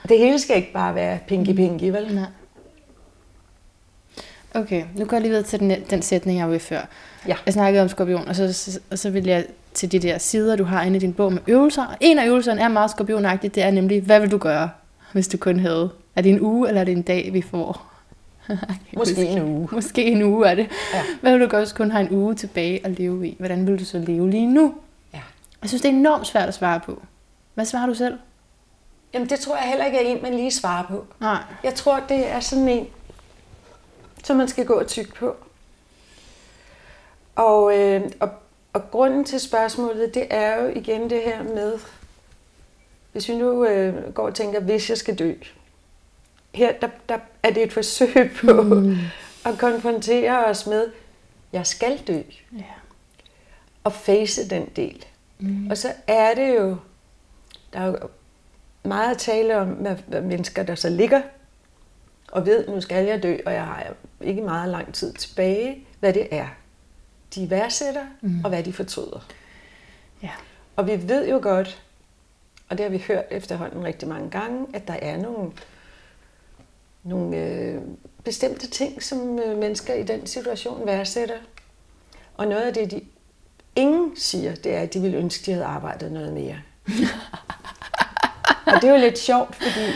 Det 0.08 0.18
hele 0.18 0.38
skal 0.38 0.56
ikke 0.56 0.72
bare 0.72 0.94
være 0.94 1.18
pinky-pinky, 1.30 1.84
vel? 1.84 2.14
Nej. 2.14 2.26
Okay, 4.54 4.84
nu 4.96 5.04
går 5.04 5.16
jeg 5.16 5.22
lige 5.22 5.30
videre 5.30 5.46
til 5.46 5.60
den, 5.60 5.72
den 5.90 6.02
sætning, 6.02 6.38
jeg 6.38 6.46
var 6.46 6.52
ved 6.52 6.60
før. 6.60 6.80
Ja. 7.28 7.36
Jeg 7.46 7.54
snakkede 7.54 7.82
om 7.82 7.88
skorpion, 7.88 8.28
og 8.28 8.36
så, 8.36 8.52
så, 8.52 8.80
og 8.90 8.98
så 8.98 9.10
vil 9.10 9.24
jeg 9.24 9.46
til 9.74 9.92
de 9.92 9.98
der 9.98 10.18
sider, 10.18 10.56
du 10.56 10.64
har 10.64 10.82
inde 10.82 10.96
i 10.96 11.00
din 11.00 11.12
bog 11.12 11.32
med 11.32 11.40
øvelser. 11.46 11.84
Og 11.84 11.96
en 12.00 12.18
af 12.18 12.26
øvelserne 12.26 12.60
er 12.60 12.68
meget 12.68 12.90
skorpionagtigt, 12.90 13.54
det 13.54 13.62
er 13.62 13.70
nemlig, 13.70 14.02
hvad 14.02 14.20
vil 14.20 14.30
du 14.30 14.38
gøre, 14.38 14.70
hvis 15.12 15.28
du 15.28 15.36
kun 15.36 15.60
havde? 15.60 15.90
Er 16.16 16.22
det 16.22 16.30
en 16.30 16.40
uge, 16.40 16.68
eller 16.68 16.80
er 16.80 16.84
det 16.84 16.92
en 16.92 17.02
dag, 17.02 17.32
vi 17.32 17.42
får? 17.42 17.92
Måske 18.96 19.14
huske. 19.14 19.26
en 19.26 19.42
uge. 19.42 19.68
Måske 19.74 20.04
en 20.04 20.22
uge 20.22 20.48
er 20.48 20.54
det. 20.54 20.66
Ja. 20.94 21.02
Hvad 21.20 21.32
vil 21.32 21.40
du 21.40 21.46
gøre, 21.46 21.60
hvis 21.60 21.70
du 21.70 21.76
kun 21.76 21.90
har 21.90 22.00
en 22.00 22.10
uge 22.10 22.34
tilbage 22.34 22.86
at 22.86 22.98
leve 22.98 23.28
i? 23.28 23.36
Hvordan 23.38 23.66
vil 23.66 23.78
du 23.78 23.84
så 23.84 23.98
leve 23.98 24.30
lige 24.30 24.46
nu? 24.46 24.74
Ja. 25.14 25.20
Jeg 25.62 25.68
synes, 25.68 25.82
det 25.82 25.88
er 25.88 25.92
enormt 25.92 26.26
svært 26.26 26.48
at 26.48 26.54
svare 26.54 26.80
på. 26.80 27.02
Hvad 27.54 27.64
svarer 27.64 27.86
du 27.86 27.94
selv? 27.94 28.18
Jamen, 29.14 29.28
det 29.28 29.40
tror 29.40 29.56
jeg 29.56 29.68
heller 29.68 29.86
ikke 29.86 29.98
er 29.98 30.02
en, 30.02 30.22
man 30.22 30.34
lige 30.34 30.50
svarer 30.50 30.86
på. 30.86 31.06
Nej. 31.20 31.42
Jeg 31.64 31.74
tror, 31.74 32.00
det 32.08 32.28
er 32.28 32.40
sådan 32.40 32.68
en, 32.68 32.88
som 34.24 34.36
man 34.36 34.48
skal 34.48 34.66
gå 34.66 34.74
og 34.74 34.86
tykke 34.86 35.14
på. 35.14 35.36
Og, 37.34 37.78
øh, 37.78 38.02
og, 38.20 38.30
og 38.72 38.90
grunden 38.90 39.24
til 39.24 39.40
spørgsmålet, 39.40 40.14
det 40.14 40.26
er 40.30 40.62
jo 40.62 40.68
igen 40.68 41.10
det 41.10 41.22
her 41.22 41.42
med, 41.42 41.78
hvis 43.12 43.28
vi 43.28 43.36
nu 43.36 43.64
øh, 43.64 44.14
går 44.14 44.26
og 44.26 44.34
tænker, 44.34 44.60
hvis 44.60 44.90
jeg 44.90 44.98
skal 44.98 45.18
dø. 45.18 45.34
Her 46.54 46.72
der, 46.72 46.88
der 47.08 47.18
er 47.42 47.50
det 47.50 47.62
et 47.62 47.72
forsøg 47.72 48.30
på 48.40 48.62
mm. 48.62 48.96
at 49.44 49.58
konfrontere 49.58 50.44
os 50.44 50.66
med, 50.66 50.90
jeg 51.52 51.66
skal 51.66 51.98
dø. 52.06 52.22
Ja. 52.58 52.64
Og 53.84 53.92
face 53.92 54.48
den 54.48 54.68
del. 54.76 55.04
Mm. 55.38 55.70
Og 55.70 55.78
så 55.78 55.92
er 56.06 56.34
det 56.34 56.54
jo, 56.54 56.76
der 57.72 57.80
er 57.80 57.86
jo 57.86 57.96
meget 58.82 59.10
at 59.10 59.18
tale 59.18 59.58
om, 59.58 59.68
hvad 60.06 60.20
mennesker 60.20 60.62
der 60.62 60.74
så 60.74 60.90
ligger 60.90 61.20
og 62.32 62.46
ved, 62.46 62.68
nu 62.68 62.80
skal 62.80 63.06
jeg 63.06 63.22
dø, 63.22 63.36
og 63.46 63.52
jeg 63.52 63.64
har 63.64 63.94
ikke 64.20 64.42
meget 64.42 64.70
lang 64.70 64.94
tid 64.94 65.12
tilbage, 65.12 65.86
hvad 66.00 66.12
det 66.12 66.28
er. 66.30 66.46
De 67.34 67.50
værdsætter, 67.50 68.06
mm. 68.20 68.44
og 68.44 68.48
hvad 68.48 68.62
de 68.62 68.72
fortryder. 68.72 69.26
Ja. 70.22 70.30
Og 70.76 70.86
vi 70.86 71.08
ved 71.08 71.28
jo 71.28 71.38
godt, 71.42 71.82
og 72.68 72.78
det 72.78 72.84
har 72.84 72.90
vi 72.90 73.04
hørt 73.08 73.24
efterhånden 73.30 73.84
rigtig 73.84 74.08
mange 74.08 74.30
gange, 74.30 74.66
at 74.74 74.88
der 74.88 74.94
er 74.94 75.16
nogle, 75.16 75.52
nogle 77.04 77.36
øh, 77.36 77.80
bestemte 78.24 78.66
ting, 78.66 79.02
som 79.02 79.38
øh, 79.38 79.58
mennesker 79.58 79.94
i 79.94 80.02
den 80.02 80.26
situation 80.26 80.86
værdsætter. 80.86 81.38
Og 82.36 82.46
noget 82.46 82.62
af 82.62 82.74
det, 82.74 82.90
de 82.90 83.00
ingen 83.76 84.16
siger, 84.16 84.54
det 84.54 84.74
er, 84.74 84.80
at 84.80 84.94
de 84.94 85.00
ville 85.00 85.16
ønske, 85.16 85.46
de 85.46 85.52
havde 85.52 85.66
arbejdet 85.66 86.12
noget 86.12 86.32
mere. 86.32 86.60
og 88.66 88.72
det 88.82 88.84
er 88.84 88.92
jo 88.92 89.00
lidt 89.00 89.18
sjovt, 89.18 89.54
fordi 89.54 89.86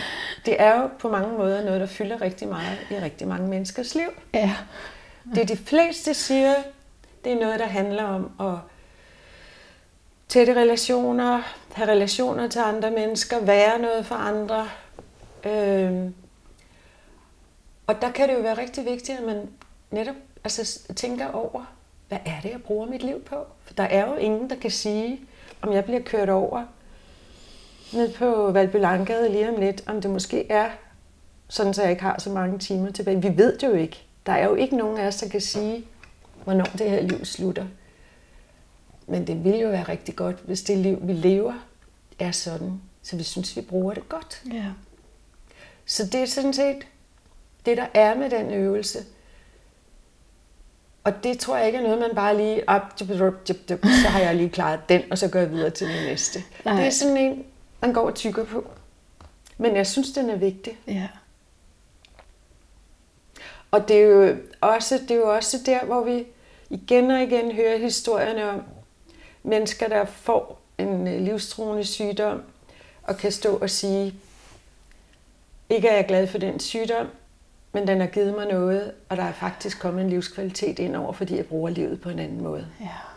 det 0.45 0.61
er 0.61 0.81
jo 0.81 0.89
på 0.99 1.09
mange 1.09 1.37
måder 1.37 1.63
noget, 1.63 1.81
der 1.81 1.87
fylder 1.87 2.21
rigtig 2.21 2.47
meget 2.47 2.77
i 2.91 2.95
rigtig 2.95 3.27
mange 3.27 3.47
menneskers 3.47 3.95
liv. 3.95 4.09
Ja. 4.33 4.55
Det 5.35 5.49
de 5.49 5.57
fleste 5.57 6.13
siger, 6.13 6.53
det 7.23 7.31
er 7.31 7.39
noget, 7.39 7.59
der 7.59 7.65
handler 7.65 8.03
om 8.03 8.31
at 8.39 8.59
tætte 10.29 10.53
relationer, 10.53 11.41
have 11.73 11.89
relationer 11.89 12.47
til 12.47 12.59
andre 12.59 12.91
mennesker, 12.91 13.39
være 13.39 13.79
noget 13.79 14.05
for 14.05 14.15
andre. 14.15 14.69
Øhm, 15.45 16.13
og 17.87 18.01
der 18.01 18.11
kan 18.11 18.29
det 18.29 18.35
jo 18.35 18.39
være 18.39 18.57
rigtig 18.57 18.85
vigtigt, 18.85 19.19
at 19.19 19.25
man 19.25 19.49
netop 19.91 20.15
altså, 20.43 20.93
tænker 20.95 21.27
over, 21.27 21.65
hvad 22.07 22.17
er 22.25 22.41
det, 22.43 22.49
jeg 22.49 22.63
bruger 22.63 22.85
mit 22.87 23.03
liv 23.03 23.21
på? 23.21 23.35
For 23.63 23.73
der 23.73 23.83
er 23.83 24.07
jo 24.07 24.15
ingen, 24.15 24.49
der 24.49 24.55
kan 24.55 24.71
sige, 24.71 25.21
om 25.61 25.73
jeg 25.73 25.83
bliver 25.85 26.01
kørt 26.01 26.29
over 26.29 26.65
ned 27.93 28.13
på 28.13 28.51
Valby 28.51 28.75
Langgade 28.75 29.29
lige 29.29 29.49
om 29.49 29.59
lidt, 29.59 29.83
om 29.85 30.01
det 30.01 30.11
måske 30.11 30.51
er 30.51 30.69
sådan, 31.47 31.73
så 31.73 31.81
jeg 31.81 31.91
ikke 31.91 32.03
har 32.03 32.19
så 32.19 32.29
mange 32.29 32.59
timer 32.59 32.91
tilbage. 32.91 33.21
Vi 33.21 33.37
ved 33.37 33.57
det 33.57 33.67
jo 33.67 33.73
ikke. 33.73 34.03
Der 34.25 34.31
er 34.31 34.45
jo 34.45 34.55
ikke 34.55 34.77
nogen 34.77 34.97
af 34.97 35.07
os, 35.07 35.15
der 35.15 35.29
kan 35.29 35.41
sige, 35.41 35.85
hvornår 36.43 36.65
det 36.65 36.89
her 36.89 37.01
liv 37.01 37.25
slutter. 37.25 37.65
Men 39.07 39.27
det 39.27 39.43
ville 39.43 39.59
jo 39.59 39.69
være 39.69 39.83
rigtig 39.83 40.15
godt, 40.15 40.35
hvis 40.45 40.61
det 40.61 40.77
liv, 40.77 40.99
vi 41.01 41.13
lever, 41.13 41.53
er 42.19 42.31
sådan, 42.31 42.81
så 43.01 43.15
vi 43.15 43.23
synes, 43.23 43.55
vi 43.55 43.61
bruger 43.61 43.93
det 43.93 44.09
godt. 44.09 44.41
Ja. 44.53 44.65
Så 45.85 46.05
det 46.05 46.15
er 46.15 46.25
sådan 46.25 46.53
set 46.53 46.87
det, 47.65 47.77
der 47.77 47.85
er 47.93 48.15
med 48.15 48.29
den 48.29 48.53
øvelse. 48.53 48.99
Og 51.03 51.23
det 51.23 51.39
tror 51.39 51.57
jeg 51.57 51.65
ikke 51.65 51.79
er 51.79 51.83
noget, 51.83 51.99
man 51.99 52.15
bare 52.15 52.37
lige, 52.37 52.69
op, 52.69 52.81
så 52.97 54.07
har 54.07 54.19
jeg 54.19 54.35
lige 54.35 54.49
klaret 54.49 54.79
den, 54.89 55.01
og 55.11 55.17
så 55.17 55.27
går 55.27 55.39
jeg 55.39 55.51
videre 55.51 55.69
til 55.69 55.87
den 55.87 56.03
næste. 56.05 56.43
Nej. 56.65 56.75
Det 56.75 56.85
er 56.85 56.89
sådan 56.89 57.17
en, 57.17 57.45
man 57.81 57.93
går 57.93 58.01
og 58.01 58.15
tykker 58.15 58.45
på. 58.45 58.69
Men 59.57 59.75
jeg 59.75 59.87
synes, 59.87 60.11
den 60.11 60.29
er 60.29 60.35
vigtig. 60.35 60.79
Ja. 60.87 61.07
Og 63.71 63.87
det 63.87 63.95
er, 63.97 64.05
jo 64.05 64.37
også, 64.61 64.97
det 64.97 65.11
er 65.11 65.15
jo 65.15 65.35
også 65.35 65.57
der, 65.65 65.85
hvor 65.85 66.03
vi 66.03 66.25
igen 66.69 67.11
og 67.11 67.23
igen 67.23 67.51
hører 67.51 67.77
historierne 67.77 68.49
om 68.49 68.63
mennesker, 69.43 69.87
der 69.87 70.05
får 70.05 70.61
en 70.77 71.07
øh, 71.07 71.21
livstruende 71.21 71.85
sygdom, 71.85 72.41
og 73.03 73.17
kan 73.17 73.31
stå 73.31 73.57
og 73.57 73.69
sige, 73.69 74.13
ikke 75.69 75.87
er 75.87 75.95
jeg 75.95 76.05
glad 76.07 76.27
for 76.27 76.37
den 76.37 76.59
sygdom, 76.59 77.07
men 77.71 77.87
den 77.87 77.99
har 77.99 78.07
givet 78.07 78.35
mig 78.35 78.47
noget, 78.47 78.91
og 79.09 79.17
der 79.17 79.23
er 79.23 79.33
faktisk 79.33 79.79
kommet 79.79 80.03
en 80.03 80.09
livskvalitet 80.09 80.79
ind 80.79 80.95
over, 80.95 81.13
fordi 81.13 81.35
jeg 81.35 81.45
bruger 81.45 81.69
livet 81.69 82.01
på 82.01 82.09
en 82.09 82.19
anden 82.19 82.43
måde. 82.43 82.67
Ja. 82.81 83.16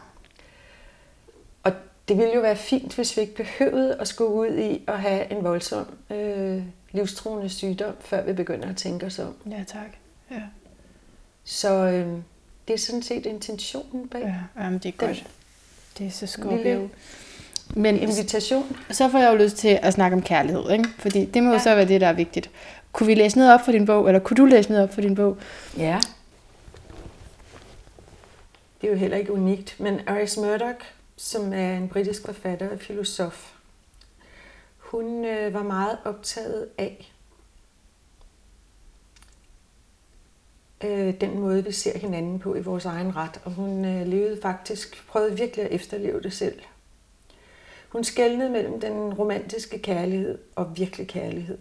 Det 2.10 2.18
ville 2.18 2.34
jo 2.34 2.40
være 2.40 2.56
fint, 2.56 2.94
hvis 2.94 3.16
vi 3.16 3.20
ikke 3.22 3.34
behøvede 3.34 3.96
at 4.00 4.08
skulle 4.08 4.30
ud 4.30 4.58
i 4.58 4.82
at 4.88 4.98
have 5.00 5.32
en 5.32 5.44
voldsom 5.44 5.86
øh, 6.10 6.62
livstruende 6.92 7.48
sygdom, 7.48 7.94
før 8.00 8.22
vi 8.22 8.32
begynder 8.32 8.68
at 8.68 8.76
tænke 8.76 9.06
os 9.06 9.18
om. 9.18 9.34
Ja, 9.50 9.64
tak. 9.66 9.90
Ja. 10.30 10.42
Så 11.44 11.68
øh, 11.74 12.06
det 12.68 12.74
er 12.74 12.78
sådan 12.78 13.02
set 13.02 13.26
intentionen 13.26 14.08
bag 14.08 14.20
Ja, 14.20 14.62
jamen, 14.64 14.78
det 14.78 14.88
er 14.88 14.92
Den 15.06 15.08
godt. 15.08 15.24
Det 15.98 16.06
er 16.06 16.10
så 16.10 16.26
Scorpio. 16.26 16.88
Men 17.76 17.98
invitation. 17.98 18.76
så 18.90 19.08
får 19.08 19.18
jeg 19.18 19.32
jo 19.32 19.36
lyst 19.44 19.56
til 19.56 19.78
at 19.82 19.92
snakke 19.94 20.16
om 20.16 20.22
kærlighed, 20.22 20.70
ikke? 20.70 20.88
Fordi 20.98 21.24
det 21.24 21.42
må 21.42 21.48
jo 21.48 21.54
Ja. 21.54 21.62
så 21.62 21.74
være 21.74 21.88
det, 21.88 22.00
der 22.00 22.06
er 22.06 22.12
vigtigt. 22.12 22.50
Kunne 22.92 23.06
vi 23.06 23.14
læse 23.14 23.38
noget 23.38 23.54
op 23.54 23.60
for 23.64 23.72
din 23.72 23.86
bog, 23.86 24.06
eller 24.06 24.18
kunne 24.20 24.36
du 24.36 24.44
læse 24.44 24.68
noget 24.70 24.84
op 24.84 24.94
for 24.94 25.00
din 25.00 25.14
bog? 25.14 25.36
Ja. 25.78 26.00
Det 28.80 28.86
er 28.88 28.92
jo 28.92 28.98
heller 28.98 29.16
ikke 29.16 29.32
unikt, 29.32 29.76
men 29.80 30.00
Iris 30.08 30.36
Murdoch, 30.36 30.78
som 31.20 31.52
er 31.52 31.76
en 31.76 31.88
britisk 31.88 32.24
forfatter 32.26 32.70
og 32.70 32.80
filosof, 32.80 33.52
hun 34.76 35.24
øh, 35.24 35.54
var 35.54 35.62
meget 35.62 35.98
optaget 36.04 36.68
af 36.78 37.12
øh, 40.84 41.20
den 41.20 41.38
måde, 41.38 41.64
vi 41.64 41.72
ser 41.72 41.98
hinanden 41.98 42.38
på 42.38 42.54
i 42.54 42.60
vores 42.60 42.84
egen 42.84 43.16
ret. 43.16 43.40
Og 43.44 43.52
hun 43.52 43.84
øh, 43.84 44.06
levede 44.06 44.42
faktisk, 44.42 45.06
prøvede 45.08 45.36
virkelig 45.36 45.64
at 45.64 45.72
efterleve 45.72 46.22
det 46.22 46.32
selv. 46.32 46.60
Hun 47.88 48.04
skældnede 48.04 48.50
mellem 48.50 48.80
den 48.80 49.14
romantiske 49.14 49.78
kærlighed 49.78 50.38
og 50.56 50.76
virkelig 50.76 51.08
kærlighed. 51.08 51.58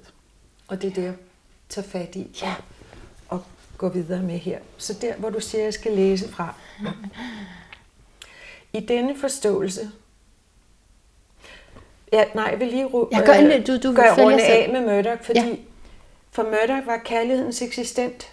Og 0.67 0.81
det 0.81 0.89
er 0.89 0.93
det, 0.93 1.03
jeg 1.03 1.15
tager 1.69 1.87
fat 1.87 2.15
i 2.15 2.39
Ja. 2.41 2.55
og 3.29 3.43
gå 3.77 3.89
videre 3.89 4.23
med 4.23 4.37
her. 4.37 4.59
Så 4.77 4.97
der, 5.01 5.15
hvor 5.15 5.29
du 5.29 5.39
siger, 5.39 5.61
at 5.61 5.65
jeg 5.65 5.73
skal 5.73 5.91
læse 5.91 6.29
fra. 6.29 6.55
I 8.73 8.79
denne 8.79 9.17
forståelse... 9.17 9.91
Ja, 12.13 12.25
nej, 12.35 12.45
jeg 12.51 12.59
vil 12.59 12.67
lige 12.67 12.85
ru- 12.85 13.07
Jeg 13.11 13.23
gør 13.25 13.33
endelig- 13.33 13.67
du- 13.67 13.89
du 13.89 13.95
gør 13.95 14.15
runde 14.23 14.43
af 14.43 14.69
med 14.71 14.81
Murdoch, 14.81 15.23
fordi 15.23 15.39
Ja. 15.39 15.45
ja. 15.45 15.55
for 16.31 16.43
Murdoch 16.43 16.85
var 16.87 16.97
kærlighedens 17.05 17.61
eksistent, 17.61 18.31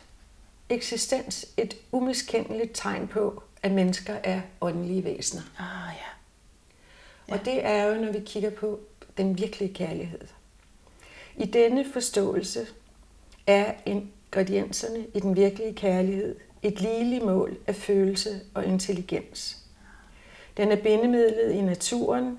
eksistens 0.71 1.47
et 1.57 1.77
umiskendeligt 1.93 2.71
tegn 2.75 3.09
på, 3.09 3.43
at 3.63 3.73
mennesker 3.73 4.15
er 4.25 4.41
åndelige 4.61 5.05
væsener. 5.05 5.43
Ah, 5.59 5.95
ja. 5.97 7.35
Og 7.35 7.45
det 7.45 7.65
er 7.67 7.85
jo, 7.85 7.95
når 8.05 8.13
vi 8.13 8.21
kigger 8.27 8.51
på 8.51 8.81
den 9.17 9.39
virkelige 9.39 9.75
kærlighed. 9.75 10.21
I 11.37 11.45
denne 11.47 11.85
forståelse 11.93 12.67
er 13.47 13.73
ingredienserne 13.87 15.07
i 15.15 15.21
den 15.21 15.37
virkelige 15.37 15.75
kærlighed 15.75 16.37
et 16.63 16.81
ligeligt 16.81 17.25
mål 17.25 17.57
af 17.67 17.75
følelse 17.77 18.41
og 18.55 18.65
intelligens. 18.65 19.66
Den 20.57 20.73
er 20.73 20.77
bindemidlet 20.77 21.53
i 21.53 21.61
naturen 21.61 22.39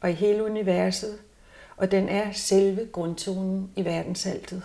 og 0.00 0.10
i 0.10 0.12
hele 0.12 0.44
universet, 0.44 1.18
og 1.76 1.90
den 1.90 2.08
er 2.08 2.32
selve 2.32 2.88
grundtonen 2.92 3.70
i 3.76 3.84
verdensaltet. 3.84 4.62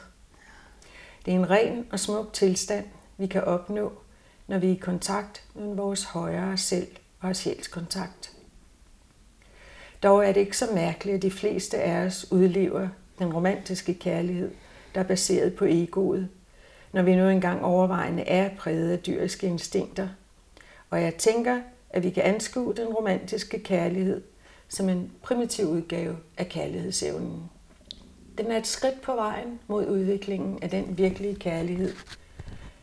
Det 1.25 1.33
er 1.33 1.35
en 1.35 1.49
ren 1.49 1.87
og 1.91 1.99
smuk 1.99 2.33
tilstand, 2.33 2.85
vi 3.17 3.27
kan 3.27 3.43
opnå, 3.43 3.91
når 4.47 4.57
vi 4.57 4.67
er 4.67 4.71
i 4.71 4.79
kontakt 4.81 5.43
med 5.55 5.75
vores 5.75 6.03
højere 6.03 6.57
selv 6.57 6.87
og 7.19 7.27
har 7.27 7.33
sjælskontakt. 7.33 8.31
Dog 10.03 10.27
er 10.27 10.31
det 10.31 10.39
ikke 10.39 10.57
så 10.57 10.67
mærkeligt, 10.73 11.15
at 11.15 11.21
de 11.21 11.31
fleste 11.31 11.77
af 11.77 12.05
os 12.05 12.31
udlever 12.31 12.87
den 13.19 13.33
romantiske 13.33 13.93
kærlighed, 13.93 14.51
der 14.95 15.01
er 15.01 15.07
baseret 15.07 15.55
på 15.55 15.65
egoet, 15.65 16.29
når 16.91 17.01
vi 17.01 17.15
nu 17.15 17.29
engang 17.29 17.63
overvejende 17.63 18.23
er 18.23 18.49
præget 18.57 18.91
af 18.91 18.99
dyriske 18.99 19.47
instinkter. 19.47 20.07
Og 20.89 21.01
jeg 21.01 21.15
tænker, 21.15 21.61
at 21.89 22.03
vi 22.03 22.09
kan 22.09 22.23
anskue 22.23 22.73
den 22.73 22.87
romantiske 22.87 23.59
kærlighed 23.59 24.21
som 24.67 24.89
en 24.89 25.11
primitiv 25.21 25.65
udgave 25.65 26.17
af 26.37 26.49
kærlighedsevnen. 26.49 27.43
Den 28.37 28.51
er 28.51 28.57
et 28.57 28.67
skridt 28.67 29.01
på 29.01 29.15
vejen 29.15 29.59
mod 29.67 29.87
udviklingen 29.87 30.63
af 30.63 30.69
den 30.69 30.97
virkelige 30.97 31.35
kærlighed. 31.35 31.93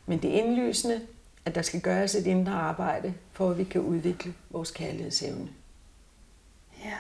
Men 0.07 0.23
det 0.23 0.31
er 0.31 0.43
indlysende, 0.43 1.01
at 1.45 1.55
der 1.55 1.63
skal 1.63 1.81
gøres 1.81 2.15
et 2.15 2.27
indre 2.27 2.53
arbejde, 2.53 3.15
for 3.33 3.51
at 3.51 3.59
vi 3.59 3.65
kan 3.65 3.81
udvikle 3.81 4.35
vores 4.51 4.71
kærlighedsevne. 4.71 5.49
ja. 6.85 6.97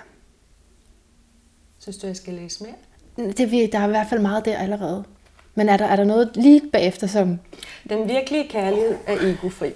Synes 1.79 1.99
du, 1.99 2.07
jeg 2.07 2.17
skal 2.17 2.35
læse 2.35 2.65
mere? 2.65 3.33
Det, 3.33 3.73
der 3.73 3.79
er 3.79 3.87
i 3.87 3.91
hvert 3.91 4.07
fald 4.11 4.21
meget 4.21 4.45
der 4.45 4.59
allerede. 4.59 5.05
Men 5.55 5.69
er 5.69 5.77
der, 5.77 5.85
er 5.85 5.97
der 5.97 6.05
noget 6.05 6.31
lige 6.35 6.62
bagefter, 6.73 7.07
som... 7.07 7.38
Den 7.88 8.09
virkelige 8.09 8.49
kærlighed 8.49 8.99
er 9.07 9.17
egofri. 9.21 9.73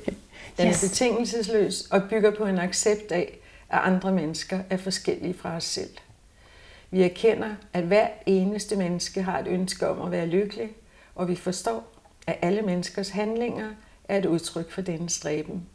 Den 0.58 0.68
Yes. 0.68 0.84
er 0.84 0.88
betingelsesløs 0.88 1.80
og 1.90 2.02
bygger 2.10 2.30
på 2.30 2.44
en 2.44 2.58
accept 2.58 3.12
af, 3.12 3.38
at 3.70 3.78
andre 3.82 4.12
mennesker 4.12 4.60
er 4.70 4.76
forskellige 4.76 5.34
fra 5.34 5.56
os 5.56 5.64
selv. 5.64 5.90
Vi 6.90 7.02
erkender, 7.02 7.54
at 7.72 7.84
hver 7.84 8.08
eneste 8.26 8.76
menneske 8.76 9.22
har 9.22 9.38
et 9.38 9.46
ønske 9.46 9.88
om 9.88 10.02
at 10.02 10.10
være 10.10 10.26
lykkelig, 10.26 10.70
og 11.14 11.28
vi 11.28 11.36
forstår, 11.36 11.92
at 12.26 12.38
alle 12.42 12.62
menneskers 12.62 13.08
handlinger 13.08 13.70
er 14.08 14.18
et 14.18 14.26
udtryk 14.26 14.70
for 14.70 14.80
denne 14.80 15.10
stræben, 15.10 15.66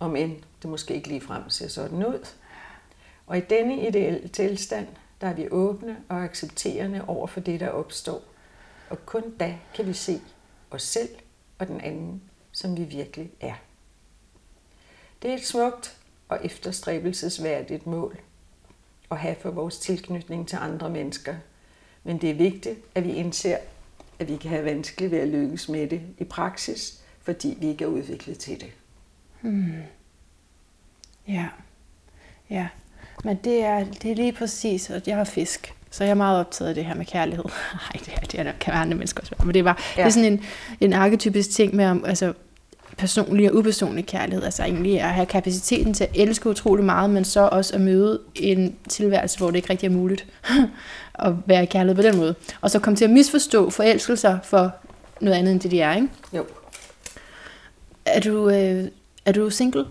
om 0.00 0.16
end 0.16 0.36
det 0.62 0.70
måske 0.70 0.94
ikke 0.94 1.08
ligefrem 1.08 1.50
ser 1.50 1.68
sådan 1.68 2.06
ud. 2.06 2.26
Og 3.26 3.38
i 3.38 3.40
denne 3.40 3.88
ideelle 3.88 4.28
tilstand, 4.28 4.86
der 5.20 5.26
er 5.26 5.32
vi 5.34 5.48
åbne 5.50 5.96
og 6.08 6.24
accepterende 6.24 7.04
over 7.06 7.26
for 7.26 7.40
det, 7.40 7.60
der 7.60 7.68
opstår. 7.68 8.22
Og 8.90 9.06
kun 9.06 9.22
da 9.40 9.54
kan 9.74 9.86
vi 9.86 9.92
se 9.92 10.20
os 10.70 10.82
selv 10.82 11.08
og 11.58 11.68
den 11.68 11.80
anden, 11.80 12.22
som 12.52 12.76
vi 12.76 12.82
virkelig 12.82 13.30
er. 13.40 13.54
Det 15.22 15.30
er 15.30 15.34
et 15.34 15.46
smukt 15.46 15.96
og 16.28 16.38
efterstræbelsesværdigt 16.44 17.86
mål 17.86 18.18
at 19.10 19.18
have 19.18 19.36
for 19.40 19.50
vores 19.50 19.78
tilknytning 19.78 20.48
til 20.48 20.58
andre 20.60 20.90
mennesker. 20.90 21.34
Men 22.04 22.18
det 22.20 22.30
er 22.30 22.34
vigtigt, 22.34 22.78
at 22.94 23.04
vi 23.04 23.12
indser, 23.12 23.56
at 24.18 24.28
vi 24.28 24.36
kan 24.36 24.50
have 24.50 24.64
vanskeligt 24.64 25.12
ved 25.12 25.18
at 25.18 25.28
lykkes 25.28 25.68
med 25.68 25.86
det 25.86 26.00
i 26.18 26.24
praksis, 26.24 27.00
fordi 27.22 27.56
vi 27.60 27.66
ikke 27.66 27.84
er 27.84 27.88
udviklet 27.88 28.38
til 28.38 28.60
det. 28.60 28.72
Ja. 31.28 31.48
Ja. 32.50 32.68
Men 33.24 33.36
det 33.44 33.64
er, 33.64 33.84
det 33.84 34.10
er 34.10 34.14
lige 34.14 34.32
præcis, 34.32 34.90
og 34.90 35.02
jeg 35.06 35.20
er 35.20 35.24
fisk. 35.24 35.74
Så 35.90 36.04
jeg 36.04 36.10
er 36.10 36.14
meget 36.14 36.40
optaget 36.40 36.68
af 36.68 36.74
det 36.74 36.84
her 36.84 36.94
med 36.94 37.04
kærlighed. 37.04 37.44
Nej, 37.74 37.92
det, 37.92 38.08
er, 38.14 38.20
det 38.20 38.40
er, 38.40 38.52
kan 38.60 38.72
være 38.72 38.82
andre 38.82 38.96
mennesker 38.96 39.20
også 39.20 39.34
være. 39.38 39.46
Men 39.46 39.54
det 39.54 39.60
er, 39.60 39.64
bare, 39.64 39.76
ja. 39.96 40.02
det 40.02 40.06
er 40.06 40.12
sådan 40.12 40.32
en, 40.32 40.44
en 40.80 40.92
arketypisk 40.92 41.50
ting 41.50 41.74
med 41.74 41.86
om, 41.86 42.04
altså, 42.04 42.34
personlig 42.98 43.50
og 43.50 43.56
upersonlig 43.56 44.06
kærlighed. 44.06 44.44
Altså 44.44 44.62
egentlig 44.62 45.00
at 45.00 45.08
have 45.14 45.26
kapaciteten 45.26 45.94
til 45.94 46.04
at 46.04 46.10
elske 46.14 46.48
utrolig 46.48 46.84
meget, 46.84 47.10
men 47.10 47.24
så 47.24 47.48
også 47.52 47.74
at 47.74 47.80
møde 47.80 48.20
en 48.34 48.76
tilværelse, 48.88 49.38
hvor 49.38 49.46
det 49.46 49.56
ikke 49.56 49.70
rigtig 49.70 49.86
er 49.86 49.90
muligt 49.90 50.26
at 51.14 51.32
være 51.46 51.62
i 51.62 51.66
kærlighed 51.66 51.96
på 51.96 52.02
den 52.02 52.16
måde. 52.16 52.34
Og 52.60 52.70
så 52.70 52.78
komme 52.78 52.96
til 52.96 53.04
at 53.04 53.10
misforstå 53.10 53.70
forelskelser 53.70 54.38
for 54.44 54.70
noget 55.20 55.36
andet 55.36 55.52
end 55.52 55.60
det, 55.60 55.70
de 55.70 55.80
er. 55.80 55.94
Ikke? 55.94 56.08
Jo. 56.32 56.44
Er, 58.06 58.20
du, 58.20 58.48
øh, 58.50 58.84
er 59.26 59.32
du 59.32 59.50
single? 59.50 59.84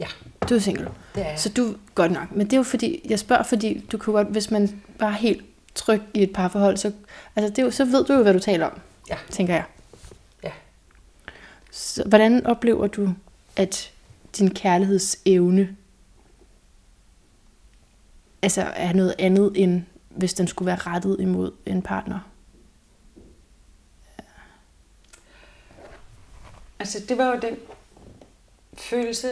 Ja, 0.00 0.06
Du 0.48 0.54
er 0.54 0.58
single. 0.58 0.88
det 1.14 1.22
er 1.26 1.36
Så 1.36 1.48
du, 1.48 1.74
godt 1.94 2.12
nok. 2.12 2.36
Men 2.36 2.46
det 2.46 2.52
er 2.52 2.56
jo 2.56 2.62
fordi, 2.62 3.06
jeg 3.10 3.18
spørger, 3.18 3.42
fordi 3.42 3.84
du 3.92 3.98
kan 3.98 4.12
godt, 4.14 4.28
hvis 4.28 4.50
man 4.50 4.80
bare 4.98 5.12
helt 5.12 5.44
tryg 5.74 6.00
i 6.14 6.22
et 6.22 6.32
parforhold, 6.32 6.76
så, 6.76 6.92
altså 7.36 7.50
det 7.50 7.58
er 7.58 7.62
jo, 7.62 7.70
så 7.70 7.84
ved 7.84 8.04
du 8.04 8.12
jo, 8.12 8.22
hvad 8.22 8.32
du 8.34 8.38
taler 8.38 8.66
om, 8.66 8.72
Ja. 9.10 9.14
tænker 9.30 9.54
jeg. 9.54 9.64
Så, 11.76 12.04
hvordan 12.08 12.46
oplever 12.46 12.86
du, 12.86 13.14
at 13.56 13.92
din 14.38 14.50
kærlighedsevne 14.50 15.76
altså 18.42 18.62
er 18.62 18.92
noget 18.92 19.14
andet, 19.18 19.52
end 19.54 19.82
hvis 20.08 20.34
den 20.34 20.46
skulle 20.46 20.66
være 20.66 20.76
rettet 20.76 21.16
imod 21.20 21.52
en 21.66 21.82
partner? 21.82 22.20
Altså, 26.78 26.98
det 27.08 27.18
var 27.18 27.34
jo 27.34 27.40
den 27.40 27.56
følelse, 28.74 29.28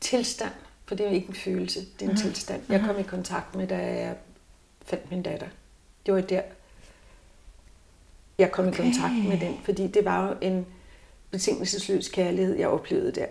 tilstand, 0.00 0.52
for 0.86 0.94
det 0.94 1.06
er 1.06 1.10
jo 1.10 1.14
ikke 1.14 1.28
en 1.28 1.34
følelse, 1.34 1.80
det 2.00 2.06
er 2.06 2.10
en 2.10 2.16
tilstand, 2.16 2.62
jeg 2.68 2.80
kom 2.80 2.98
i 2.98 3.02
kontakt 3.02 3.54
med, 3.54 3.66
da 3.66 3.76
jeg 3.76 4.16
fandt 4.86 5.10
min 5.10 5.22
datter. 5.22 5.48
Det 6.06 6.14
var 6.14 6.20
der, 6.20 6.42
jeg 8.38 8.52
kom 8.52 8.68
okay. 8.68 8.78
i 8.78 8.82
kontakt 8.82 9.28
med 9.28 9.40
den, 9.40 9.58
fordi 9.64 9.86
det 9.86 10.04
var 10.04 10.28
jo 10.28 10.36
en 10.40 10.66
betingelsesløs 11.34 12.08
kærlighed, 12.08 12.56
jeg 12.56 12.68
oplevede 12.68 13.12
der. 13.12 13.26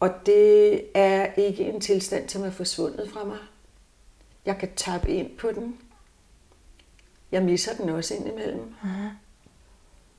Og 0.00 0.10
det 0.26 0.84
er 0.94 1.32
ikke 1.32 1.64
en 1.64 1.80
tilstand, 1.80 2.28
som 2.28 2.42
er 2.42 2.50
forsvundet 2.50 3.10
fra 3.10 3.24
mig. 3.24 3.38
Jeg 4.46 4.58
kan 4.58 4.74
tappe 4.76 5.08
ind 5.08 5.38
på 5.38 5.52
den. 5.52 5.78
Jeg 7.32 7.42
misser 7.42 7.76
den 7.76 7.88
også 7.88 8.14
indimellem. 8.14 8.74
Aha. 8.82 9.08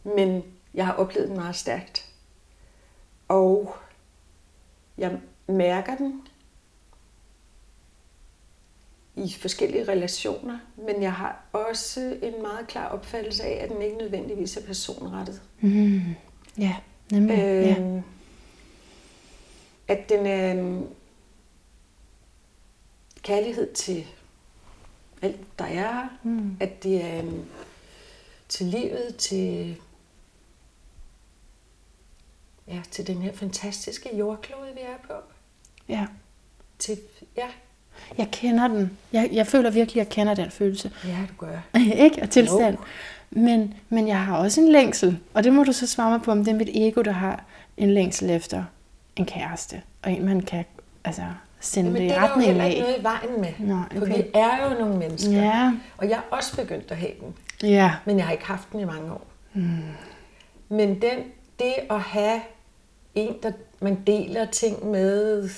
Men 0.03 0.43
jeg 0.73 0.85
har 0.85 0.93
oplevet 0.93 1.27
den 1.27 1.37
meget 1.37 1.55
stærkt. 1.55 2.11
Og 3.27 3.75
jeg 4.97 5.19
mærker 5.47 5.97
den 5.97 6.27
i 9.25 9.33
forskellige 9.39 9.87
relationer, 9.87 10.59
men 10.77 11.01
jeg 11.03 11.13
har 11.13 11.43
også 11.53 12.17
en 12.21 12.41
meget 12.41 12.67
klar 12.67 12.87
opfattelse 12.89 13.43
af, 13.43 13.63
at 13.63 13.69
den 13.69 13.81
ikke 13.81 13.97
nødvendigvis 13.97 14.57
er 14.57 14.61
personrettet. 14.65 15.41
Mm. 15.61 16.01
Ja, 16.57 16.75
nemlig. 17.11 17.33
Øh, 17.39 17.65
ja. 17.65 17.79
Øh, 17.79 18.01
at 19.87 20.09
den 20.09 20.25
er 20.25 20.51
en 20.51 20.89
kærlighed 23.21 23.73
til 23.73 24.05
alt, 25.21 25.59
der 25.59 25.65
er. 25.65 26.07
Mm. 26.23 26.57
At 26.59 26.83
det 26.83 27.03
er 27.05 27.19
en, 27.19 27.49
til 28.49 28.65
livet, 28.65 29.15
til, 29.17 29.81
ja, 32.67 32.81
til 32.91 33.07
den 33.07 33.21
her 33.21 33.33
fantastiske 33.33 34.17
jordklode, 34.17 34.73
vi 34.73 34.81
er 34.81 34.97
på. 35.07 35.13
ja. 35.89 36.07
Til, 36.79 36.99
ja, 37.37 37.49
Jeg 38.17 38.27
kender 38.31 38.67
den. 38.67 38.97
Jeg, 39.13 39.29
jeg 39.31 39.47
føler 39.47 39.69
virkelig, 39.71 40.01
at 40.01 40.05
jeg 40.07 40.13
kender 40.13 40.33
den 40.33 40.51
følelse. 40.51 40.91
ja, 41.05 41.17
du 41.29 41.45
gør. 41.45 41.79
ikke? 42.05 42.21
Og 42.21 42.29
tilstand. 42.29 42.77
Men, 43.31 43.73
men 43.89 44.07
jeg 44.07 44.19
har 44.19 44.37
også 44.37 44.61
en 44.61 44.71
længsel, 44.71 45.19
og 45.33 45.43
det 45.43 45.53
må 45.53 45.63
du 45.63 45.71
så 45.71 45.87
svare 45.87 46.09
mig 46.09 46.21
på, 46.21 46.31
om 46.31 46.43
det 46.45 46.51
er 46.51 46.55
mit 46.57 46.69
ego, 46.73 47.01
der 47.01 47.11
har 47.11 47.43
en 47.77 47.93
længsel 47.93 48.29
efter 48.29 48.63
en 49.15 49.25
kæreste, 49.25 49.81
og 50.03 50.11
en, 50.11 50.25
man 50.25 50.41
kan 50.41 50.65
altså, 51.03 51.21
sende 51.59 51.89
Jamen, 51.89 52.01
det 52.01 52.05
i 52.05 52.09
det 52.09 52.17
er 52.17 52.21
jo 52.21 52.27
retning 52.27 52.49
ikke 52.49 52.61
af. 52.61 52.81
noget 52.81 52.95
i 52.99 53.03
vejen 53.03 53.41
med. 53.41 53.67
Nå, 53.67 53.81
For 53.97 54.01
okay. 54.01 54.17
vi 54.17 54.23
er 54.33 54.69
jo 54.69 54.79
nogle 54.79 54.97
mennesker. 54.97 55.31
Ja, 55.31 55.71
Og 55.97 56.09
jeg 56.09 56.15
er 56.17 56.35
også 56.35 56.55
begyndt 56.55 56.91
at 56.91 56.97
have 56.97 57.11
den. 57.21 57.33
ja. 57.69 57.91
Men 58.05 58.17
jeg 58.17 58.25
har 58.25 58.31
ikke 58.31 58.45
haft 58.45 58.71
den 58.71 58.79
i 58.79 58.85
mange 58.85 59.11
år. 59.11 59.27
Mm. 59.53 59.77
Men 60.69 60.89
den, 60.89 61.17
det 61.59 61.73
at 61.89 61.99
have 61.99 62.39
en, 63.15 63.33
der 63.43 63.51
man 63.81 63.97
deler 64.07 64.45
ting 64.45 64.85
med, 64.91 65.49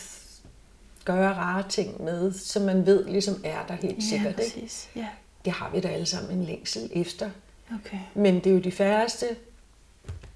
gøre 1.06 1.34
rare 1.34 1.64
ting 1.70 2.04
med, 2.04 2.32
som 2.34 2.62
man 2.62 2.86
ved 2.86 3.06
ligesom 3.06 3.36
er 3.44 3.66
der 3.68 3.74
helt 3.74 3.96
Ja, 3.98 4.02
sikkert. 4.02 4.40
Ikke? 4.40 4.42
præcis. 4.60 4.90
Ja, 4.96 5.08
Det 5.46 5.54
har 5.54 5.72
vi 5.74 5.80
da 5.80 5.88
alle 5.88 6.06
sammen 6.06 6.38
en 6.40 6.44
længsel 6.46 6.90
efter. 6.94 7.30
okay. 7.86 7.98
Men 8.14 8.36
det 8.36 8.48
er 8.48 8.52
jo 8.52 8.60
de 8.60 8.72
færreste, 8.72 9.26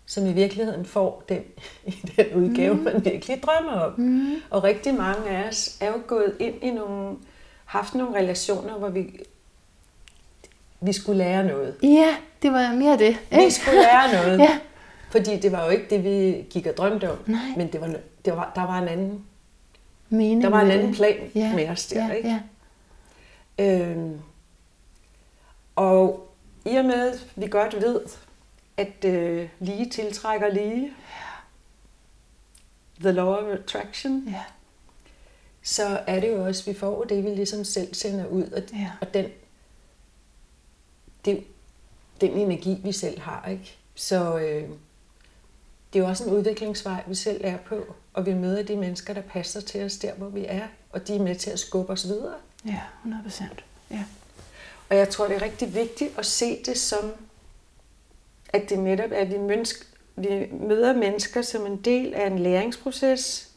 som 0.05 0.25
i 0.25 0.33
virkeligheden 0.33 0.85
får 0.85 1.23
den 1.29 1.41
i 1.85 1.91
den 2.17 2.25
udgave, 2.35 2.73
mm. 2.75 2.83
man 2.83 3.05
virkelig 3.05 3.43
drømmer 3.43 3.71
om. 3.81 3.93
Mm. 3.99 4.35
Og 4.49 4.63
rigtig 4.63 4.93
mange 4.95 5.29
af 5.29 5.47
os 5.47 5.77
er 5.81 5.87
jo 5.87 6.01
gået 6.07 6.35
ind 6.39 6.63
i 6.63 6.71
nogle, 6.71 7.17
haft 7.65 7.95
nogle 7.95 8.15
relationer, 8.17 8.77
hvor 8.77 8.89
vi, 8.89 9.19
vi 10.81 10.93
skulle 10.93 11.17
lære 11.17 11.43
noget. 11.43 11.75
Ja, 11.83 12.15
det 12.41 12.51
var 12.51 12.73
mere 12.73 12.97
det. 12.97 13.17
Vi 13.31 13.37
Ikke? 13.39 13.51
skulle 13.51 13.75
lære 13.81 14.13
noget. 14.23 14.39
Ja. 14.49 14.59
Fordi 15.11 15.39
det 15.39 15.51
var 15.51 15.63
jo 15.65 15.69
ikke 15.69 15.85
det, 15.89 16.03
vi 16.03 16.45
gik 16.49 16.65
og 16.67 16.77
drømte 16.77 17.11
om. 17.11 17.17
Nej. 17.25 17.39
Men 17.57 17.71
det 17.71 17.81
var, 17.81 17.87
det 18.25 18.35
var, 18.35 18.51
der 18.55 18.61
var 18.61 18.79
en 18.81 18.87
anden, 18.87 19.25
Mening 20.17 20.43
der 20.43 20.49
var 20.49 20.61
en 20.61 20.71
anden 20.71 20.87
det. 20.87 20.95
plan 20.95 21.31
ja. 21.35 21.55
med 21.55 21.69
os 21.69 21.87
der. 21.87 22.07
ja, 22.07 22.13
ikke? 22.13 22.41
Ja. 23.57 23.89
Øhm, 23.89 24.19
og 25.75 26.31
i 26.65 26.75
og 26.75 26.85
med, 26.85 27.11
at 27.11 27.27
vi 27.35 27.47
godt 27.47 27.75
ved, 27.81 28.01
at 28.77 29.05
øh, 29.05 29.49
lige 29.59 29.89
tiltrækker 29.89 30.49
lige, 30.49 30.93
the 32.99 33.11
law 33.11 33.27
of 33.27 33.53
attraction, 33.59 34.23
ja. 34.27 34.43
så 35.61 36.03
er 36.07 36.19
det 36.19 36.27
jo 36.31 36.45
også, 36.45 36.63
at 36.69 36.75
vi 36.75 36.79
får 36.79 37.03
det, 37.03 37.23
vi 37.23 37.29
ligesom 37.29 37.63
selv 37.63 37.93
sender 37.93 38.25
ud. 38.27 38.43
Og, 38.43 38.61
Ja. 38.73 38.91
og 39.01 39.13
den, 39.13 39.25
det, 41.25 41.43
den 42.21 42.31
energi, 42.31 42.79
vi 42.83 42.91
selv 42.91 43.19
har. 43.19 43.47
ikke. 43.49 43.75
Så 43.95 44.37
øh, 44.37 44.69
det 45.93 45.99
er 45.99 46.03
jo 46.03 46.07
også 46.07 46.23
en 46.23 46.31
udviklingsvej, 46.31 47.03
vi 47.07 47.15
selv 47.15 47.41
er 47.43 47.57
på. 47.57 47.95
Og 48.15 48.25
vi 48.25 48.33
møder 48.33 48.63
de 48.63 48.75
mennesker, 48.75 49.13
der 49.13 49.21
passer 49.21 49.61
til 49.61 49.85
os 49.85 49.97
der, 49.97 50.13
hvor 50.13 50.29
vi 50.29 50.45
er. 50.47 50.67
Og 50.89 51.07
de 51.07 51.15
er 51.15 51.19
med 51.19 51.35
til 51.35 51.49
at 51.49 51.59
skubbe 51.59 51.93
os 51.93 52.07
videre. 52.07 52.35
Ja, 52.65 52.79
100 52.99 53.23
procent. 53.23 53.65
Ja. 53.91 54.03
Og 54.89 54.95
jeg 54.95 55.09
tror, 55.09 55.27
det 55.27 55.35
er 55.35 55.41
rigtig 55.41 55.75
vigtigt 55.75 56.17
at 56.17 56.25
se 56.25 56.63
det 56.65 56.77
som, 56.77 57.11
at 58.53 58.69
det 58.69 58.79
netop 58.79 59.11
er, 59.11 59.15
at 59.15 59.29
vi, 59.29 59.37
menneske, 59.37 59.85
vi 60.15 60.47
møder 60.51 60.93
mennesker 60.93 61.41
som 61.41 61.65
en 61.65 61.77
del 61.77 62.13
af 62.13 62.27
en 62.27 62.39
læringsproces, 62.39 63.49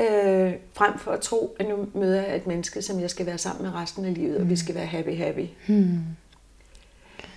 øh, 0.00 0.54
frem 0.72 0.98
for 0.98 1.10
at 1.10 1.20
tro, 1.20 1.56
at 1.58 1.68
nu 1.68 1.88
møder 1.94 2.22
jeg 2.22 2.36
et 2.36 2.46
menneske, 2.46 2.82
som 2.82 3.00
jeg 3.00 3.10
skal 3.10 3.26
være 3.26 3.38
sammen 3.38 3.62
med 3.62 3.74
resten 3.74 4.04
af 4.04 4.14
livet, 4.14 4.36
mm. 4.36 4.42
og 4.42 4.50
vi 4.50 4.56
skal 4.56 4.74
være 4.74 4.86
happy-happy. 4.86 5.72
Hmm. 5.72 6.00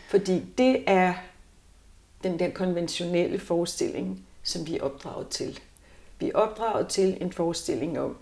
Fordi 0.09 0.45
det 0.57 0.83
er 0.87 1.13
den 2.23 2.39
der 2.39 2.49
konventionelle 2.49 3.39
forestilling, 3.39 4.25
som 4.43 4.67
vi 4.67 4.77
er 4.77 4.81
opdraget 4.83 5.27
til. 5.27 5.59
Vi 6.19 6.29
er 6.29 6.35
opdraget 6.37 6.87
til 6.87 7.17
en 7.21 7.31
forestilling 7.31 7.99
om, 7.99 8.17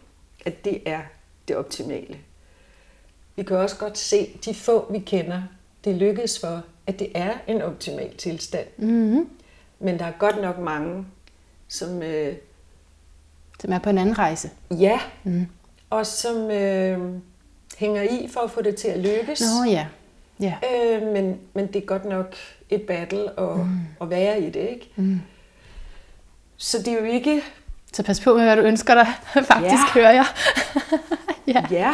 at 0.45 0.65
det 0.65 0.81
er 0.85 1.01
det 1.47 1.55
optimale. 1.55 2.17
Vi 3.35 3.43
kan 3.43 3.57
også 3.57 3.77
godt 3.77 3.97
se, 3.97 4.39
de 4.45 4.53
få 4.53 4.91
vi 4.91 4.99
kender, 4.99 5.41
det 5.83 5.95
lykkes 5.95 6.39
for, 6.39 6.61
at 6.87 6.99
det 6.99 7.11
er 7.15 7.33
en 7.47 7.61
optimal 7.61 8.17
tilstand. 8.17 8.67
Mm-hmm. 8.77 9.29
Men 9.79 9.99
der 9.99 10.05
er 10.05 10.11
godt 10.19 10.41
nok 10.41 10.59
mange, 10.59 11.05
som 11.67 12.01
øh, 12.03 12.35
Som 13.61 13.71
er 13.73 13.79
på 13.79 13.89
en 13.89 13.97
anden 13.97 14.17
rejse. 14.17 14.49
ja, 14.71 14.99
Mm. 15.23 15.47
og 15.89 16.05
som 16.05 16.51
øh, 16.51 17.13
hænger 17.77 18.01
i 18.01 18.27
for 18.27 18.39
at 18.39 18.51
få 18.51 18.61
det 18.61 18.75
til 18.75 18.87
at 18.87 18.99
lykkes. 18.99 19.41
Nå 19.41 19.71
ja. 19.71 19.87
Ja. 20.39 20.55
Øh, 20.73 21.07
men, 21.13 21.39
men 21.53 21.67
det 21.67 21.75
er 21.75 21.85
godt 21.85 22.05
nok 22.05 22.35
et 22.69 22.81
battle 22.81 23.39
at, 23.39 23.57
mm. 23.57 23.79
at 24.01 24.09
være 24.09 24.41
i 24.41 24.45
det, 24.49 24.69
ikke? 24.69 24.91
Mm. 24.95 25.19
Så 26.61 26.77
det 26.77 26.87
er 26.87 26.99
jo 26.99 27.05
ikke... 27.05 27.41
Så 27.93 28.03
pas 28.03 28.19
på 28.21 28.33
med, 28.33 28.43
hvad 28.43 28.55
du 28.55 28.61
ønsker 28.61 28.93
dig. 28.95 29.07
Faktisk 29.53 29.73
Ja. 29.73 29.93
hører 29.93 30.11
jeg. 30.11 30.25
ja. 31.55 31.65
Ja, 31.71 31.93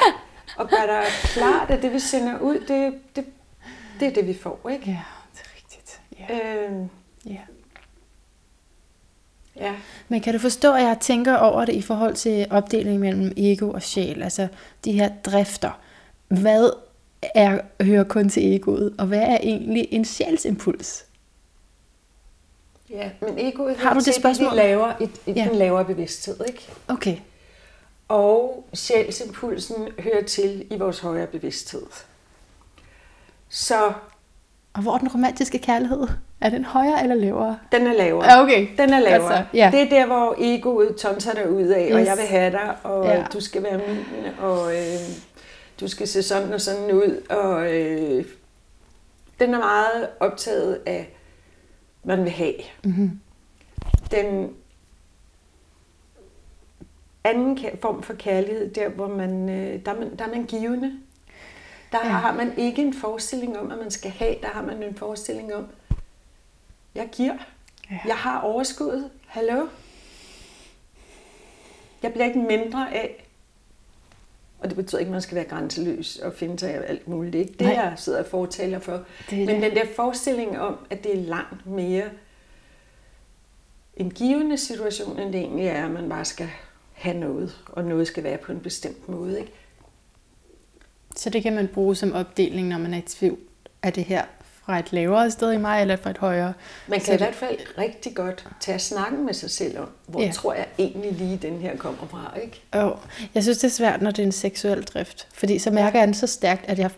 og 0.58 0.70
gør 0.70 0.86
dig 0.88 1.04
klart, 1.24 1.70
at 1.70 1.82
det 1.82 1.94
vi 1.94 2.00
sender 2.00 2.40
ud, 2.40 2.60
det, 2.68 2.94
det, 3.16 3.26
det 4.00 4.08
er 4.08 4.14
det, 4.14 4.28
vi 4.28 4.38
får, 4.42 4.70
ikke? 4.72 4.86
Ja, 4.86 5.00
det 5.34 5.42
er 5.42 5.56
rigtigt. 5.56 6.00
Ja. 6.20 6.68
Øh, 6.70 6.86
ja. 7.26 7.40
ja. 9.66 9.74
Men 10.08 10.22
kan 10.22 10.34
du 10.34 10.40
forstå, 10.40 10.74
at 10.74 10.84
jeg 10.84 10.98
tænker 11.02 11.36
over 11.36 11.66
det 11.66 11.74
i 11.74 11.82
forhold 11.82 12.14
til 12.16 12.48
opdelingen 12.50 13.00
mellem 13.00 13.34
ego 13.38 13.72
og 13.72 13.82
sjæl? 13.84 14.24
Altså 14.24 14.48
de 14.86 14.92
her 14.92 15.10
drifter. 15.26 15.80
Hvad 16.28 16.70
er, 17.36 17.60
hører 17.84 18.04
kun 18.04 18.30
til 18.30 18.56
egoet, 18.56 18.96
og 18.98 19.06
hvad 19.08 19.22
er 19.22 19.38
egentlig 19.44 19.88
en 19.92 20.06
sjælsimpuls? 20.06 21.06
Ja, 22.90 23.10
men 23.22 23.40
egoet 23.40 23.78
Har 23.78 23.94
du 23.94 24.00
det 24.00 24.16
spørgsmål? 24.16 24.52
De 24.52 24.56
laver 24.56 24.88
et, 24.88 25.02
et, 25.02 25.12
Ja. 25.28 25.32
ja. 25.36 25.50
en 25.50 25.56
lavere 25.56 25.86
bevidsthed, 25.86 26.36
ikke? 26.48 26.70
Okay. 26.88 27.18
Og 28.08 28.66
sjælsimpulsen 28.74 29.76
hører 30.00 30.24
til 30.24 30.68
i 30.72 30.78
vores 30.78 31.00
højere 31.00 31.28
bevidsthed. 31.28 31.84
Så 33.50 33.94
Og 34.74 34.82
hvor 34.82 34.94
er 34.94 34.98
den 34.98 35.08
romantiske 35.08 35.58
kærlighed? 35.60 36.08
Er 36.42 36.50
den 36.50 36.66
højere 36.66 37.02
eller 37.04 37.16
lavere? 37.16 37.60
den 37.72 37.88
er 37.88 37.94
lavere. 37.94 38.32
Ja, 38.32 38.42
okay. 38.44 38.68
Den 38.78 38.94
er 38.94 39.00
lavere. 39.00 39.38
Altså, 39.38 39.44
ja. 39.54 39.70
Det 39.74 39.82
er 39.82 39.90
der, 39.90 40.06
hvor 40.06 40.36
egoet 40.40 40.96
tonser 40.96 41.34
dig 41.34 41.52
ud 41.52 41.64
af, 41.68 41.94
og 41.94 42.00
Yes. 42.00 42.08
jeg 42.08 42.18
vil 42.18 42.26
have 42.26 42.52
dig, 42.52 42.76
og 42.84 43.06
Ja. 43.06 43.24
du 43.34 43.40
skal 43.42 43.64
være 43.64 43.78
min, 43.78 43.98
og 44.40 44.76
øh, 44.76 45.00
du 45.80 45.88
skal 45.88 46.08
se 46.08 46.24
sådan 46.24 46.54
og 46.54 46.62
sådan 46.62 46.92
ud. 46.92 47.22
Og 47.30 47.74
øh, 47.76 48.26
den 49.40 49.54
er 49.54 49.58
meget 49.60 50.10
optaget 50.20 50.80
af, 50.86 51.17
man 52.04 52.24
vil 52.24 52.32
have. 52.32 52.56
Mm-hmm. 52.84 53.20
Den 54.12 54.56
anden 57.24 57.60
form 57.82 58.04
for 58.04 58.14
kærlighed, 58.14 58.74
der 58.74 58.90
hvor 58.90 59.08
man, 59.08 59.50
øh, 59.50 59.86
der 59.86 59.92
er 59.94 60.00
man, 60.00 60.18
der 60.18 60.26
er 60.26 60.30
man 60.30 60.46
givende. 60.46 61.00
Der 61.92 61.98
ja. 62.04 62.12
har 62.12 62.34
man 62.34 62.58
ikke 62.58 62.82
en 62.82 62.94
forestilling 62.94 63.58
om, 63.58 63.72
at 63.72 63.78
man 63.78 63.92
skal 63.92 64.12
have. 64.12 64.36
Der 64.42 64.48
har 64.48 64.62
man 64.62 64.84
en 64.84 64.96
forestilling 64.96 65.56
om, 65.56 65.68
jeg 66.96 67.10
giver. 67.12 67.38
Ja. 67.92 68.00
Jeg 68.06 68.16
har 68.16 68.40
overskuddet. 68.40 69.12
Hallo? 69.28 69.68
Jeg 72.04 72.12
bliver 72.12 72.26
ikke 72.26 72.40
mindre 72.40 72.94
af. 72.94 73.27
Og 74.60 74.70
det 74.70 74.76
betyder 74.76 75.00
ikke, 75.00 75.10
at 75.10 75.12
man 75.12 75.22
skal 75.22 75.36
være 75.36 75.46
grænseløs 75.46 76.18
og 76.18 76.34
finde 76.34 76.60
sig 76.60 76.74
af 76.74 76.90
alt 76.90 77.08
muligt. 77.08 77.34
Det 77.34 77.40
er 77.42 77.46
ikke 77.46 77.58
det, 77.60 77.68
Nej. 77.68 77.76
jeg 77.76 77.94
sidder 77.98 78.20
og 78.20 78.26
fortaler 78.26 78.80
for. 78.80 79.04
Det 79.30 79.38
Men 79.38 79.48
det. 79.48 79.62
den 79.62 79.72
der 79.76 79.86
forestilling 79.96 80.60
om, 80.60 80.78
at 80.90 81.04
det 81.04 81.18
er 81.18 81.22
langt 81.22 81.66
mere 81.66 82.06
en 83.98 84.12
givende 84.12 84.58
situation, 84.58 85.20
end 85.20 85.34
det 85.34 85.42
egentlig 85.42 85.68
er, 85.68 85.86
at 85.86 85.92
man 85.92 86.10
bare 86.10 86.26
skal 86.26 86.50
have 86.94 87.18
noget, 87.18 87.64
og 87.68 87.84
noget 87.84 88.08
skal 88.08 88.24
være 88.24 88.38
på 88.38 88.52
en 88.52 88.60
bestemt 88.60 89.10
måde. 89.10 89.40
Ikke? 89.40 89.52
Så 91.16 91.30
det 91.30 91.44
kan 91.44 91.56
man 91.56 91.68
bruge 91.68 91.96
som 91.96 92.14
opdeling, 92.14 92.68
når 92.68 92.78
man 92.78 92.94
er 92.94 92.98
i 92.98 93.02
tvivl. 93.02 93.38
Er 93.82 93.90
det 93.90 94.04
her 94.04 94.26
fra 94.68 94.80
et 94.80 94.94
lavere 94.94 95.32
sted 95.32 95.54
i 95.54 95.58
mig, 95.58 95.82
eller 95.82 95.96
fra 95.96 96.10
et 96.10 96.18
højere. 96.18 96.54
Man 96.88 97.00
kan 97.00 97.14
i 97.14 97.18
hvert 97.18 97.36
fald 97.36 97.58
rigtig 97.78 98.16
godt 98.16 98.48
tage 98.60 98.80
snakken 98.80 99.26
med 99.26 99.34
sig 99.34 99.52
selv 99.52 99.80
om, 99.80 99.90
hvor 100.08 100.22
ja. 100.22 100.32
tror 100.32 100.54
jeg 100.54 100.66
egentlig 100.78 101.12
lige 101.12 101.38
den 101.38 101.60
her 101.60 101.78
kommer 101.78 102.08
fra, 102.12 102.34
ikke? 102.44 102.62
Jo, 102.76 102.96
jeg 103.36 103.44
synes 103.44 103.58
det 103.58 103.68
er 103.68 103.72
svært, 103.72 104.02
når 104.02 104.12
det 104.12 104.20
er 104.20 104.26
en 104.26 104.32
seksuel 104.32 104.84
drift, 104.84 105.28
fordi 105.34 105.60
så 105.60 105.72
mærker 105.72 106.00
jeg 106.00 106.08
den 106.08 106.14
så 106.14 106.28
stærkt, 106.28 106.70
at 106.70 106.80
jeg, 106.80 106.90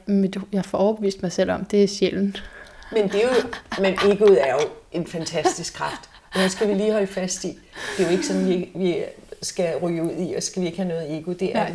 jeg 0.52 0.66
får 0.66 0.78
overbevist 0.78 1.22
mig 1.22 1.32
selv 1.32 1.52
om, 1.52 1.66
det 1.66 1.84
er 1.84 1.88
sjældent. 1.88 2.44
Men 2.92 3.04
det 3.04 3.16
er 3.16 3.28
jo, 3.28 3.50
men 3.82 3.94
egoet 3.94 4.48
er 4.48 4.54
jo 4.54 4.60
en 4.92 5.08
fantastisk 5.08 5.74
kraft. 5.74 6.10
Det 6.34 6.52
skal 6.52 6.68
vi 6.68 6.74
lige 6.74 6.92
holde 6.92 7.08
fast 7.08 7.44
i. 7.44 7.60
Det 7.98 8.04
er 8.04 8.08
jo 8.08 8.12
ikke 8.12 8.26
sådan, 8.28 8.48
vi, 8.48 8.70
vi 8.76 8.98
skal 9.42 9.78
ryge 9.78 10.04
ud 10.04 10.28
i, 10.28 10.34
og 10.34 10.44
skal 10.44 10.62
vi 10.62 10.68
ikke 10.68 10.78
have 10.78 10.90
noget 10.90 11.18
ego. 11.18 11.34
Det 11.34 11.56
er 11.56 11.64
Nej. 11.64 11.74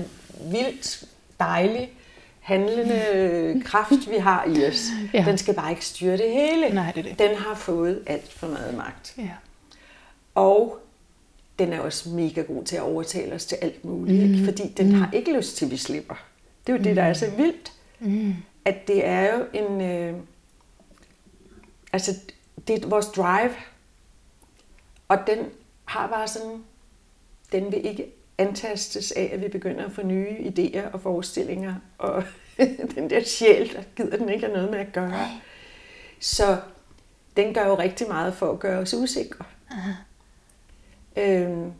vildt 0.50 1.04
dejligt 1.40 1.90
handlende 2.44 3.62
kraft, 3.64 4.10
vi 4.10 4.16
har 4.16 4.44
i 4.44 4.66
os. 4.66 4.88
Ja. 5.14 5.24
Den 5.26 5.38
skal 5.38 5.54
bare 5.54 5.70
ikke 5.70 5.84
styre 5.84 6.16
det 6.16 6.30
hele. 6.30 6.74
Nej, 6.74 6.92
det 6.92 7.06
er 7.06 7.08
det. 7.08 7.18
Den 7.18 7.36
har 7.36 7.54
fået 7.54 8.02
alt 8.06 8.32
for 8.32 8.46
meget 8.46 8.76
magt. 8.76 9.14
Ja. 9.18 9.30
Og 10.34 10.78
den 11.58 11.72
er 11.72 11.80
også 11.80 12.08
mega 12.08 12.40
god 12.40 12.64
til 12.64 12.76
at 12.76 12.82
overtale 12.82 13.34
os 13.34 13.44
til 13.46 13.58
alt 13.62 13.84
muligt, 13.84 14.26
mm. 14.26 14.34
ikke? 14.34 14.44
fordi 14.44 14.68
den 14.76 14.88
mm. 14.88 14.94
har 14.94 15.10
ikke 15.12 15.36
lyst 15.36 15.56
til, 15.56 15.64
at 15.64 15.70
vi 15.70 15.76
slipper. 15.76 16.14
Det 16.66 16.72
er 16.72 16.76
jo 16.76 16.78
mm. 16.78 16.84
det, 16.84 16.96
der 16.96 17.02
er 17.02 17.12
så 17.12 17.30
vildt, 17.30 17.72
mm. 18.00 18.34
at 18.64 18.88
det 18.88 19.06
er 19.06 19.34
jo 19.34 19.44
en... 19.52 19.80
Øh, 19.80 20.14
altså, 21.92 22.16
det 22.68 22.84
er 22.84 22.88
vores 22.88 23.06
drive, 23.06 23.54
og 25.08 25.18
den 25.26 25.38
har 25.84 26.06
bare 26.06 26.28
sådan... 26.28 26.62
Den 27.52 27.72
vil 27.72 27.86
ikke 27.86 28.06
antastes 28.38 29.12
af, 29.12 29.30
at 29.32 29.42
vi 29.42 29.48
begynder 29.48 29.84
at 29.84 29.92
få 29.92 30.02
nye 30.02 30.28
idéer 30.28 30.92
og 30.92 31.00
forestillinger, 31.00 31.74
og 31.98 32.24
den 32.94 33.10
der 33.10 33.24
sjæl, 33.24 33.72
der 33.72 33.82
gider 33.96 34.16
den 34.16 34.28
ikke 34.28 34.44
have 34.44 34.56
noget 34.56 34.70
med 34.70 34.78
at 34.78 34.92
gøre. 34.92 35.28
Så 36.20 36.60
den 37.36 37.54
gør 37.54 37.66
jo 37.66 37.78
rigtig 37.78 38.08
meget 38.08 38.34
for 38.34 38.52
at 38.52 38.58
gøre 38.58 38.78
os 38.78 38.94
usikre. 38.94 39.44
Øhm, 41.16 41.72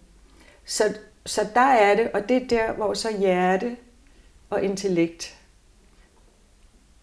så, 0.65 0.95
så 1.27 1.47
der 1.55 1.61
er 1.61 1.97
det, 1.97 2.11
og 2.13 2.29
det 2.29 2.37
er 2.37 2.49
der, 2.49 2.73
hvor 2.73 2.95
så 2.95 3.19
hjerte 3.19 3.77
og 4.51 4.63
intellekt 4.63 5.39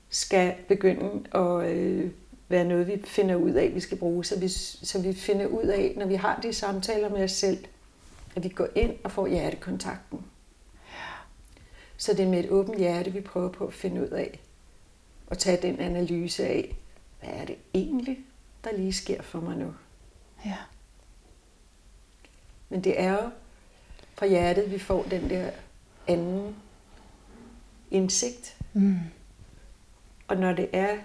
skal 0.09 0.55
begynde 0.67 1.27
at 1.35 1.69
øh, 1.71 2.11
være 2.49 2.65
noget, 2.65 2.87
vi 2.87 3.01
finder 3.05 3.35
ud 3.35 3.51
af, 3.51 3.71
vi 3.75 3.79
skal 3.79 3.97
bruge. 3.97 4.25
Så 4.25 4.39
vi, 4.39 4.47
så 4.47 5.01
vi 5.01 5.13
finder 5.13 5.45
ud 5.45 5.63
af, 5.63 5.93
når 5.97 6.05
vi 6.05 6.15
har 6.15 6.39
de 6.43 6.53
samtaler 6.53 7.09
med 7.09 7.23
os 7.23 7.31
selv, 7.31 7.65
at 8.35 8.43
vi 8.43 8.49
går 8.49 8.67
ind 8.75 8.95
og 9.03 9.11
får 9.11 9.27
hjertekontakten. 9.27 10.25
Så 11.97 12.13
det 12.13 12.25
er 12.25 12.29
med 12.29 12.39
et 12.39 12.49
åbent 12.49 12.77
hjerte, 12.77 13.13
vi 13.13 13.21
prøver 13.21 13.49
på 13.49 13.67
at 13.67 13.73
finde 13.73 14.01
ud 14.01 14.07
af 14.07 14.39
og 15.27 15.37
tage 15.37 15.61
den 15.61 15.79
analyse 15.79 16.47
af, 16.47 16.75
hvad 17.19 17.29
er 17.29 17.45
det 17.45 17.55
egentlig, 17.73 18.17
der 18.63 18.71
lige 18.71 18.93
sker 18.93 19.21
for 19.21 19.39
mig 19.39 19.57
nu. 19.57 19.73
Ja. 20.45 20.57
Men 22.69 22.83
det 22.83 22.99
er 22.99 23.11
jo 23.11 23.29
fra 24.15 24.25
hjertet, 24.25 24.71
vi 24.71 24.79
får 24.79 25.03
den 25.03 25.29
der 25.29 25.51
anden 26.07 26.55
indsigt. 27.91 28.57
Mm. 28.73 28.99
Og 30.27 30.37
når 30.37 30.53
det 30.53 30.69
er, 30.73 30.97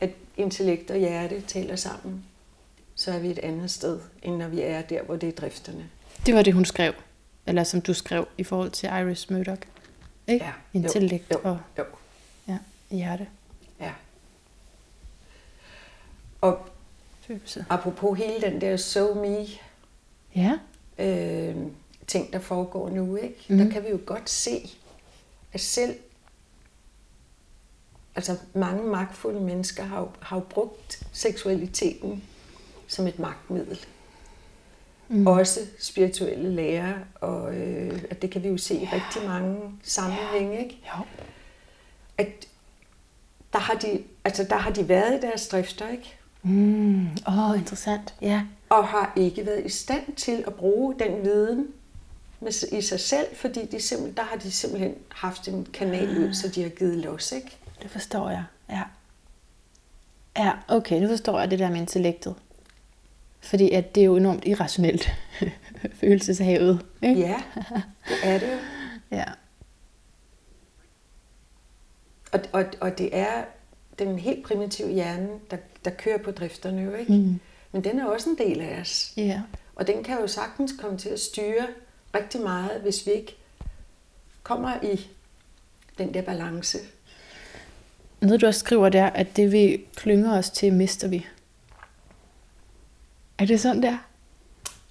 at 0.00 0.10
intellekt 0.36 0.90
og 0.90 0.98
hjerte 0.98 1.40
taler 1.40 1.76
sammen, 1.76 2.24
så 2.94 3.12
er 3.12 3.18
vi 3.18 3.30
et 3.30 3.38
andet 3.38 3.70
sted, 3.70 4.00
end 4.22 4.36
når 4.36 4.48
vi 4.48 4.60
er 4.60 4.82
der, 4.82 5.02
hvor 5.02 5.16
det 5.16 5.28
er 5.28 5.32
drifterne. 5.32 5.88
Det 6.26 6.34
var 6.34 6.42
det, 6.42 6.54
hun 6.54 6.64
skrev, 6.64 6.92
eller 7.46 7.64
som 7.64 7.80
du 7.80 7.94
skrev 7.94 8.28
i 8.38 8.44
forhold 8.44 8.70
til 8.70 8.86
Iris 8.88 9.30
Murdoch. 9.30 9.62
Ikke? 10.26 10.44
Ja. 10.44 10.52
Intellekt 10.72 11.30
jo, 11.32 11.40
jo, 11.44 11.50
og 11.50 11.58
jo. 11.78 11.84
Ja, 12.48 12.58
hjerte. 12.90 13.26
Ja. 13.80 13.92
Og 16.40 16.68
Følelse. 17.26 17.64
apropos 17.70 18.18
hele 18.18 18.40
den 18.40 18.60
der 18.60 18.76
so 18.76 19.14
me 19.14 19.46
Ja. 20.36 20.52
øh, 20.98 21.56
ting, 22.06 22.32
der 22.32 22.38
foregår 22.38 22.88
nu, 22.90 23.16
ikke? 23.16 23.34
Mhm. 23.48 23.58
Mm. 23.58 23.64
der 23.64 23.72
kan 23.72 23.84
vi 23.84 23.88
jo 23.88 24.00
godt 24.06 24.30
se, 24.30 24.70
at 25.52 25.60
selv 25.60 25.94
altså 28.16 28.36
mange 28.54 28.82
magtfulde 28.84 29.40
mennesker 29.40 29.84
har 29.84 30.08
har 30.20 30.40
brugt 30.40 31.02
seksualiteten 31.12 32.24
som 32.86 33.06
et 33.06 33.18
magtmiddel. 33.18 33.78
Mm. 35.08 35.26
Også 35.26 35.60
spirituelle 35.78 36.54
lærere, 36.54 36.94
og 37.14 37.54
øh, 37.54 38.02
at 38.10 38.22
det 38.22 38.30
kan 38.30 38.42
vi 38.42 38.48
jo 38.48 38.56
se 38.56 38.74
i 38.74 38.88
rigtig 38.92 39.28
mange 39.28 39.58
sammenhænge, 39.82 40.62
ikke? 40.62 40.80
Jo. 40.86 41.04
At 42.18 42.46
der 43.52 43.58
har, 43.58 43.74
de, 43.74 44.02
altså 44.24 44.44
der 44.50 44.56
har 44.56 44.70
de 44.70 44.88
været 44.88 45.18
i 45.18 45.20
deres 45.20 45.48
drifter, 45.48 45.88
ikke? 45.88 46.16
Mm. 46.42 47.06
Åh, 47.28 47.50
oh, 47.50 47.58
interessant. 47.58 48.14
Ja. 48.20 48.42
og 48.68 48.88
har 48.88 49.12
ikke 49.16 49.46
været 49.46 49.66
i 49.66 49.68
stand 49.68 50.16
til 50.16 50.44
at 50.46 50.54
bruge 50.54 50.94
den 50.98 51.24
viden 51.24 51.66
med, 52.40 52.72
i 52.72 52.82
sig 52.82 53.00
selv, 53.00 53.26
fordi 53.36 53.66
de 53.66 53.80
simpel, 53.80 54.16
der 54.16 54.22
har 54.22 54.36
de 54.36 54.50
simpelthen 54.50 54.94
haft 55.08 55.48
en 55.48 55.66
kanal 55.72 56.18
ud, 56.24 56.34
så 56.34 56.48
de 56.48 56.62
har 56.62 56.68
givet 56.68 56.96
los, 56.96 57.32
ikke? 57.32 57.56
Det 57.82 57.90
forstår 57.90 58.30
jeg. 58.30 58.44
Ja. 58.70 58.82
Ja, 60.36 60.52
okay, 60.68 61.00
nu 61.00 61.08
forstår 61.08 61.40
jeg 61.40 61.50
det 61.50 61.58
der 61.58 61.70
med 61.70 61.80
intellektet. 61.80 62.34
Fordi 63.44 63.70
at 63.70 63.94
det 63.94 64.00
er 64.00 64.04
jo 64.04 64.16
enormt 64.16 64.46
irrationelt 64.46 65.12
følelseshavet. 66.00 66.86
Ikke? 67.02 67.20
Ja, 67.20 67.42
det 68.08 68.16
er 68.22 68.38
det 68.38 68.46
jo. 68.46 68.58
ja. 69.16 69.24
Og, 72.32 72.40
og, 72.52 72.64
og 72.80 72.98
det 72.98 73.10
er 73.12 73.44
den 73.98 74.18
helt 74.18 74.44
primitive 74.46 74.92
hjerne, 74.92 75.28
der, 75.50 75.56
der 75.84 75.90
kører 75.90 76.18
på 76.18 76.30
drifterne 76.30 76.82
jo, 76.82 76.94
ikke? 76.94 77.12
Mm. 77.12 77.40
Men 77.72 77.84
den 77.84 77.98
er 77.98 78.04
også 78.04 78.30
en 78.30 78.38
del 78.38 78.60
af 78.60 78.80
os. 78.80 79.12
Ja. 79.16 79.42
Og 79.74 79.86
den 79.86 80.04
kan 80.04 80.20
jo 80.20 80.26
sagtens 80.26 80.74
komme 80.78 80.98
til 80.98 81.08
at 81.08 81.20
styre 81.20 81.66
rigtig 82.14 82.40
meget, 82.40 82.80
hvis 82.80 83.06
vi 83.06 83.12
ikke 83.12 83.36
kommer 84.42 84.72
i 84.82 85.06
den 85.98 86.14
der 86.14 86.22
balance. 86.22 86.78
Noget 88.20 88.40
du 88.40 88.46
også 88.46 88.60
skriver 88.60 88.88
der, 88.88 89.06
at 89.06 89.36
det 89.36 89.52
vi 89.52 89.84
klynger 89.96 90.38
os 90.38 90.50
til, 90.50 90.72
mister 90.72 91.08
vi. 91.08 91.26
Er 93.38 93.46
det 93.46 93.60
sådan 93.60 93.82
der? 93.82 93.98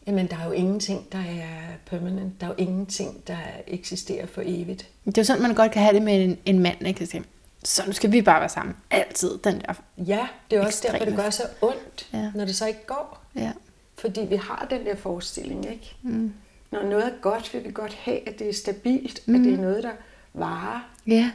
Jamen, 0.08 0.28
der 0.28 0.38
er 0.38 0.46
jo 0.46 0.52
ingenting, 0.52 1.12
der 1.12 1.18
er 1.20 1.60
permanent. 1.86 2.42
Der 2.42 2.48
er 2.48 2.50
jo 2.52 2.56
ingenting, 2.58 3.28
der 3.28 3.38
eksisterer 3.68 4.26
for 4.26 4.42
evigt. 4.46 4.90
Det 5.06 5.18
er 5.18 5.22
jo 5.22 5.26
sådan, 5.26 5.42
man 5.42 5.56
godt 5.56 5.72
kan 5.72 5.82
have 5.82 5.94
det 5.96 6.02
med 6.02 6.24
en, 6.24 6.38
en 6.46 6.60
mand, 6.60 6.88
ikke? 6.88 7.06
Så, 7.08 7.22
så 7.64 7.84
nu 7.88 7.92
skal 7.94 8.12
vi 8.12 8.22
bare 8.22 8.40
være 8.40 8.50
sammen. 8.50 8.76
Altid. 8.92 9.38
Den 9.38 9.62
der. 9.62 9.74
Ja, 9.98 10.28
det 10.52 10.58
er 10.58 10.66
også 10.66 10.78
Ekstreme. 10.88 10.94
derfor, 11.00 11.06
det 11.06 11.16
gør 11.24 11.30
så 11.30 11.44
ondt, 11.62 12.10
Ja. 12.14 12.32
når 12.36 12.46
det 12.46 12.56
så 12.56 12.68
ikke 12.68 12.86
går. 12.88 13.24
Ja. 13.36 13.52
Fordi 13.98 14.22
vi 14.22 14.36
har 14.36 14.68
den 14.70 14.86
der 14.86 14.96
forestilling, 14.96 15.72
ikke? 15.72 15.96
Mm. 16.02 16.34
Når 16.72 16.84
noget 16.84 17.06
er 17.06 17.12
godt, 17.22 17.54
vil 17.54 17.64
vi 17.64 17.72
godt 17.72 17.94
have, 17.94 18.28
at 18.30 18.40
det 18.40 18.50
er 18.50 18.54
stabilt, 18.54 19.28
Mm. 19.28 19.36
at 19.36 19.42
det 19.42 19.54
er 19.54 19.58
noget, 19.58 19.84
der 19.84 19.92
varer. 20.34 20.90
Ja. 21.08 21.32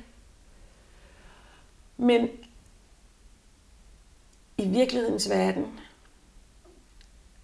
Men 1.96 2.28
i 4.58 4.68
virkelighedens 4.68 5.30
verden 5.30 5.64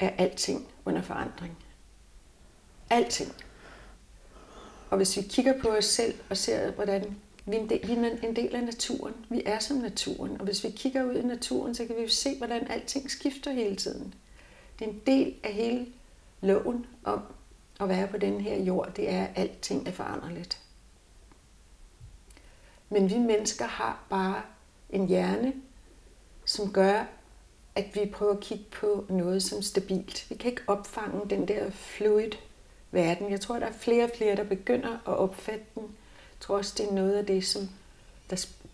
er 0.05 0.11
alting 0.19 0.69
under 0.85 1.03
forandring. 1.03 1.59
Alting. 2.91 3.33
Og 4.91 4.97
hvis 4.97 5.17
vi 5.17 5.23
kigger 5.23 5.63
på 5.63 5.69
os 5.69 5.85
selv 5.85 6.15
og 6.31 6.37
ser, 6.37 6.71
hvordan 6.71 7.17
vi 7.47 7.57
er 7.57 7.61
en 7.61 7.69
del, 7.69 7.89
vi 7.89 7.93
er 7.93 8.29
en 8.29 8.37
del 8.37 8.55
af 8.55 8.65
naturen. 8.65 9.15
Vi 9.31 9.43
er 9.47 9.59
som 9.59 9.77
naturen. 9.77 10.41
Og 10.41 10.45
hvis 10.45 10.65
vi 10.65 10.71
kigger 10.71 11.05
ud 11.05 11.15
i 11.15 11.23
naturen, 11.23 11.75
så 11.75 11.87
kan 11.87 11.97
vi 11.97 12.03
jo 12.03 12.09
se, 12.09 12.39
hvordan 12.39 12.71
alting 12.71 13.11
skifter 13.11 13.53
hele 13.53 13.77
tiden. 13.77 14.15
Det 14.79 14.85
er 14.85 14.91
en 14.91 15.03
del 15.07 15.35
af 15.43 15.53
hele 15.53 15.87
loven 16.41 16.87
om 17.05 17.23
at 17.81 17.89
være 17.89 18.07
på 18.07 18.19
den 18.19 18.41
her 18.41 18.57
jord. 18.57 18.93
Det 18.97 19.11
er, 19.11 19.25
at 19.25 19.31
alting 19.37 19.89
er 19.89 19.93
foranderligt. 19.93 20.61
Men 22.89 23.11
vi 23.11 23.19
mennesker 23.19 23.67
har 23.67 24.05
bare 24.11 24.43
en 24.91 25.07
hjerne, 25.07 25.53
som 26.45 26.73
gør, 26.73 27.05
at 27.77 27.85
vi 27.95 28.11
prøver 28.13 28.33
at 28.33 28.41
kigge 28.41 28.65
på 28.81 29.07
noget 29.09 29.43
som 29.43 29.63
stabilt. 29.63 30.27
Vi 30.31 30.35
kan 30.35 30.51
ikke 30.51 30.63
opfange 30.67 31.21
den 31.31 31.49
der 31.49 31.71
fluid 31.71 32.31
verden. 32.91 33.31
Jeg 33.31 33.41
tror, 33.41 33.59
der 33.59 33.67
er 33.67 33.73
flere 33.73 34.05
og 34.05 34.11
flere, 34.17 34.37
der 34.37 34.45
begynder 34.45 34.91
at 34.93 35.17
opfatte 35.17 35.65
den. 35.75 35.83
Jeg 35.83 36.41
tror 36.41 36.57
også, 36.57 36.75
det 36.79 36.89
er 36.91 36.95
noget 36.95 37.13
af 37.13 37.27
det, 37.27 37.47
som 37.47 37.69
der, 38.31 38.37
sp- 38.37 38.67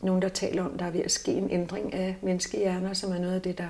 nogen, 0.00 0.22
der 0.22 0.28
taler 0.28 0.64
om, 0.64 0.78
der 0.78 0.84
er 0.84 0.90
ved 0.90 1.00
at 1.00 1.10
ske 1.10 1.32
en 1.32 1.50
ændring 1.50 1.94
af 1.94 2.16
menneskehjerner, 2.22 2.94
som 2.94 3.12
er 3.12 3.18
noget 3.18 3.34
af 3.34 3.42
det, 3.42 3.58
der 3.58 3.68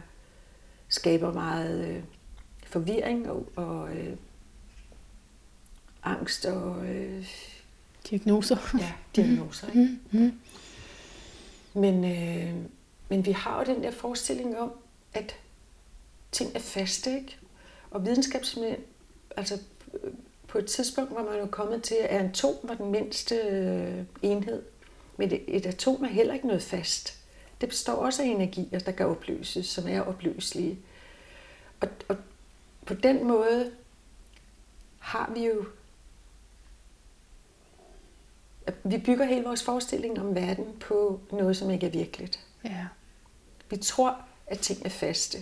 skaber 0.88 1.32
meget 1.32 1.88
øh, 1.88 2.02
forvirring 2.66 3.30
og, 3.30 3.46
og 3.56 3.96
øh, 3.96 4.16
angst 6.02 6.44
og 6.46 6.86
øh, 6.86 7.26
Diagnoser. 8.10 8.56
ja, 8.78 8.92
diagnoser. 9.16 9.68
Ikke? 9.68 9.98
Mm. 10.10 10.32
Men, 11.74 12.04
øh, 12.04 12.54
men 13.08 13.26
vi 13.26 13.32
har 13.32 13.58
jo 13.58 13.74
den 13.74 13.82
der 13.82 13.90
forestilling 13.90 14.58
om, 14.58 14.72
at 15.12 15.36
ting 16.32 16.54
er 16.54 16.60
faste, 16.60 17.16
ikke? 17.16 17.36
Og 17.90 18.06
videnskabsmænd, 18.06 18.78
altså 19.36 19.58
øh, 19.94 20.12
på 20.48 20.58
et 20.58 20.66
tidspunkt 20.66 21.14
var 21.14 21.24
man 21.24 21.38
jo 21.38 21.46
kommet 21.46 21.82
til, 21.82 21.94
at 21.94 22.24
atom 22.24 22.54
var 22.62 22.74
den 22.74 22.90
mindste 22.90 23.34
øh, 23.34 24.04
enhed. 24.22 24.62
Men 25.16 25.32
et, 25.32 25.44
et 25.48 25.66
atom 25.66 26.04
er 26.04 26.08
heller 26.08 26.34
ikke 26.34 26.46
noget 26.46 26.62
fast. 26.62 27.14
det 27.60 27.68
består 27.68 27.92
også 27.92 28.22
af 28.22 28.26
energier, 28.26 28.78
der 28.78 28.92
kan 28.92 29.06
opløses, 29.06 29.66
som 29.66 29.88
er 29.88 30.00
opløselige. 30.00 30.78
Og, 31.80 31.88
og 32.08 32.16
på 32.86 32.94
den 32.94 33.26
måde 33.26 33.72
har 34.98 35.32
vi 35.34 35.46
jo 35.46 35.64
vi 38.84 38.98
bygger 38.98 39.24
hele 39.24 39.44
vores 39.44 39.62
forestilling 39.62 40.20
om 40.20 40.34
verden 40.34 40.64
på 40.80 41.20
noget, 41.32 41.56
som 41.56 41.70
ikke 41.70 41.86
er 41.86 41.90
virkeligt. 41.90 42.46
Ja. 42.64 42.86
Vi 43.70 43.76
tror, 43.76 44.16
at 44.46 44.58
ting 44.58 44.84
er 44.84 44.88
faste. 44.88 45.38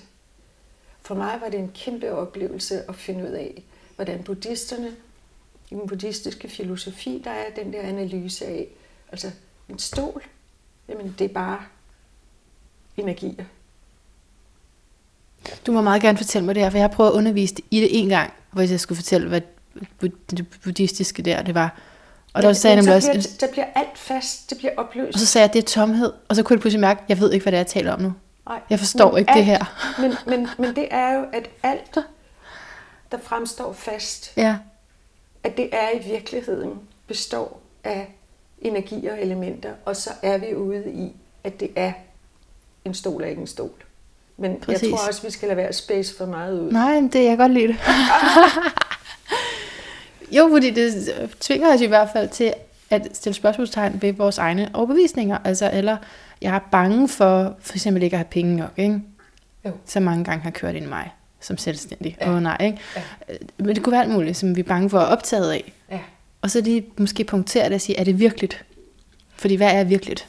For 1.02 1.14
mig 1.14 1.38
var 1.40 1.48
det 1.48 1.60
en 1.60 1.72
kæmpe 1.74 2.12
oplevelse 2.12 2.88
at 2.88 2.94
finde 2.94 3.24
ud 3.24 3.30
af, 3.30 3.62
hvordan 3.96 4.22
buddhisterne, 4.22 4.92
i 5.70 5.74
den 5.74 5.88
buddhistiske 5.88 6.48
filosofi, 6.48 7.22
der 7.24 7.30
er 7.30 7.50
den 7.56 7.72
der 7.72 7.80
analyse 7.80 8.46
af, 8.46 8.68
altså 9.12 9.30
en 9.68 9.78
stol, 9.78 10.22
jamen 10.88 11.14
det 11.18 11.24
er 11.24 11.34
bare 11.34 11.58
energier. 12.96 13.44
Du 15.66 15.72
må 15.72 15.82
meget 15.82 16.02
gerne 16.02 16.18
fortælle 16.18 16.46
mig 16.46 16.54
det 16.54 16.62
her, 16.62 16.70
for 16.70 16.78
jeg 16.78 16.88
har 16.88 16.94
prøvet 16.94 17.10
at 17.10 17.14
undervise 17.14 17.54
i 17.70 17.80
det 17.80 18.00
en 18.00 18.08
gang, 18.08 18.32
hvor 18.50 18.62
jeg 18.62 18.80
skulle 18.80 18.96
fortælle, 18.96 19.28
hvad 19.28 19.40
det 20.30 20.46
buddhistiske 20.64 21.22
der 21.22 21.42
det 21.42 21.54
var. 21.54 21.80
Og 22.36 22.42
der 22.42 22.52
sagde 22.52 22.74
jeg 22.76 22.82
nemlig 22.82 22.96
også... 22.96 23.10
Bliver, 23.10 23.22
der 23.40 23.52
bliver 23.52 23.66
alt 23.74 23.98
fast, 23.98 24.50
det 24.50 24.58
bliver 24.58 24.72
opløst. 24.76 25.14
Og 25.14 25.20
så 25.20 25.26
sagde 25.26 25.42
jeg, 25.42 25.48
at 25.48 25.54
det 25.54 25.62
er 25.62 25.66
tomhed. 25.66 26.12
Og 26.28 26.36
så 26.36 26.42
kunne 26.42 26.54
jeg 26.54 26.60
pludselig 26.60 26.80
mærke, 26.80 27.00
at 27.00 27.08
jeg 27.08 27.20
ved 27.20 27.32
ikke, 27.32 27.44
hvad 27.44 27.52
det 27.52 27.56
er, 27.56 27.60
jeg 27.60 27.66
taler 27.66 27.92
om 27.92 28.00
nu. 28.00 28.12
Nej, 28.48 28.60
jeg 28.70 28.78
forstår 28.78 29.10
men 29.10 29.18
ikke 29.18 29.30
alt, 29.30 29.38
det 29.38 29.44
her. 29.44 29.94
Men, 30.00 30.14
men, 30.30 30.48
men 30.58 30.76
det 30.76 30.88
er 30.90 31.12
jo, 31.12 31.24
at 31.32 31.50
alt, 31.62 31.98
der 33.12 33.18
fremstår 33.22 33.72
fast, 33.72 34.32
ja. 34.36 34.56
at 35.44 35.56
det 35.56 35.68
er 35.72 35.88
i 36.00 36.08
virkeligheden, 36.08 36.70
består 37.06 37.60
af 37.84 38.08
energier 38.60 39.12
og 39.12 39.22
elementer, 39.22 39.70
og 39.84 39.96
så 39.96 40.10
er 40.22 40.38
vi 40.38 40.54
ude 40.54 40.92
i, 40.92 41.12
at 41.44 41.60
det 41.60 41.70
er 41.76 41.92
en 42.84 42.94
stol 42.94 43.22
er 43.22 43.26
ikke 43.26 43.40
en 43.40 43.46
stol. 43.46 43.70
Men 44.36 44.56
Præcis. 44.60 44.82
jeg 44.82 44.90
tror 44.90 45.08
også, 45.08 45.22
vi 45.22 45.30
skal 45.30 45.48
lade 45.48 45.56
være 45.56 45.72
space 45.72 46.16
for 46.16 46.26
meget 46.26 46.60
ud. 46.60 46.72
Nej, 46.72 47.00
det 47.12 47.24
jeg 47.24 47.38
godt 47.38 47.52
lide 47.52 47.68
det. 47.68 47.76
jo, 50.32 50.48
fordi 50.52 50.70
det 50.70 51.10
tvinger 51.40 51.74
os 51.74 51.80
i 51.80 51.86
hvert 51.86 52.08
fald 52.12 52.28
til 52.28 52.54
at 52.90 53.08
stille 53.12 53.34
spørgsmålstegn 53.34 54.02
ved 54.02 54.12
vores 54.12 54.38
egne 54.38 54.70
overbevisninger. 54.74 55.38
Altså, 55.44 55.70
eller 55.72 55.96
jeg 56.42 56.54
er 56.54 56.60
bange 56.72 57.08
for 57.08 57.56
for 57.60 57.74
eksempel 57.74 58.02
ikke 58.02 58.14
at 58.14 58.18
have 58.18 58.28
penge 58.30 58.56
nok, 58.56 58.72
ikke? 58.76 59.00
Jo. 59.64 59.72
Så 59.86 60.00
mange 60.00 60.24
gange 60.24 60.42
har 60.42 60.50
kørt 60.50 60.74
ind 60.74 60.84
i 60.84 60.88
mig 60.88 61.10
som 61.40 61.58
selvstændig. 61.58 62.16
Åh 62.20 62.26
ja. 62.26 62.34
oh, 62.34 62.42
nej, 62.42 62.56
ikke? 62.60 62.78
Ja. 62.96 63.02
Men 63.58 63.68
det 63.68 63.84
kunne 63.84 63.92
være 63.92 64.02
alt 64.02 64.12
muligt, 64.12 64.36
som 64.36 64.56
vi 64.56 64.60
er 64.60 64.64
bange 64.64 64.90
for 64.90 64.98
at 64.98 65.08
optaget 65.08 65.52
af. 65.52 65.72
Ja. 65.90 66.00
Og 66.42 66.50
så 66.50 66.60
lige 66.60 66.86
måske 66.96 67.24
punktere 67.24 67.64
det 67.64 67.74
og 67.74 67.80
sige, 67.80 67.98
er 67.98 68.04
det 68.04 68.18
virkeligt? 68.18 68.64
Fordi 69.36 69.54
hvad 69.54 69.70
er 69.72 69.84
virkeligt? 69.84 70.28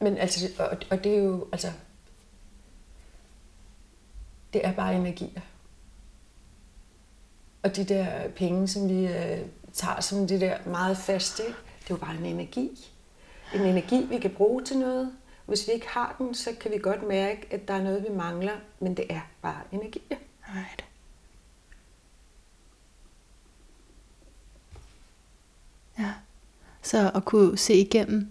Men 0.00 0.18
altså, 0.18 0.48
og, 0.58 0.68
og 0.90 1.04
det 1.04 1.14
er 1.14 1.18
jo, 1.18 1.46
altså, 1.52 1.68
det 4.52 4.60
er 4.64 4.72
bare 4.72 4.94
energier. 4.94 5.40
Og 7.62 7.76
de 7.76 7.84
der 7.84 8.28
penge, 8.28 8.68
som 8.68 8.88
vi 8.88 9.06
øh, 9.06 9.38
tager 9.72 10.00
som 10.00 10.26
det 10.26 10.40
der 10.40 10.56
meget 10.66 10.96
faste, 10.96 11.42
det 11.42 11.54
er 11.90 11.90
jo 11.90 11.96
bare 11.96 12.14
en 12.14 12.26
energi. 12.26 12.88
En 13.54 13.60
energi, 13.60 14.06
vi 14.10 14.18
kan 14.18 14.30
bruge 14.30 14.64
til 14.64 14.78
noget. 14.78 15.12
Hvis 15.46 15.66
vi 15.68 15.72
ikke 15.72 15.88
har 15.88 16.14
den, 16.18 16.34
så 16.34 16.50
kan 16.60 16.70
vi 16.70 16.78
godt 16.78 17.08
mærke, 17.08 17.46
at 17.50 17.68
der 17.68 17.74
er 17.74 17.82
noget, 17.82 18.02
vi 18.08 18.14
mangler, 18.16 18.52
men 18.80 18.96
det 18.96 19.04
er 19.08 19.20
bare 19.42 19.60
energier. 19.72 20.16
Right. 20.48 20.84
Ja. 25.98 26.12
Så 26.82 27.10
at 27.14 27.24
kunne 27.24 27.58
se 27.58 27.74
igennem 27.74 28.28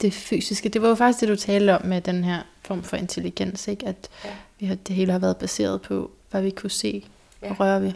det 0.00 0.14
fysiske. 0.14 0.68
Det 0.68 0.82
var 0.82 0.88
jo 0.88 0.94
faktisk 0.94 1.20
det, 1.20 1.28
du 1.28 1.36
talte 1.36 1.76
om 1.76 1.86
med 1.86 2.00
den 2.00 2.24
her 2.24 2.42
form 2.64 2.82
for 2.82 2.96
intelligens, 2.96 3.68
ikke? 3.68 3.86
at 3.86 4.08
ja. 4.24 4.30
vi 4.58 4.66
har, 4.66 4.74
det 4.74 4.96
hele 4.96 5.12
har 5.12 5.18
været 5.18 5.36
baseret 5.36 5.82
på, 5.82 6.10
hvad 6.30 6.42
vi 6.42 6.50
kunne 6.50 6.70
se 6.70 7.06
ja. 7.42 7.50
og 7.50 7.60
røre 7.60 7.82
ved. 7.82 7.92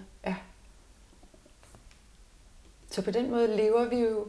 Så 2.90 3.02
på 3.02 3.10
den 3.10 3.30
måde 3.30 3.56
lever 3.56 3.88
vi 3.88 3.96
jo 3.96 4.28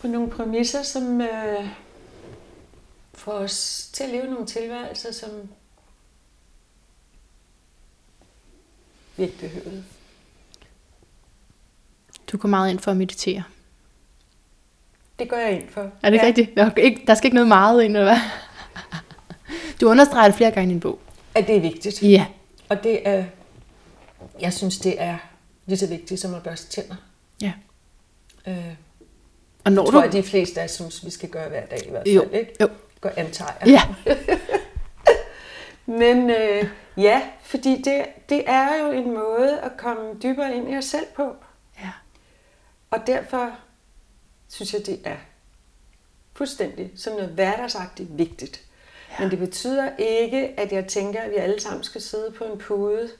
på 0.00 0.06
nogle 0.06 0.30
præmisser, 0.30 0.82
som 0.82 1.20
øh, 1.20 1.68
får 3.14 3.32
os 3.32 3.88
til 3.92 4.04
at 4.04 4.10
leve 4.10 4.24
nogle 4.24 4.46
tilværelser, 4.46 5.12
som 5.12 5.30
vi 9.16 9.22
ikke 9.22 9.38
behøvede. 9.38 9.84
Du 12.32 12.36
går 12.36 12.48
meget 12.48 12.70
ind 12.70 12.78
for 12.78 12.90
at 12.90 12.96
meditere. 12.96 13.42
Det 15.18 15.28
går 15.28 15.36
jeg 15.36 15.52
ind 15.60 15.68
for. 15.68 15.90
Er 16.02 16.10
det 16.10 16.18
ja. 16.18 16.24
rigtigt? 16.24 16.50
Ikke, 16.76 17.04
der 17.06 17.14
skal 17.14 17.26
ikke 17.26 17.34
noget 17.34 17.48
meget 17.48 17.82
ind, 17.82 17.96
eller 17.96 18.12
hvad? 18.12 18.22
Du 19.80 19.88
understreger 19.88 20.28
det 20.28 20.34
flere 20.34 20.50
gange 20.50 20.70
i 20.70 20.72
din 20.72 20.80
bog. 20.80 20.98
At 21.34 21.46
det 21.46 21.56
er 21.56 21.60
vigtigt. 21.60 22.02
Ja. 22.02 22.26
Og 22.68 22.84
det 22.84 23.08
er, 23.08 23.24
jeg 24.40 24.52
synes, 24.52 24.78
det 24.78 25.02
er 25.02 25.18
lige 25.66 25.78
så 25.78 25.86
vigtigt 25.86 26.20
som 26.20 26.34
at 26.34 26.42
børste 26.42 26.70
tænder. 26.70 26.96
Ja. 27.40 27.52
Øh, 28.46 28.74
og 29.64 29.72
når 29.72 29.82
jeg 29.82 29.92
tror, 29.92 30.00
du... 30.00 30.06
at 30.06 30.12
de 30.12 30.22
fleste 30.22 30.60
af 30.60 30.70
synes, 30.70 31.04
vi 31.04 31.10
skal 31.10 31.28
gøre 31.28 31.48
hver 31.48 31.66
dag 31.66 31.86
i 31.86 31.90
hvert 31.90 32.02
fald. 32.06 32.14
Jo. 32.14 32.28
Ikke? 32.32 32.52
jo. 32.60 32.68
Går 33.00 33.10
antager 33.16 33.50
jeg. 33.60 33.68
Ja. 34.06 34.14
Men 35.86 36.30
øh, 36.30 36.68
ja, 36.96 37.22
fordi 37.42 37.82
det, 37.82 38.04
det 38.28 38.42
er 38.46 38.84
jo 38.84 38.92
en 38.92 39.14
måde 39.14 39.60
at 39.60 39.70
komme 39.76 40.14
dybere 40.22 40.56
ind 40.56 40.72
i 40.72 40.76
os 40.76 40.84
selv 40.84 41.06
på. 41.16 41.36
Ja. 41.80 41.90
Og 42.90 43.06
derfor 43.06 43.50
synes 44.48 44.74
jeg, 44.74 44.86
det 44.86 45.00
er 45.04 45.16
fuldstændig 46.32 46.90
sådan 46.96 47.18
noget 47.18 47.34
hverdagsagtigt 47.34 48.18
vigtigt. 48.18 48.64
Ja. 49.10 49.22
Men 49.22 49.30
det 49.30 49.38
betyder 49.38 49.96
ikke, 49.98 50.60
at 50.60 50.72
jeg 50.72 50.86
tænker, 50.86 51.20
at 51.20 51.30
vi 51.30 51.36
alle 51.36 51.60
sammen 51.60 51.84
skal 51.84 52.00
sidde 52.00 52.30
på 52.30 52.44
en 52.44 52.58
pude 52.58 53.10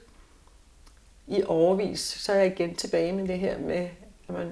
i 1.27 1.43
overvis. 1.45 1.99
Så 1.99 2.31
er 2.31 2.35
jeg 2.35 2.47
igen 2.47 2.75
tilbage 2.75 3.11
med 3.11 3.27
det 3.27 3.39
her 3.39 3.59
med, 3.59 3.89
at 4.27 4.33
man 4.33 4.51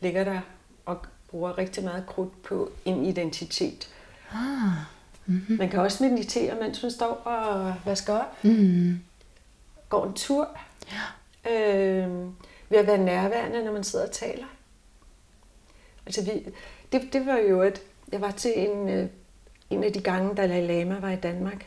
ligger 0.00 0.24
der 0.24 0.40
og 0.86 0.98
bruger 1.30 1.58
rigtig 1.58 1.84
meget 1.84 2.06
krudt 2.06 2.42
på 2.42 2.70
en 2.84 3.04
identitet. 3.04 3.88
Ah. 4.32 4.38
Mm-hmm. 5.26 5.56
Man 5.56 5.68
kan 5.68 5.80
også 5.80 6.04
meditere, 6.04 6.54
mens 6.60 6.82
man 6.82 6.92
står 6.92 7.06
og 7.06 7.74
vasker 7.84 8.14
op. 8.14 8.44
Mm. 8.44 9.00
Går 9.88 10.06
en 10.06 10.12
tur. 10.14 10.48
Ja. 10.92 11.50
Øh, 11.50 12.10
ved 12.68 12.78
at 12.78 12.86
være 12.86 12.98
nærværende, 12.98 13.64
når 13.64 13.72
man 13.72 13.84
sidder 13.84 14.06
og 14.06 14.12
taler. 14.12 14.46
Altså 16.06 16.24
vi, 16.24 16.52
det, 16.92 17.12
det 17.12 17.26
var 17.26 17.36
jo, 17.36 17.62
at 17.62 17.80
jeg 18.12 18.20
var 18.20 18.30
til 18.30 18.52
en, 18.56 18.88
øh, 18.88 19.08
en 19.70 19.84
af 19.84 19.92
de 19.92 20.00
gange, 20.00 20.34
Dalai 20.34 20.66
Lama 20.66 20.98
var 21.00 21.10
i 21.10 21.16
Danmark. 21.16 21.66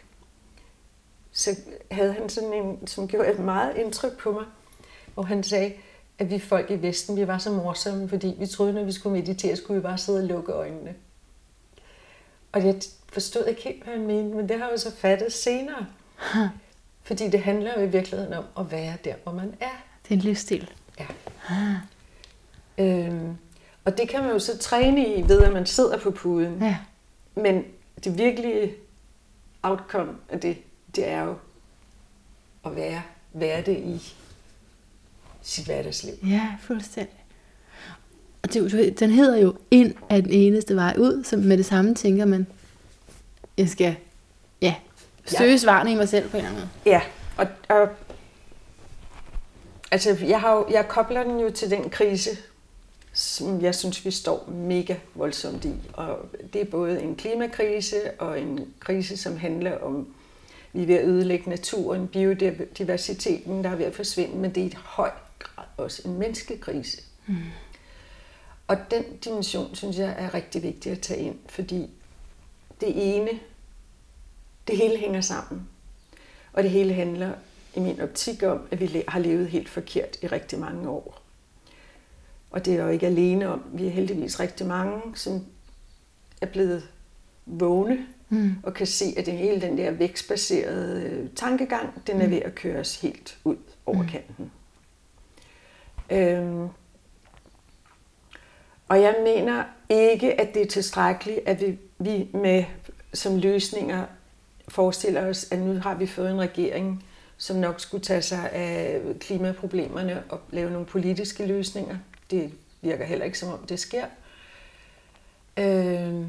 Så 1.32 1.56
havde 1.92 2.14
han 2.14 2.30
sådan 2.30 2.54
en, 2.54 2.88
som 2.88 3.08
gjorde 3.08 3.32
et 3.32 3.40
meget 3.40 3.78
indtryk 3.78 4.18
på 4.18 4.32
mig, 4.32 4.46
hvor 5.14 5.24
han 5.24 5.44
sagde, 5.44 5.74
at 6.20 6.30
vi 6.30 6.40
folk 6.40 6.72
i 6.72 6.82
Vesten, 6.82 7.16
vi 7.16 7.28
var 7.28 7.38
så 7.38 7.52
morsomme, 7.52 8.10
fordi 8.10 8.36
vi 8.40 8.48
troede, 8.48 8.74
når 8.74 8.84
vi 8.84 8.92
skulle 8.92 9.18
meditere, 9.18 9.56
skulle 9.56 9.82
vi 9.82 9.84
bare 9.84 9.98
sidde 9.98 10.20
og 10.20 10.28
lukke 10.28 10.52
øjnene. 10.52 10.96
Og 12.52 12.66
jeg 12.66 12.76
forstod 13.14 13.46
ikke 13.46 13.62
helt, 13.62 13.84
hvad 13.84 13.94
han 13.94 14.08
mente, 14.08 14.36
men 14.36 14.50
det 14.50 14.58
har 14.58 14.66
jeg 14.66 14.74
jo 14.74 14.78
så 14.78 14.96
fattet 14.96 15.34
senere. 15.34 15.86
Ha. 16.16 16.48
Fordi 17.04 17.30
det 17.30 17.40
handler 17.40 17.74
jo 17.78 17.82
i 17.82 17.90
virkeligheden 17.90 18.34
om 18.34 18.44
at 18.60 18.72
være 18.72 18.98
der, 19.04 19.16
hvor 19.24 19.32
man 19.32 19.54
er. 19.60 19.84
Det 20.04 20.10
er 20.10 20.16
en 20.16 20.20
livsstil. 20.20 20.70
Ja. 21.00 21.06
Øhm, 22.78 23.38
og 23.86 23.98
det 23.98 24.10
kan 24.10 24.22
man 24.22 24.32
jo 24.32 24.40
så 24.40 24.58
træne 24.58 25.08
i, 25.08 25.28
ved 25.28 25.42
at 25.42 25.54
man 25.54 25.66
sidder 25.66 25.98
på 25.98 26.12
puden. 26.12 26.58
Ja. 26.62 26.78
Men 27.36 27.64
det 28.04 28.18
virkelige 28.18 28.74
outcome 29.64 30.14
af 30.30 30.40
det, 30.40 30.58
det 30.96 31.08
er 31.08 31.24
jo 31.24 31.36
at 32.66 32.76
være, 32.76 33.02
være 33.34 33.62
det 33.62 33.78
i 33.78 34.14
sit 35.42 35.66
hverdagsliv. 35.66 36.14
Ja, 36.28 36.56
fuldstændig. 36.62 37.16
Og 38.44 38.54
det, 38.54 39.00
den 39.00 39.12
hedder 39.12 39.38
jo 39.38 39.56
ind 39.72 39.94
af 40.10 40.24
den 40.24 40.32
eneste 40.32 40.76
vej 40.76 40.96
ud, 40.98 41.24
så 41.24 41.38
med 41.38 41.58
det 41.58 41.66
samme 41.66 41.96
tænker 41.96 42.26
man, 42.26 42.48
jeg 43.58 43.70
skal 43.70 43.96
ja, 44.62 44.76
søge 45.26 45.52
ja. 45.52 45.58
svarene 45.58 45.92
i 45.92 45.96
mig 45.96 46.10
selv 46.10 46.30
på 46.30 46.38
en 46.38 46.46
eller 46.46 46.50
anden 46.50 46.70
måde. 46.86 46.96
Ja, 46.96 47.02
og, 47.38 47.48
og 47.70 47.90
altså, 49.92 50.18
jeg, 50.26 50.40
har 50.40 50.56
jo, 50.56 50.66
jeg 50.72 50.88
kobler 50.88 51.24
den 51.24 51.40
jo 51.40 51.50
til 51.50 51.70
den 51.70 51.90
krise, 51.90 52.30
som 53.14 53.62
jeg 53.62 53.76
synes, 53.76 54.06
vi 54.06 54.12
står 54.12 54.50
mega 54.50 54.96
voldsomt 55.16 55.66
i. 55.66 55.74
Og 55.94 56.18
det 56.54 56.62
er 56.62 56.66
både 56.66 57.02
en 57.02 57.16
klimakrise 57.16 58.12
og 58.20 58.42
en 58.42 58.74
krise, 58.80 59.18
som 59.18 59.38
handler 59.38 59.78
om, 59.78 60.08
vi 60.74 60.82
er 60.82 60.88
ved 60.88 60.96
at 60.96 61.06
ødelægge 61.06 61.50
naturen, 61.50 62.08
biodiversiteten, 62.08 63.64
der 63.64 63.70
er 63.70 63.76
ved 63.76 63.86
at 63.86 63.96
forsvinde, 63.96 64.38
men 64.38 64.56
det 64.56 64.64
er 64.64 64.68
i 64.68 64.74
høj 64.76 65.12
grad 65.40 65.66
også 65.78 66.08
en 66.08 66.20
menneskekrise. 66.20 67.02
Mm. 67.28 67.36
Og 68.68 68.78
den 68.92 69.04
dimension, 69.18 69.76
synes 69.76 69.98
jeg, 69.98 70.16
er 70.18 70.34
rigtig 70.34 70.64
vigtig 70.64 70.92
at 70.92 71.00
tage 71.00 71.20
ind, 71.20 71.40
fordi 71.50 71.90
det 72.82 73.16
ene, 73.16 73.30
det 74.68 74.78
hele 74.78 74.98
hænger 74.98 75.22
sammen. 75.22 75.70
Og 76.54 76.64
det 76.64 76.72
hele 76.72 76.94
handler 76.94 77.34
i 77.76 77.80
min 77.80 78.02
optik 78.02 78.44
om, 78.44 78.68
at 78.72 78.80
vi 78.80 79.04
har 79.08 79.20
levet 79.20 79.48
helt 79.48 79.70
forkert 79.70 80.18
i 80.22 80.28
rigtig 80.28 80.60
mange 80.60 80.90
år. 80.90 81.22
Og 82.52 82.66
det 82.66 82.74
er 82.74 82.84
jo 82.84 82.90
ikke 82.90 83.08
alene 83.08 83.48
om. 83.48 83.64
Vi 83.74 83.88
er 83.88 83.92
heldigvis 83.92 84.40
rigtig 84.40 84.68
mange, 84.68 85.02
som 85.16 85.46
er 86.42 86.46
blevet 86.46 86.88
vågne 87.46 88.08
mm. 88.32 88.56
og 88.64 88.74
kan 88.74 88.88
se, 88.88 89.06
at 89.18 89.26
det 89.26 89.34
hele 89.34 89.62
den 89.62 89.78
der 89.78 89.92
vækstbaserede 89.92 91.04
øh, 91.04 91.30
tankegang, 91.36 92.08
den 92.08 92.22
er 92.22 92.28
ved 92.28 92.42
at 92.42 92.56
køres 92.56 93.02
helt 93.02 93.38
ud 93.44 93.58
over 93.86 94.02
mm. 94.02 94.08
kanten. 94.08 94.52
Øhm, 96.12 96.68
og 98.88 99.02
jeg 99.02 99.16
mener 99.24 99.64
ikke, 99.90 100.42
at 100.42 100.54
det 100.54 100.62
er 100.62 100.66
tilstrækkeligt, 100.66 101.40
at 101.46 101.62
vi, 101.62 101.78
vi 102.00 102.28
med 102.34 102.64
som 103.14 103.38
løsninger 103.38 104.06
forestiller 104.68 105.30
os, 105.30 105.52
at 105.52 105.60
nu 105.60 105.74
har 105.80 105.96
vi 105.96 106.08
fået 106.08 106.32
en 106.32 106.40
regering, 106.40 107.06
som 107.38 107.56
nok 107.56 107.80
skulle 107.80 108.04
tage 108.04 108.22
sig 108.22 108.52
af 108.52 109.02
klimaproblemerne 109.20 110.24
og 110.30 110.40
lave 110.50 110.72
nogle 110.72 110.86
politiske 110.86 111.46
løsninger. 111.46 111.98
Det 112.32 112.52
virker 112.82 113.06
heller 113.06 113.26
ikke, 113.26 113.40
som 113.40 113.50
om 113.50 113.66
det 113.70 113.80
sker. 113.80 114.06
Øh, 115.60 116.26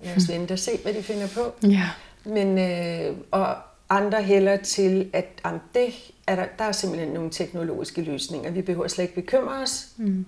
lad 0.00 0.16
os 0.16 0.28
vente 0.28 0.52
og 0.52 0.58
se, 0.58 0.70
hvad 0.82 0.94
de 0.94 1.02
finder 1.02 1.28
på. 1.34 1.68
Ja. 1.68 1.90
Men, 2.24 2.58
øh, 2.58 3.16
og 3.30 3.56
andre 3.88 4.22
hælder 4.22 4.56
til, 4.56 5.10
at 5.12 5.26
jamen, 5.44 5.60
det 5.74 5.94
er 6.26 6.36
der, 6.36 6.46
der 6.58 6.64
er 6.64 6.72
simpelthen 6.72 7.08
nogle 7.08 7.30
teknologiske 7.30 8.02
løsninger. 8.02 8.50
Vi 8.50 8.62
behøver 8.62 8.88
slet 8.88 9.04
ikke 9.04 9.14
bekymre 9.14 9.54
os. 9.54 9.88
Mm. 9.96 10.26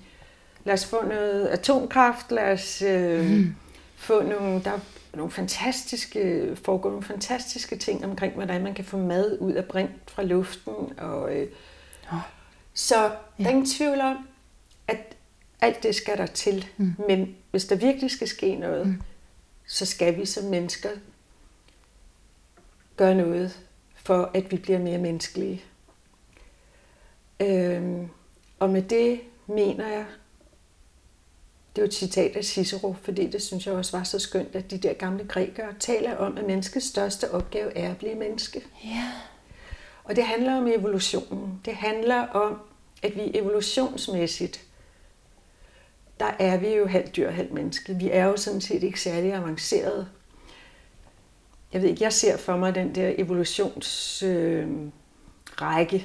Lad 0.64 0.74
os 0.74 0.86
få 0.86 1.04
noget 1.08 1.46
atomkraft, 1.46 2.32
lad 2.32 2.52
os 2.52 2.82
øh, 2.82 3.30
mm. 3.30 3.54
få 3.96 4.22
nogle, 4.22 4.62
der 4.64 4.70
er 4.70 4.78
nogle 5.14 5.32
fantastiske, 5.32 6.50
foregår 6.64 6.90
nogle 6.90 7.04
fantastiske 7.04 7.76
ting 7.76 8.04
omkring, 8.04 8.34
hvordan 8.34 8.62
man 8.62 8.74
kan 8.74 8.84
få 8.84 8.96
mad 8.96 9.38
ud 9.40 9.52
af 9.52 9.64
brint 9.64 9.90
fra 10.06 10.22
luften. 10.22 10.74
Og, 10.98 11.36
øh, 11.36 11.48
oh. 12.12 12.18
Så 12.74 13.02
ja. 13.02 13.10
der 13.38 13.44
er 13.44 13.50
ingen 13.50 13.66
tvivl 13.66 14.00
om, 14.00 14.16
at 14.88 15.16
alt 15.60 15.82
det 15.82 15.94
skal 15.94 16.18
der 16.18 16.26
til. 16.26 16.66
Mm. 16.76 16.94
Men 17.08 17.34
hvis 17.50 17.64
der 17.64 17.76
virkelig 17.76 18.10
skal 18.10 18.28
ske 18.28 18.54
noget, 18.54 18.86
mm. 18.86 19.02
Så 19.66 19.86
skal 19.86 20.16
vi 20.16 20.26
som 20.26 20.44
mennesker 20.44 20.90
gøre 22.96 23.14
noget 23.14 23.60
for, 23.94 24.30
at 24.34 24.52
vi 24.52 24.56
bliver 24.56 24.78
mere 24.78 24.98
menneskelige. 24.98 25.64
Øhm, 27.40 28.08
og 28.58 28.70
med 28.70 28.82
det 28.82 29.20
mener 29.46 29.88
jeg, 29.88 30.06
det 31.76 31.82
er 31.82 31.86
jo 31.86 31.88
et 31.88 31.94
citat 31.94 32.36
af 32.36 32.44
Cicero, 32.44 32.96
fordi 33.02 33.26
det 33.26 33.42
synes 33.42 33.66
jeg 33.66 33.74
også 33.74 33.96
var 33.96 34.04
så 34.04 34.18
skønt, 34.18 34.56
at 34.56 34.70
de 34.70 34.78
der 34.78 34.92
gamle 34.92 35.24
grækere 35.28 35.74
taler 35.80 36.16
om, 36.16 36.38
at 36.38 36.44
menneskets 36.44 36.86
største 36.86 37.30
opgave 37.30 37.76
er 37.76 37.90
at 37.90 37.98
blive 37.98 38.14
menneske. 38.14 38.64
Ja. 38.84 39.12
Og 40.04 40.16
det 40.16 40.24
handler 40.24 40.56
om 40.56 40.66
evolutionen. 40.66 41.60
Det 41.64 41.74
handler 41.74 42.26
om, 42.26 42.60
at 43.02 43.16
vi 43.16 43.30
evolutionsmæssigt, 43.34 44.60
der 46.20 46.30
er 46.38 46.56
vi 46.56 46.74
jo 46.74 46.86
halvt 46.86 47.16
dyr, 47.16 47.30
halvt 47.30 47.52
menneske. 47.52 47.94
Vi 47.94 48.10
er 48.10 48.24
jo 48.24 48.36
sådan 48.36 48.60
set 48.60 48.82
ikke 48.82 49.00
særlig 49.00 49.34
avanceret. 49.34 50.08
Jeg 51.72 51.82
ved 51.82 51.88
ikke, 51.88 52.04
jeg 52.04 52.12
ser 52.12 52.36
for 52.36 52.56
mig 52.56 52.74
den 52.74 52.94
der 52.94 53.12
evolutionsrække. 53.18 55.96
Øh, 55.96 56.02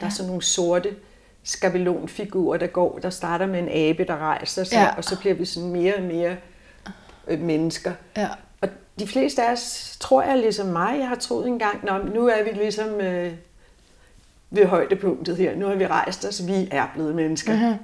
der 0.00 0.06
er 0.06 0.10
sådan 0.10 0.26
nogle 0.26 0.42
sorte 0.42 0.94
skabelonfigurer, 1.42 2.58
der 2.58 2.66
går, 2.66 2.98
der 2.98 3.10
starter 3.10 3.46
med 3.46 3.58
en 3.58 3.68
abe, 3.68 4.04
der 4.04 4.18
rejser 4.18 4.64
sig, 4.64 4.76
ja. 4.76 4.96
og 4.96 5.04
så 5.04 5.18
bliver 5.18 5.34
vi 5.34 5.44
sådan 5.44 5.68
mere 5.68 5.94
og 5.94 6.02
mere 6.02 6.36
øh, 7.28 7.40
mennesker. 7.40 7.92
Ja. 8.16 8.28
Og 8.60 8.68
de 8.98 9.06
fleste 9.06 9.42
af 9.42 9.52
os, 9.52 9.96
tror 10.00 10.22
jeg 10.22 10.38
ligesom 10.38 10.66
mig, 10.66 10.98
jeg 10.98 11.08
har 11.08 11.16
troet 11.16 11.46
engang, 11.46 11.84
Nå, 11.84 11.98
nu 11.98 12.26
er 12.26 12.44
vi 12.44 12.50
ligesom 12.50 13.00
øh, 13.00 13.32
ved 14.50 14.66
højdepunktet 14.66 15.36
her, 15.36 15.56
nu 15.56 15.66
har 15.66 15.74
vi 15.74 15.86
rejst 15.86 16.24
os, 16.24 16.46
vi 16.46 16.68
er 16.70 16.86
blevet 16.94 17.14
mennesker. 17.14 17.52
Uh-huh. 17.52 17.76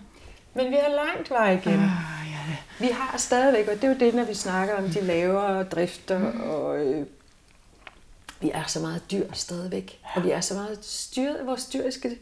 Men 0.55 0.71
vi 0.71 0.77
har 0.77 0.89
langt 0.89 1.31
vej 1.31 1.53
igen. 1.53 1.75
Uh, 1.75 2.31
ja. 2.31 2.57
Vi 2.81 2.87
har 2.87 3.19
stadigvæk, 3.19 3.69
og 3.69 3.75
det 3.75 3.85
er 3.85 3.89
jo 3.89 3.99
det, 3.99 4.15
når 4.15 4.25
vi 4.25 4.35
snakker 4.35 4.75
om 4.75 4.89
de 4.89 5.01
lavere 5.01 5.65
drifter, 5.65 6.19
mm. 6.19 6.41
og 6.41 6.87
øh, 6.87 7.07
vi 8.41 8.51
er 8.55 8.67
så 8.67 8.81
meget 8.81 9.03
dyr 9.11 9.33
stadigvæk, 9.33 10.01
ja. 10.03 10.21
og 10.21 10.25
vi 10.27 10.31
er 10.31 10.41
så 10.41 10.55
meget 10.55 10.85
styret 10.85 11.35
af 11.35 11.47
vores 11.47 11.67
dyriske 11.67 12.19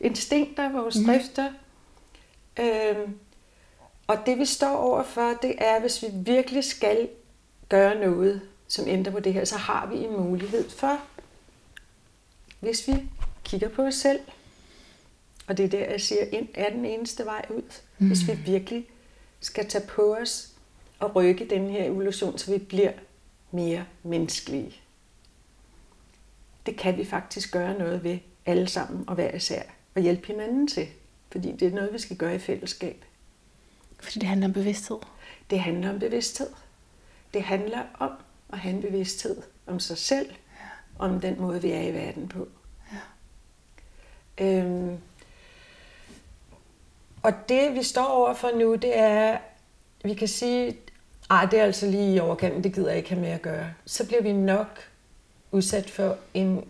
instinkter, 0.00 0.72
vores 0.72 0.96
mm. 0.96 1.06
drifter. 1.06 1.50
Øhm, 2.60 3.18
og 4.06 4.18
det 4.26 4.38
vi 4.38 4.44
står 4.44 4.76
overfor, 4.76 5.38
det 5.42 5.54
er, 5.58 5.80
hvis 5.80 6.02
vi 6.02 6.08
virkelig 6.12 6.64
skal 6.64 7.08
gøre 7.68 7.94
noget, 7.94 8.40
som 8.68 8.88
ændrer 8.88 9.12
på 9.12 9.20
det 9.20 9.32
her, 9.32 9.44
så 9.44 9.56
har 9.56 9.86
vi 9.86 9.96
en 9.96 10.12
mulighed 10.12 10.70
for, 10.70 11.00
hvis 12.60 12.88
vi 12.88 12.92
kigger 13.44 13.68
på 13.68 13.82
os 13.82 13.94
selv, 13.94 14.20
og 15.46 15.56
det 15.56 15.64
er 15.64 15.68
der, 15.68 15.90
jeg 15.90 16.00
siger, 16.00 16.24
ind 16.32 16.48
er 16.54 16.70
den 16.70 16.84
eneste 16.84 17.24
vej 17.24 17.46
ud, 17.50 17.80
mm. 17.98 18.06
hvis 18.06 18.28
vi 18.28 18.32
virkelig 18.32 18.86
skal 19.40 19.68
tage 19.68 19.86
på 19.86 20.16
os 20.16 20.52
og 20.98 21.16
rykke 21.16 21.46
den 21.50 21.70
her 21.70 21.84
evolution, 21.84 22.38
så 22.38 22.52
vi 22.52 22.58
bliver 22.58 22.92
mere 23.50 23.84
menneskelige. 24.02 24.76
Det 26.66 26.76
kan 26.76 26.96
vi 26.96 27.04
faktisk 27.04 27.52
gøre 27.52 27.78
noget 27.78 28.04
ved 28.04 28.18
alle 28.46 28.68
sammen 28.68 29.04
og 29.08 29.14
hver 29.14 29.34
især 29.34 29.62
og 29.94 30.02
hjælpe 30.02 30.26
hinanden 30.26 30.68
til. 30.68 30.88
Fordi 31.30 31.52
det 31.52 31.68
er 31.68 31.74
noget, 31.74 31.92
vi 31.92 31.98
skal 31.98 32.16
gøre 32.16 32.34
i 32.34 32.38
fællesskab. 32.38 33.04
Fordi 34.00 34.18
det 34.18 34.28
handler 34.28 34.46
om 34.46 34.52
bevidsthed? 34.52 34.96
Det 35.50 35.60
handler 35.60 35.90
om 35.90 35.98
bevidsthed. 35.98 36.46
Det 37.34 37.42
handler 37.42 37.82
om 37.98 38.10
at 38.52 38.58
have 38.58 38.74
en 38.74 38.80
bevidsthed 38.82 39.42
om 39.66 39.80
sig 39.80 39.98
selv, 39.98 40.26
ja. 40.28 41.04
om 41.04 41.20
den 41.20 41.40
måde, 41.40 41.62
vi 41.62 41.70
er 41.70 41.80
i 41.80 41.92
verden 41.92 42.28
på. 42.28 42.48
Ja. 42.92 44.44
Øhm, 44.44 44.98
og 47.24 47.32
det, 47.48 47.74
vi 47.74 47.82
står 47.82 48.04
overfor 48.04 48.50
nu, 48.58 48.74
det 48.74 48.98
er, 48.98 49.38
vi 50.04 50.14
kan 50.14 50.28
sige, 50.28 50.76
ej, 51.30 51.46
det 51.46 51.58
er 51.58 51.64
altså 51.64 51.86
lige 51.86 52.14
i 52.14 52.18
overkanten, 52.18 52.64
det 52.64 52.74
gider 52.74 52.88
jeg 52.88 52.96
ikke 52.96 53.08
have 53.08 53.20
med 53.20 53.30
at 53.30 53.42
gøre. 53.42 53.66
Så 53.86 54.06
bliver 54.06 54.22
vi 54.22 54.32
nok 54.32 54.80
udsat 55.50 55.90
for 55.90 56.16
en 56.34 56.64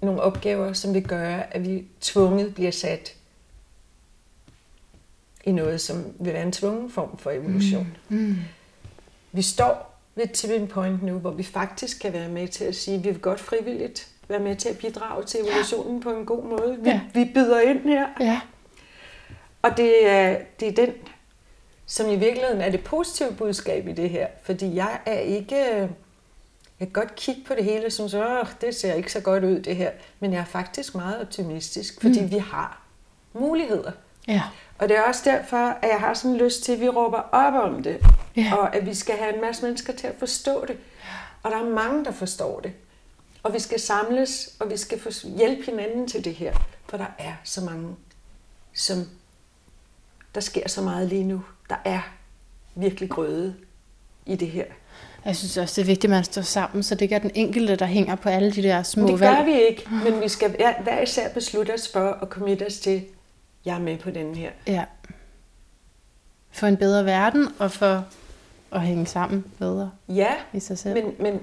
nogle 0.00 0.20
opgaver, 0.20 0.72
som 0.72 0.94
vil 0.94 1.08
gøre, 1.08 1.54
at 1.54 1.64
vi 1.64 1.84
tvunget 2.00 2.54
bliver 2.54 2.70
sat 2.70 3.16
i 5.44 5.52
noget, 5.52 5.80
som 5.80 6.04
vil 6.20 6.32
være 6.32 6.42
en 6.42 6.52
tvungen 6.52 6.90
form 6.90 7.18
for 7.18 7.30
evolution. 7.30 7.96
Mm. 8.08 8.16
Mm. 8.16 8.36
Vi 9.32 9.42
står 9.42 9.98
ved 10.14 10.24
et 10.24 10.32
tipping 10.32 10.68
point 10.68 11.02
nu, 11.02 11.18
hvor 11.18 11.30
vi 11.30 11.42
faktisk 11.42 12.00
kan 12.00 12.12
være 12.12 12.28
med 12.28 12.48
til 12.48 12.64
at 12.64 12.76
sige, 12.76 12.96
at 12.96 13.04
vi 13.04 13.10
vil 13.10 13.20
godt 13.20 13.40
frivilligt 13.40 14.11
være 14.32 14.40
med 14.40 14.56
til 14.56 14.68
at 14.68 14.78
bidrage 14.78 15.24
til 15.24 15.40
evolutionen 15.40 15.96
ja. 15.96 16.02
på 16.02 16.10
en 16.10 16.26
god 16.26 16.44
måde. 16.44 16.76
Vi, 16.80 16.90
ja. 16.90 17.00
vi 17.14 17.30
byder 17.34 17.60
ind 17.60 17.80
her. 17.82 18.06
Ja. 18.20 18.40
Og 19.62 19.76
det 19.76 20.08
er, 20.08 20.38
det 20.60 20.68
er 20.68 20.86
den, 20.86 20.94
som 21.86 22.10
i 22.10 22.16
virkeligheden 22.16 22.60
er 22.60 22.70
det 22.70 22.84
positive 22.84 23.32
budskab 23.32 23.88
i 23.88 23.92
det 23.92 24.10
her. 24.10 24.26
Fordi 24.42 24.74
jeg 24.74 24.98
er 25.06 25.18
ikke 25.18 25.88
jeg 26.82 26.92
kan 26.92 27.02
godt 27.02 27.14
kigge 27.14 27.40
på 27.46 27.54
det 27.54 27.64
hele 27.64 27.86
og 27.86 27.92
synes, 27.92 28.14
at 28.14 28.46
det 28.60 28.74
ser 28.74 28.94
ikke 28.94 29.12
så 29.12 29.20
godt 29.20 29.44
ud 29.44 29.60
det 29.60 29.76
her. 29.76 29.90
Men 30.20 30.32
jeg 30.32 30.40
er 30.40 30.44
faktisk 30.44 30.94
meget 30.94 31.20
optimistisk, 31.20 32.00
fordi 32.00 32.20
mm. 32.20 32.30
vi 32.30 32.38
har 32.38 32.82
muligheder. 33.32 33.92
Ja. 34.28 34.42
Og 34.78 34.88
det 34.88 34.96
er 34.96 35.02
også 35.02 35.22
derfor, 35.24 35.56
at 35.56 35.88
jeg 35.88 36.00
har 36.00 36.14
sådan 36.14 36.36
lyst 36.36 36.64
til, 36.64 36.72
at 36.72 36.80
vi 36.80 36.88
råber 36.88 37.18
op 37.18 37.54
om 37.54 37.82
det. 37.82 38.00
Ja. 38.36 38.54
Og 38.56 38.76
at 38.76 38.86
vi 38.86 38.94
skal 38.94 39.16
have 39.16 39.34
en 39.34 39.40
masse 39.40 39.62
mennesker 39.64 39.92
til 39.92 40.06
at 40.06 40.14
forstå 40.18 40.64
det. 40.68 40.76
Og 41.42 41.50
der 41.50 41.56
er 41.56 41.64
mange, 41.64 42.04
der 42.04 42.12
forstår 42.12 42.60
det. 42.60 42.72
Og 43.42 43.54
vi 43.54 43.58
skal 43.58 43.80
samles, 43.80 44.56
og 44.60 44.70
vi 44.70 44.76
skal 44.76 45.00
hjælpe 45.36 45.62
hinanden 45.70 46.08
til 46.08 46.24
det 46.24 46.34
her. 46.34 46.56
For 46.88 46.96
der 46.96 47.06
er 47.18 47.32
så 47.44 47.60
mange, 47.60 47.96
som 48.74 49.08
der 50.34 50.40
sker 50.40 50.68
så 50.68 50.82
meget 50.82 51.08
lige 51.08 51.24
nu. 51.24 51.42
Der 51.70 51.76
er 51.84 52.00
virkelig 52.74 53.10
grøde 53.10 53.54
i 54.26 54.36
det 54.36 54.48
her. 54.48 54.64
Jeg 55.24 55.36
synes 55.36 55.56
også, 55.56 55.80
det 55.80 55.82
er 55.82 55.86
vigtigt, 55.86 56.04
at 56.04 56.16
man 56.16 56.24
står 56.24 56.42
sammen, 56.42 56.82
så 56.82 56.94
det 56.94 57.02
ikke 57.02 57.14
er 57.14 57.18
den 57.18 57.30
enkelte, 57.34 57.76
der 57.76 57.86
hænger 57.86 58.14
på 58.14 58.28
alle 58.28 58.52
de 58.52 58.62
der 58.62 58.82
små 58.82 59.02
valg. 59.06 59.12
Det 59.12 59.20
gør 59.20 59.34
valg. 59.34 59.46
vi 59.46 59.62
ikke, 59.62 59.88
men 60.04 60.20
vi 60.20 60.28
skal 60.28 60.56
hver 60.82 61.00
især 61.00 61.32
beslutte 61.32 61.74
os 61.74 61.88
for 61.92 62.10
at 62.10 62.28
committe 62.28 62.66
os 62.66 62.78
til, 62.78 63.04
jeg 63.64 63.74
er 63.74 63.80
med 63.80 63.98
på 63.98 64.10
den 64.10 64.34
her. 64.34 64.50
Ja. 64.66 64.84
For 66.50 66.66
en 66.66 66.76
bedre 66.76 67.04
verden, 67.04 67.48
og 67.58 67.70
for 67.70 68.04
at 68.72 68.80
hænge 68.80 69.06
sammen 69.06 69.44
bedre 69.58 69.90
ja, 70.08 70.34
i 70.52 70.60
sig 70.60 70.78
selv. 70.78 70.94
men, 70.94 71.14
men 71.18 71.40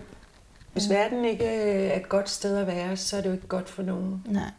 hvis 0.74 0.90
verden 0.90 1.26
ikke 1.26 1.46
er 1.46 1.98
et 1.98 2.10
godt 2.10 2.30
sted 2.30 2.58
at 2.58 2.68
være, 2.68 2.98
så 2.98 3.18
er 3.18 3.22
det 3.22 3.30
jo 3.30 3.34
ikke 3.34 3.48
godt 3.48 3.70
for 3.70 3.84
nogen. 3.84 4.24
Nej. 4.26 4.52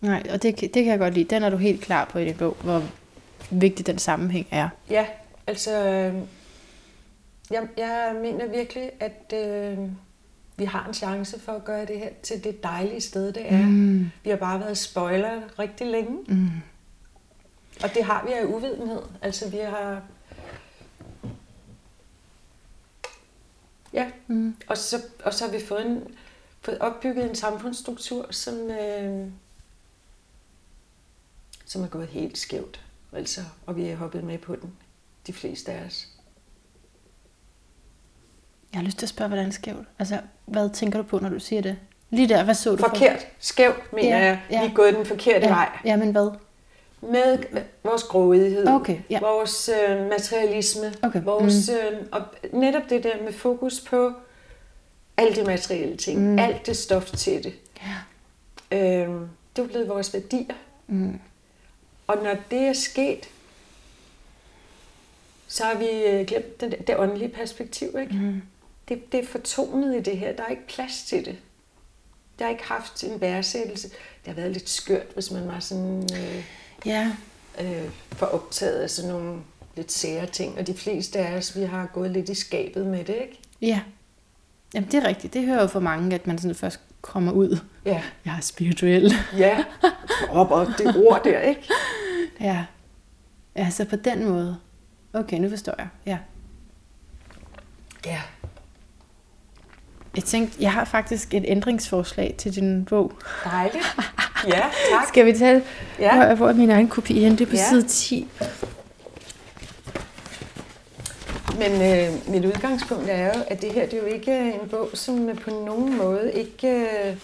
Nej, 0.00 0.22
og 0.30 0.42
det, 0.42 0.60
det 0.60 0.72
kan 0.72 0.86
jeg 0.86 0.98
godt 0.98 1.14
lide. 1.14 1.34
Den 1.34 1.42
er 1.42 1.50
du 1.50 1.56
helt 1.56 1.80
klar 1.80 2.04
på 2.04 2.18
i 2.18 2.24
din 2.24 2.36
bog, 2.36 2.56
hvor 2.62 2.82
vigtig 3.50 3.86
den 3.86 3.98
sammenhæng 3.98 4.46
er. 4.50 4.68
Ja, 4.90 5.06
altså 5.46 5.72
jeg, 7.50 7.68
jeg 7.76 8.16
mener 8.22 8.46
virkelig, 8.46 8.90
at 9.00 9.32
øh, 9.34 9.78
vi 10.56 10.64
har 10.64 10.86
en 10.88 10.94
chance 10.94 11.40
for 11.40 11.52
at 11.52 11.64
gøre 11.64 11.86
det 11.86 11.98
her 11.98 12.08
til 12.22 12.44
det 12.44 12.62
dejlige 12.62 13.00
sted, 13.00 13.32
det 13.32 13.52
er. 13.52 13.66
Mm. 13.66 14.10
Vi 14.24 14.30
har 14.30 14.36
bare 14.36 14.60
været 14.60 14.78
spoiler 14.78 15.58
rigtig 15.58 15.86
længe. 15.86 16.18
Mm. 16.28 16.50
Og 17.82 17.94
det 17.94 18.04
har 18.04 18.24
vi 18.26 18.32
af 18.32 18.44
uvidenhed. 18.44 19.02
Altså 19.22 19.50
vi 19.50 19.58
har... 19.58 20.02
Ja, 23.92 24.10
mm. 24.26 24.56
og, 24.66 24.76
så, 24.76 25.02
og 25.24 25.34
så 25.34 25.44
har 25.44 25.52
vi 25.52 25.66
fået, 25.66 25.86
en, 25.86 26.02
fået 26.60 26.78
opbygget 26.78 27.28
en 27.28 27.34
samfundsstruktur, 27.34 28.26
som, 28.30 28.54
øh, 28.70 29.26
som 31.64 31.82
er 31.82 31.88
gået 31.88 32.08
helt 32.08 32.38
skævt. 32.38 32.80
Altså, 33.12 33.40
og 33.66 33.76
vi 33.76 33.88
er 33.88 33.96
hoppet 33.96 34.24
med 34.24 34.38
på 34.38 34.56
den, 34.56 34.72
de 35.26 35.32
fleste 35.32 35.72
af 35.72 35.84
os. 35.86 36.08
Jeg 38.72 38.78
har 38.80 38.84
lyst 38.84 38.98
til 38.98 39.06
at 39.06 39.10
spørge, 39.10 39.28
hvordan 39.28 39.52
skævt? 39.52 39.86
Altså, 39.98 40.20
hvad 40.46 40.70
tænker 40.70 40.98
du 40.98 41.04
på, 41.08 41.18
når 41.18 41.28
du 41.28 41.38
siger 41.40 41.62
det? 41.62 41.78
Lige 42.10 42.28
der, 42.28 42.44
hvad 42.44 42.54
så 42.54 42.70
du 42.70 42.76
Forkert. 42.76 43.26
Skæv, 43.38 43.72
mener 43.92 44.08
Ja, 44.18 44.24
jeg. 44.24 44.40
ja. 44.50 44.60
Vi 44.64 44.70
er 44.70 44.74
gået 44.74 44.94
den 44.94 45.06
forkerte 45.06 45.46
ja, 45.46 45.52
vej. 45.52 45.78
Ja, 45.84 45.96
men 45.96 46.12
hvad? 46.12 46.30
Med 47.00 47.38
vores 47.82 48.02
grådighed, 48.02 48.66
Okay, 48.68 48.98
ja. 49.10 49.20
vores 49.20 49.68
øh, 49.68 50.08
materialisme, 50.08 50.94
Okay, 51.02 51.22
vores, 51.22 51.68
øh, 51.68 51.98
og 52.12 52.22
netop 52.52 52.82
det 52.90 53.04
der 53.04 53.22
med 53.24 53.32
fokus 53.32 53.80
på 53.80 54.12
alle 55.16 55.36
de 55.36 55.44
materielle 55.44 55.96
ting, 55.96 56.20
mm. 56.20 56.38
alt 56.38 56.66
det 56.66 56.76
stof 56.76 57.10
til 57.10 57.44
det. 57.44 57.54
Ja. 58.70 59.06
Øh, 59.06 59.20
det 59.56 59.64
er 59.64 59.68
blevet 59.68 59.88
vores 59.88 60.14
værdier. 60.14 60.54
Mm. 60.86 61.20
Og 62.06 62.16
når 62.22 62.36
det 62.50 62.60
er 62.60 62.72
sket, 62.72 63.28
så 65.48 65.64
har 65.64 65.74
vi 65.74 65.86
øh, 65.86 66.26
glemt 66.26 66.60
det, 66.60 66.86
det 66.86 66.98
åndelige 66.98 67.28
perspektiv. 67.28 67.88
Ikke? 68.00 68.14
Mm. 68.14 68.42
Det, 68.88 69.12
det 69.12 69.20
er 69.20 69.26
fortonet 69.26 69.96
i 69.96 70.00
det 70.00 70.18
her. 70.18 70.32
Der 70.32 70.42
er 70.44 70.48
ikke 70.48 70.66
plads 70.66 71.02
til 71.06 71.24
det. 71.24 71.36
Det 72.38 72.44
har 72.44 72.48
ikke 72.48 72.64
haft 72.64 73.04
en 73.04 73.20
værdsættelse. 73.20 73.88
Det 73.88 74.26
har 74.26 74.34
været 74.34 74.52
lidt 74.52 74.68
skørt, 74.68 75.06
hvis 75.14 75.30
man 75.30 75.48
var 75.48 75.60
sådan 75.60 76.08
øh, 76.12 76.44
Ja, 76.86 77.12
øh, 77.60 77.90
for 78.12 78.26
optaget 78.26 78.80
af 78.80 78.90
sådan 78.90 79.10
nogle 79.10 79.40
lidt 79.76 79.92
sære 79.92 80.26
ting. 80.26 80.58
Og 80.58 80.66
de 80.66 80.74
fleste 80.74 81.18
af 81.18 81.36
os, 81.36 81.56
vi 81.56 81.62
har 81.62 81.86
gået 81.86 82.10
lidt 82.10 82.28
i 82.28 82.34
skabet 82.34 82.86
med 82.86 83.04
det, 83.04 83.14
ikke? 83.22 83.40
ja. 83.62 83.80
Jamen, 84.74 84.90
det 84.90 85.04
er 85.04 85.08
rigtigt. 85.08 85.34
Det 85.34 85.46
hører 85.46 85.60
jo 85.60 85.66
for 85.66 85.80
mange, 85.80 86.14
at 86.14 86.26
man 86.26 86.38
sådan 86.38 86.54
først 86.54 86.80
kommer 87.00 87.32
ud. 87.32 87.58
Ja. 87.84 88.02
Jeg 88.24 88.36
er 88.36 88.40
spirituel. 88.40 89.12
Ja. 89.36 89.64
Op 90.30 90.50
og 90.50 90.66
det 90.78 90.96
ord 90.96 91.20
der, 91.24 91.40
ikke? 91.40 91.62
Ja. 92.40 92.64
Ja, 93.56 93.70
så 93.70 93.84
på 93.84 93.96
den 93.96 94.24
måde. 94.24 94.56
Okay, 95.12 95.38
nu 95.38 95.48
forstår 95.48 95.74
jeg. 95.78 95.88
Ja. 96.06 96.18
Ja. 98.06 98.20
Jeg 100.18 100.24
tænkte, 100.24 100.56
jeg 100.60 100.72
har 100.72 100.84
faktisk 100.84 101.34
et 101.34 101.44
ændringsforslag 101.48 102.34
til 102.38 102.54
din 102.54 102.84
bog. 102.84 103.12
Dejligt. 103.44 103.84
Ja, 104.46 104.60
tak. 104.90 105.08
Skal 105.08 105.26
vi 105.26 105.32
tage, 105.32 105.62
Ja. 105.98 106.16
hvor, 106.26 106.34
hvor 106.34 106.48
er 106.48 106.52
min 106.52 106.70
egen 106.70 106.88
kopi 106.88 107.20
hen? 107.20 107.32
Det 107.32 107.40
er 107.40 107.46
på 107.46 107.56
Ja. 107.56 107.68
side 107.68 107.82
10. 107.82 108.28
Men 111.58 111.72
øh, 111.82 112.30
mit 112.32 112.44
udgangspunkt 112.44 113.04
er 113.10 113.24
jo, 113.24 113.42
at 113.48 113.62
det 113.62 113.72
her 113.72 113.86
det 113.86 113.94
er 113.94 113.98
jo 114.08 114.14
ikke 114.14 114.38
en 114.62 114.68
bog, 114.70 114.88
som 114.94 115.28
på 115.44 115.50
nogen 115.50 115.96
måde 115.96 116.32
ikke 116.34 116.68
øh, 116.68 117.14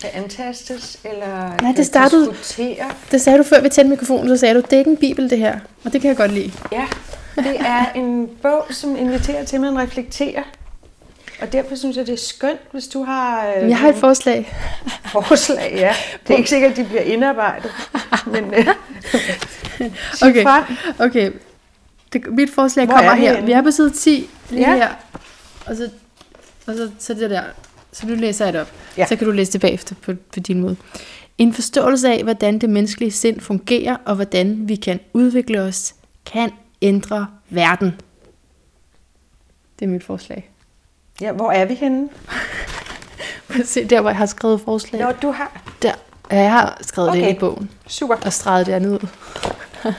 kan 0.00 0.10
antastes 0.14 0.98
eller 1.04 1.56
Nej, 1.62 1.72
det 1.76 1.86
startede- 1.86 2.30
diskutere. 2.30 2.90
Det 3.10 3.20
sagde 3.20 3.38
du 3.38 3.42
før 3.44 3.60
vi 3.60 3.68
tændte 3.68 3.90
mikrofonen, 3.90 4.28
så 4.28 4.36
sagde 4.36 4.54
du, 4.54 4.60
det 4.60 4.72
er 4.72 4.78
ikke 4.78 4.90
en 4.90 4.96
bibel 4.96 5.30
det 5.30 5.38
her. 5.38 5.58
Og 5.84 5.92
det 5.92 6.00
kan 6.00 6.08
jeg 6.08 6.16
godt 6.16 6.32
lide. 6.32 6.52
Ja, 6.72 6.86
det 7.36 7.60
er 7.60 7.92
en 7.94 8.28
bog, 8.42 8.66
som 8.70 8.96
inviterer 8.96 9.44
til, 9.44 9.56
at 9.56 9.60
man 9.60 9.78
reflekterer. 9.78 10.42
Og 11.40 11.52
derfor 11.52 11.74
synes 11.76 11.96
jeg, 11.96 12.06
det 12.06 12.12
er 12.12 12.16
skønt, 12.18 12.60
hvis 12.72 12.86
du 12.86 13.02
har 13.04 13.46
øh, 13.56 13.68
jeg 13.68 13.78
har 13.78 13.88
et 13.88 13.94
forslag. 13.96 14.54
forslag. 15.12 15.72
Ja. 15.76 15.94
Det 16.26 16.34
er 16.34 16.38
ikke 16.38 16.48
sikkert, 16.50 16.70
at 16.70 16.76
de 16.76 16.84
bliver 16.84 17.02
indarbejdet. 17.02 17.70
Men 18.26 18.54
øh, 18.54 18.66
Okay. 20.22 20.44
Okay, 20.98 21.30
det, 22.12 22.22
mit 22.32 22.50
forslag 22.50 22.86
Hvor 22.86 22.94
kommer 22.96 23.10
er 23.10 23.14
her. 23.16 23.32
henne? 23.34 23.46
Vi 23.46 23.52
er 23.52 23.62
på 23.62 23.70
side 23.70 23.90
10, 23.90 24.28
lige 24.50 24.70
Ja. 24.70 24.74
her. 24.76 24.88
Og 25.66 25.76
så, 25.76 25.88
og 26.66 26.74
så, 26.74 26.90
så 26.98 27.14
det 27.14 27.30
der. 27.30 27.42
Så 27.92 28.06
nu 28.06 28.14
læser 28.14 28.44
jeg 28.44 28.52
det 28.52 28.60
op. 28.60 28.72
Ja. 28.98 29.06
Så 29.06 29.16
kan 29.16 29.26
du 29.26 29.32
læse 29.32 29.52
det 29.52 29.60
bagefter 29.60 29.94
på, 30.02 30.12
på 30.32 30.40
din 30.40 30.60
måde. 30.60 30.76
En 31.38 31.52
forståelse 31.52 32.08
af, 32.08 32.22
hvordan 32.22 32.58
det 32.58 32.70
menneskelige 32.70 33.10
sind 33.10 33.40
fungerer, 33.40 33.96
og 34.04 34.14
hvordan 34.14 34.68
vi 34.68 34.76
kan 34.76 35.00
udvikle 35.12 35.60
os, 35.60 35.94
kan 36.32 36.50
ændre 36.82 37.26
verden. 37.50 38.00
Det 39.78 39.84
er 39.84 39.88
mit 39.88 40.04
forslag. 40.04 40.50
Ja, 41.20 41.32
hvor 41.32 41.50
er 41.50 41.64
vi 41.64 41.74
henne? 41.74 42.08
Se 43.64 43.84
der, 43.84 44.00
hvor 44.00 44.10
jeg 44.10 44.16
har 44.16 44.26
skrevet 44.26 44.60
forslag. 44.60 45.02
Nå, 45.02 45.12
du 45.22 45.30
har. 45.30 45.62
Der. 45.82 45.92
Ja, 46.30 46.40
jeg 46.40 46.52
har 46.52 46.78
skrevet 46.80 47.10
okay. 47.10 47.24
det 47.24 47.36
i 47.36 47.38
bogen. 47.38 47.70
Super. 47.86 48.16
Og 48.24 48.32
streget 48.32 48.66
det 48.66 48.72
andet 48.72 48.90
ud. 49.02 49.08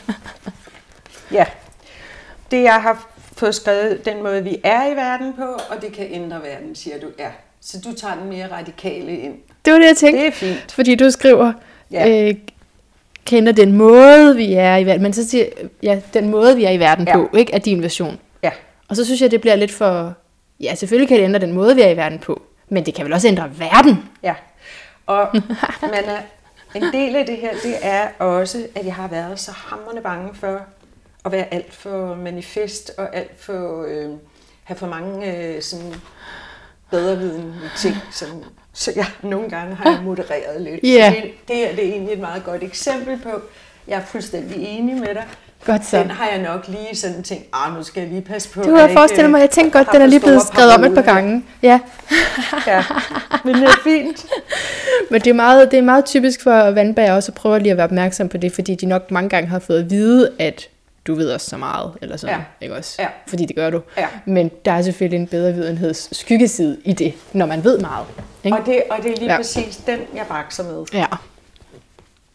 Ja. 1.31 1.45
Det, 2.51 2.63
jeg 2.63 2.81
har 2.81 3.07
fået 3.37 3.55
skrevet, 3.55 4.05
den 4.05 4.23
måde, 4.23 4.43
vi 4.43 4.57
er 4.63 4.87
i 4.91 4.95
verden 4.95 5.33
på, 5.33 5.43
og 5.43 5.81
det 5.81 5.93
kan 5.93 6.07
ændre 6.09 6.41
verden, 6.43 6.75
siger 6.75 6.99
du. 6.99 7.07
Ja. 7.19 7.29
Så 7.61 7.81
du 7.85 7.93
tager 7.93 8.15
den 8.15 8.29
mere 8.29 8.51
radikale 8.51 9.17
ind. 9.17 9.33
Det 9.65 9.73
var 9.73 9.79
det, 9.79 9.87
jeg 9.87 9.97
tænkte. 9.97 10.21
Det 10.21 10.27
er 10.27 10.31
fint. 10.31 10.71
Fordi 10.71 10.95
du 10.95 11.11
skriver, 11.11 11.53
ja. 11.91 12.29
øh, 12.29 12.35
kender 13.25 13.51
den 13.51 13.71
måde, 13.73 14.35
vi 14.35 14.53
er 14.53 14.77
i 14.77 14.85
verden. 14.85 15.03
Men 15.03 15.13
så 15.13 15.29
siger 15.29 15.45
ja, 15.83 15.99
den 16.13 16.29
måde, 16.29 16.55
vi 16.55 16.63
er 16.63 16.71
i 16.71 16.79
verden 16.79 17.07
Ja. 17.07 17.13
på, 17.15 17.29
ikke 17.37 17.53
er 17.53 17.59
din 17.59 17.81
version. 17.81 18.19
Ja. 18.43 18.51
Og 18.89 18.95
så 18.95 19.05
synes 19.05 19.21
jeg, 19.21 19.31
det 19.31 19.41
bliver 19.41 19.55
lidt 19.55 19.71
for... 19.71 20.13
Ja, 20.59 20.75
selvfølgelig 20.75 21.07
kan 21.07 21.17
det 21.17 21.23
ændre 21.23 21.39
den 21.39 21.51
måde, 21.53 21.75
vi 21.75 21.81
er 21.81 21.89
i 21.89 21.97
verden 21.97 22.19
på. 22.19 22.41
Men 22.69 22.85
det 22.85 22.93
kan 22.93 23.05
vel 23.05 23.13
også 23.13 23.27
ændre 23.27 23.49
verden. 23.59 24.09
Ja. 24.23 24.35
Og 25.05 25.27
man 25.81 26.03
er, 26.05 26.17
en 26.75 26.83
del 26.93 27.15
af 27.15 27.25
det 27.25 27.37
her, 27.37 27.51
det 27.63 27.75
er 27.81 28.07
også, 28.19 28.67
at 28.75 28.85
jeg 28.85 28.95
har 28.95 29.07
været 29.07 29.39
så 29.39 29.51
hammerende 29.51 30.01
bange 30.01 30.33
for 30.33 30.59
at 31.25 31.31
være 31.31 31.53
alt 31.53 31.73
for 31.73 32.15
manifest 32.15 32.91
og 32.97 33.15
alt 33.15 33.41
for 33.41 33.85
øh, 33.87 34.09
have 34.63 34.77
for 34.77 34.87
mange 34.87 35.37
øh, 35.37 35.61
sådan 35.61 35.93
bedrevidende 36.91 37.69
ting. 37.77 37.95
Sådan, 38.11 38.43
så 38.73 38.91
jeg 38.95 39.05
nogle 39.21 39.49
gange 39.49 39.75
har 39.75 39.91
jeg 39.91 39.99
modereret 40.03 40.61
lidt. 40.61 40.75
Så 40.75 41.15
det, 41.15 41.31
det, 41.47 41.69
er, 41.69 41.75
det 41.75 41.87
er 41.87 41.91
egentlig 41.91 42.13
et 42.13 42.19
meget 42.19 42.43
godt 42.43 42.63
eksempel 42.63 43.19
på, 43.23 43.29
jeg 43.87 43.95
er 43.95 44.05
fuldstændig 44.05 44.57
enig 44.57 44.95
med 44.95 45.07
dig. 45.07 45.25
Godt 45.65 45.85
så. 45.85 45.99
Den 45.99 46.11
har 46.11 46.29
jeg 46.29 46.41
nok 46.41 46.67
lige 46.67 46.95
sådan 46.95 47.23
tænkt, 47.23 47.45
ah, 47.53 47.75
nu 47.77 47.83
skal 47.83 48.01
jeg 48.01 48.09
lige 48.09 48.21
passe 48.21 48.49
på. 48.49 48.61
Det 48.61 48.69
kunne 48.69 48.81
jeg 48.81 48.91
forestille 48.93 49.31
mig. 49.31 49.39
Jeg 49.39 49.49
tænkte 49.49 49.77
godt, 49.77 49.91
den 49.91 50.01
er 50.01 50.05
lige 50.05 50.19
blevet 50.19 50.41
skrevet 50.41 50.73
om 50.73 50.83
et 50.83 50.93
par 50.93 51.01
gange. 51.01 51.43
Ja. 51.61 51.79
Ja, 52.67 52.83
men 53.43 53.55
det 53.55 53.63
er 53.63 53.79
fint. 53.83 54.25
Men 55.11 55.21
det 55.21 55.29
er, 55.29 55.33
meget, 55.33 55.71
det 55.71 55.79
er 55.79 55.83
meget 55.83 56.05
typisk 56.05 56.43
for 56.43 56.71
vandbærer 56.71 57.15
også 57.15 57.31
at 57.31 57.35
prøve 57.35 57.59
lige 57.59 57.71
at 57.71 57.77
være 57.77 57.85
opmærksom 57.85 58.29
på 58.29 58.37
det, 58.37 58.51
fordi 58.51 58.75
de 58.75 58.85
nok 58.85 59.11
mange 59.11 59.29
gange 59.29 59.49
har 59.49 59.59
fået 59.59 59.79
at 59.79 59.89
vide, 59.89 60.31
at 60.39 60.69
du 61.07 61.15
ved 61.15 61.31
også 61.31 61.49
så 61.49 61.57
meget, 61.57 61.91
eller 62.01 62.17
sådan, 62.17 62.35
Ja. 62.35 62.43
ikke 62.61 62.75
også? 62.75 62.95
Ja. 63.01 63.07
Fordi 63.27 63.45
det 63.45 63.55
gør 63.55 63.69
du. 63.69 63.81
Ja. 63.97 64.07
Men 64.25 64.51
der 64.65 64.71
er 64.71 64.81
selvfølgelig 64.81 65.17
en 65.19 65.27
bedre 65.27 65.53
videnheds 65.53 66.17
skyggeside 66.17 66.77
i 66.85 66.93
det, 66.93 67.13
når 67.33 67.45
man 67.45 67.63
ved 67.63 67.79
meget. 67.79 68.05
Ikke? 68.43 68.57
Og 68.57 68.65
det, 68.65 68.83
og 68.89 68.97
det 69.03 69.11
er 69.11 69.15
lige. 69.17 69.31
Ja. 69.31 69.37
præcis 69.37 69.77
den, 69.77 69.99
jeg 70.15 70.25
bakser 70.29 70.63
med. 70.63 70.85
Ja. 70.93 71.05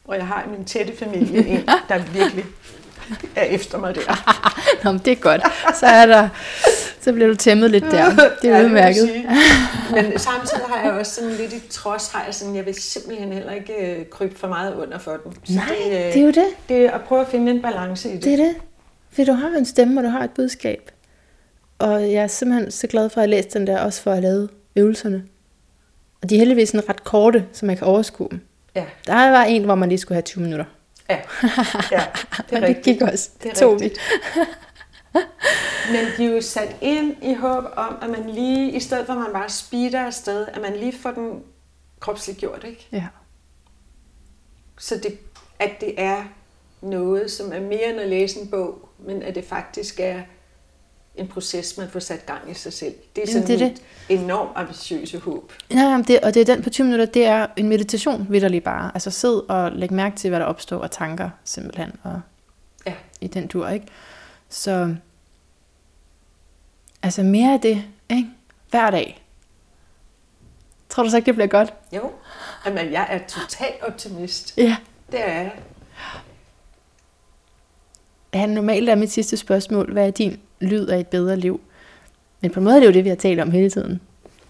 Og 0.05 0.16
jeg 0.16 0.27
har 0.27 0.45
i 0.47 0.51
min 0.57 0.64
tætte 0.64 0.93
familie 0.99 1.47
en, 1.47 1.69
der 1.89 1.99
virkelig 1.99 2.45
er 3.37 3.43
efter 3.43 3.79
mig 3.79 3.95
der. 3.95 4.35
Nå, 4.85 4.93
men 4.93 5.01
det 5.05 5.11
er 5.12 5.16
godt. 5.16 5.43
Så 5.81 5.87
er 5.87 6.07
der, 6.07 6.29
så 7.09 7.12
bliver 7.12 7.28
du 7.28 7.34
tæmmet 7.34 7.70
lidt 7.70 7.84
der. 7.84 8.11
Det 8.42 8.44
Ja, 8.44 8.48
er 8.50 8.56
jeg 8.56 8.64
udmærket. 8.66 9.09
Men 9.94 10.18
samtidig 10.18 10.64
har 10.68 10.84
jeg 10.84 10.92
også 10.92 11.14
sådan 11.14 11.30
lidt 11.30 11.52
i 11.52 11.61
trods, 11.70 12.09
har 12.12 12.24
jeg 12.24 12.34
sådan, 12.34 12.56
jeg 12.56 12.66
vil 12.66 12.74
simpelthen 12.74 13.32
heller 13.32 13.52
ikke 13.52 13.72
øh, 13.98 14.06
krybe 14.11 14.38
for 14.38 14.48
meget 14.48 14.74
under 14.74 14.98
for 14.98 15.16
den. 15.24 15.32
Så 15.44 15.52
Nej, 15.52 15.64
det, 15.84 15.86
øh, 15.86 15.92
det 16.12 16.16
er 16.16 16.20
jo 16.22 16.30
det. 16.30 16.46
det 16.68 16.76
er 16.86 16.90
at 16.90 17.00
prøve 17.00 17.20
at 17.20 17.26
finde 17.28 17.50
en 17.52 17.62
balance 17.62 18.09
i 18.11 18.12
det. 18.14 18.24
Det 18.24 18.32
er 18.32 18.36
det. 18.36 18.54
Fordi 19.11 19.24
du 19.24 19.32
har 19.32 19.48
en 19.59 19.64
stemme, 19.64 20.00
og 20.00 20.04
du 20.04 20.09
har 20.09 20.24
et 20.24 20.30
budskab. 20.30 20.90
Og 21.78 22.02
jeg 22.02 22.22
er 22.22 22.26
simpelthen 22.26 22.70
så 22.70 22.86
glad 22.86 23.09
for 23.11 23.20
at 23.20 23.22
have 23.22 23.30
læst 23.30 23.54
den 23.54 23.66
der, 23.66 23.80
også 23.80 24.02
for 24.02 24.12
at 24.12 24.22
lavet 24.22 24.48
øvelserne. 24.76 25.22
Og 26.22 26.30
de 26.30 26.34
er 26.34 26.38
heldigvis 26.38 26.68
sådan 26.68 26.88
ret 26.88 27.04
korte, 27.04 27.44
så 27.52 27.66
man 27.66 27.76
kan 27.76 27.86
overskue 27.86 28.28
dem. 28.30 28.40
Ja, 28.76 28.84
Der 29.06 29.14
var 29.30 29.44
en, 29.44 29.64
hvor 29.64 29.74
man 29.74 29.88
lige 29.88 29.98
skulle 29.98 30.16
have 30.16 30.22
20 30.22 30.42
minutter. 30.44 30.64
ja, 31.11 31.16
ja, 31.92 32.02
det 32.36 32.52
Men 32.52 32.56
er 32.62 32.66
det 32.66 32.68
rigtigt. 32.76 32.98
gik 32.98 33.02
også. 33.02 33.28
Det 33.42 33.50
er 33.50 33.54
tog 33.54 33.72
rigtigt. 33.72 33.98
Men 35.93 36.07
de 36.16 36.25
er 36.25 36.35
jo 36.35 36.41
sat 36.41 36.77
ind 36.81 37.16
i 37.23 37.35
håb 37.35 37.64
om, 37.77 37.97
at 38.03 38.11
man 38.11 38.31
lige, 38.31 38.73
i 38.73 38.81
stedet 38.81 39.07
for 39.07 39.12
at 39.12 39.19
man 39.19 39.33
bare 39.33 39.49
speeder 39.49 40.01
afsted, 40.07 40.47
at 40.55 40.61
man 40.62 40.77
lige 40.77 40.99
får 40.99 41.11
den 41.11 41.43
kropsligt 42.01 42.39
gjort, 42.39 42.64
ikke? 42.69 42.89
Ja. 42.93 43.07
Så 44.79 44.95
det, 44.95 45.19
at 45.59 45.71
det 45.81 45.95
er 46.01 46.25
noget, 46.81 47.31
som 47.31 47.53
er 47.53 47.61
mere 47.61 47.91
end 47.91 48.01
at 48.01 48.09
læse 48.09 48.41
en 48.41 48.49
bog, 48.51 48.89
men 48.99 49.23
at 49.23 49.35
det 49.35 49.45
faktisk 49.45 50.01
er 50.01 50.21
en 51.14 51.29
proces, 51.29 51.79
man 51.79 51.89
får 51.91 52.01
sat 52.01 52.27
gang 52.27 52.51
i 52.51 52.55
sig 52.55 52.73
selv. 52.73 52.95
Det 53.16 53.23
er 53.23 53.33
Jamen, 53.33 53.47
sådan 53.47 53.59
det 53.71 53.81
er 54.09 54.19
enormt 54.23 54.51
ambitiøse 54.55 55.19
håb. 55.19 55.53
Nej, 55.71 55.85
jamen 55.85 56.05
det, 56.07 56.21
og 56.21 56.35
det 56.35 56.41
er 56.41 56.55
den 56.55 56.62
på 56.62 56.71
20 56.71 56.85
minutter, 56.85 57.07
det 57.07 57.25
er 57.25 57.47
en 57.57 57.69
meditation, 57.69 58.27
vidderligt 58.31 58.64
bare. 58.64 58.91
Altså 58.95 59.11
sid 59.11 59.29
og 59.51 59.73
læg 59.73 59.93
mærke 59.93 60.16
til, 60.16 60.31
hvad 60.31 60.41
der 60.41 60.47
opstår 60.47 60.83
af 60.83 60.91
tanker, 60.91 61.31
simpelthen, 61.45 61.93
og 62.03 62.21
Ja. 62.87 62.95
i 63.21 63.27
den 63.27 63.47
dur, 63.47 63.69
ikke? 63.69 63.87
Så, 64.49 64.95
altså 67.03 67.22
mere 67.22 67.53
af 67.53 67.61
det, 67.61 67.84
ikke? 68.11 68.28
Hver 68.70 68.90
dag. 68.90 69.24
Tror 70.88 71.03
du 71.03 71.11
så 71.11 71.16
ikke, 71.16 71.26
det 71.26 71.34
bliver 71.34 71.49
godt? 71.49 71.74
Jo, 71.92 72.11
Jamen, 72.66 72.92
jeg 72.92 73.07
er 73.11 73.18
total 73.18 73.72
optimist. 73.82 74.55
Ja. 74.57 74.76
Det 75.12 75.20
er 75.28 75.32
jeg. 75.32 75.53
Ja, 78.34 78.46
normalt 78.46 78.88
er 78.88 78.94
mit 78.94 79.11
sidste 79.11 79.36
spørgsmål, 79.36 79.92
hvad 79.92 80.07
er 80.07 80.11
din 80.11 80.40
lyd 80.61 80.86
af 80.86 80.99
et 80.99 81.07
bedre 81.07 81.36
liv? 81.36 81.61
Men 82.40 82.51
på 82.51 82.61
en 82.61 82.64
måde 82.64 82.76
er 82.76 82.80
det 82.80 82.86
jo 82.86 82.92
det, 82.92 83.05
vi 83.05 83.09
har 83.09 83.16
talt 83.16 83.40
om 83.40 83.51
hele 83.51 83.70
tiden. 83.70 84.01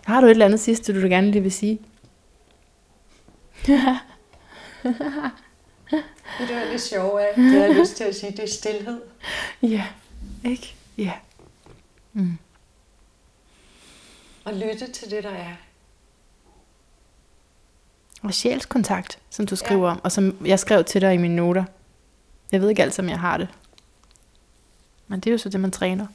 Har 0.05 0.21
du 0.21 0.27
et 0.27 0.31
eller 0.31 0.45
andet 0.45 0.61
sidste, 0.61 1.03
du 1.03 1.09
gerne 1.09 1.31
lige 1.31 1.43
vil 1.43 1.53
sige? 1.53 1.79
Det 6.39 6.51
er 6.51 6.71
lidt 6.71 6.83
sjovt 6.83 7.21
af. 7.21 7.33
Det 7.37 7.45
har 7.45 7.59
jeg 7.67 7.75
lyst 7.75 7.97
til 7.97 8.05
at 8.05 8.17
sige, 8.17 8.33
det 8.33 8.39
er 8.45 8.49
stillhed. 8.49 9.01
Ja, 9.63 9.85
ikke? 10.45 10.75
Ja. 10.99 11.13
Mm. 12.19 12.39
Og 14.45 14.55
lytte 14.55 14.93
til 14.93 15.11
det, 15.11 15.25
der 15.25 15.31
er. 15.31 15.55
Og 18.23 18.35
sjælskontakt, 18.35 19.19
som 19.31 19.47
du 19.47 19.57
skriver 19.57 19.87
ja. 19.87 19.93
om, 19.93 20.01
og 20.05 20.13
som 20.13 20.47
jeg 20.47 20.59
skrev 20.59 20.85
til 20.85 21.01
dig 21.01 21.15
i 21.15 21.17
mine 21.17 21.37
noter. 21.37 21.65
Jeg 22.53 22.61
ved 22.61 22.69
ikke 22.69 22.83
altid, 22.83 23.05
om 23.05 23.11
jeg 23.11 23.21
har 23.21 23.39
det. 23.39 23.49
Men 25.09 25.21
det 25.21 25.31
er 25.31 25.33
jo 25.33 25.39
så 25.39 25.49
det, 25.49 25.61
man 25.61 25.71
træner. 25.71 26.07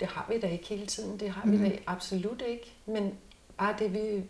Det 0.00 0.08
har 0.08 0.26
vi 0.28 0.40
da 0.40 0.46
ikke 0.46 0.68
hele 0.68 0.86
tiden. 0.86 1.20
Det 1.20 1.30
har 1.30 1.44
mm. 1.44 1.52
vi 1.52 1.68
da 1.68 1.78
absolut 1.86 2.42
ikke. 2.48 2.74
Men 2.86 3.14
bare 3.58 3.74
det, 3.78 3.92
vi 3.92 4.24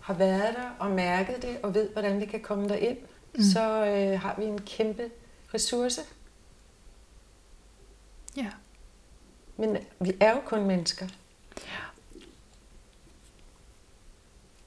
har 0.00 0.14
været 0.14 0.54
der 0.54 0.70
og 0.78 0.90
mærket 0.90 1.42
det, 1.42 1.58
og 1.62 1.74
ved, 1.74 1.88
hvordan 1.88 2.20
vi 2.20 2.26
kan 2.26 2.40
komme 2.40 2.68
derind, 2.68 2.98
mm. 3.34 3.42
så 3.42 3.86
øh, 3.86 4.20
har 4.20 4.34
vi 4.38 4.44
en 4.44 4.60
kæmpe 4.60 5.10
ressource. 5.54 6.00
Ja. 8.36 8.46
Men 9.56 9.76
vi 10.00 10.16
er 10.20 10.30
jo 10.30 10.40
kun 10.46 10.64
mennesker. 10.64 11.06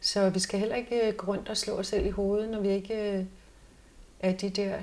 Så 0.01 0.29
vi 0.29 0.39
skal 0.39 0.59
heller 0.59 0.75
ikke 0.75 1.07
øh, 1.07 1.13
gå 1.13 1.27
rundt 1.31 1.49
og 1.49 1.57
slå 1.57 1.73
os 1.73 1.87
selv 1.87 2.05
i 2.05 2.09
hovedet, 2.09 2.49
når 2.49 2.59
vi 2.59 2.69
ikke 2.69 3.11
øh, 3.11 3.25
er 4.19 4.31
de 4.31 4.49
der 4.49 4.77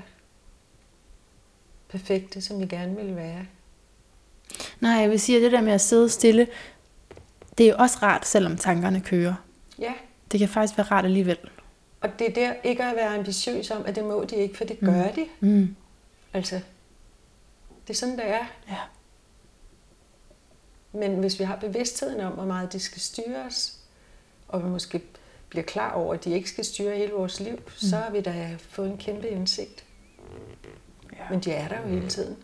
perfekte, 1.89 2.41
som 2.41 2.59
vi 2.59 2.65
gerne 2.65 2.95
vil 2.95 3.15
være. 3.15 3.45
Nej, 4.79 4.91
jeg 4.91 5.09
vil 5.09 5.19
sige, 5.19 5.35
at 5.35 5.41
det 5.41 5.51
der 5.51 5.61
med 5.61 5.73
at 5.73 5.81
sidde 5.81 6.09
stille, 6.09 6.47
det 7.57 7.65
er 7.65 7.69
jo 7.69 7.75
også 7.79 7.97
rart, 8.01 8.27
selvom 8.27 8.57
tankerne 8.57 9.01
kører. 9.01 9.33
Ja. 9.79 9.93
Det 10.31 10.39
kan 10.39 10.49
faktisk 10.49 10.77
være 10.77 10.87
rart 10.87 11.05
alligevel. 11.05 11.37
Og 12.01 12.19
det 12.19 12.29
er 12.29 12.33
der 12.33 12.53
ikke 12.63 12.83
at 12.83 12.95
være 12.95 13.15
ambitiøs 13.15 13.71
om, 13.71 13.85
at 13.85 13.95
det 13.95 14.03
må 14.03 14.23
de 14.23 14.35
ikke, 14.35 14.57
for 14.57 14.63
det 14.63 14.81
mm. 14.81 14.87
gør 14.87 15.11
de. 15.11 15.25
Mm. 15.39 15.75
Altså, 16.33 16.55
det 17.87 17.93
er 17.93 17.97
sådan, 17.97 18.17
det 18.17 18.27
er. 18.27 18.45
Ja. 18.69 18.79
Men 20.95 21.15
hvis 21.15 21.39
vi 21.39 21.43
har 21.43 21.55
bevidstheden 21.55 22.19
om, 22.19 22.33
hvor 22.33 22.45
meget 22.45 22.73
de 22.73 22.79
skal 22.79 23.01
styre 23.01 23.45
os, 23.47 23.73
og 24.47 24.63
vi 24.63 24.69
måske 24.69 25.01
bliver 25.49 25.63
klar 25.63 25.91
over, 25.91 26.13
at 26.13 26.23
de 26.23 26.33
ikke 26.33 26.49
skal 26.49 26.65
styre 26.65 26.97
hele 26.97 27.11
vores 27.11 27.39
liv, 27.39 27.55
mm. 27.55 27.71
så 27.75 27.95
har 27.97 28.11
vi 28.11 28.21
da 28.21 28.57
fået 28.69 28.89
en 28.89 28.97
kæmpe 28.97 29.29
indsigt. 29.29 29.83
Ja. 31.13 31.23
Men 31.29 31.39
de 31.39 31.51
er 31.51 31.67
der 31.67 31.81
jo 31.81 31.87
hele 31.87 32.09
tiden. 32.09 32.37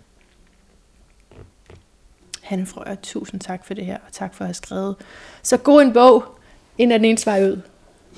Hanne 2.42 2.66
Frøer, 2.66 2.96
tusind 2.96 3.42
tak 3.42 3.66
for 3.66 3.74
det 3.74 3.86
her, 3.86 3.98
og 4.08 4.14
tak 4.14 4.34
for 4.34 4.44
at 4.44 4.48
have 4.48 4.54
skrevet 4.54 4.96
så 5.44 5.58
god 5.58 5.82
en 5.82 5.94
bog, 5.94 6.24
inden 6.78 7.00
den 7.00 7.06
ene 7.06 7.18
vej 7.26 7.44
ud. 7.44 7.62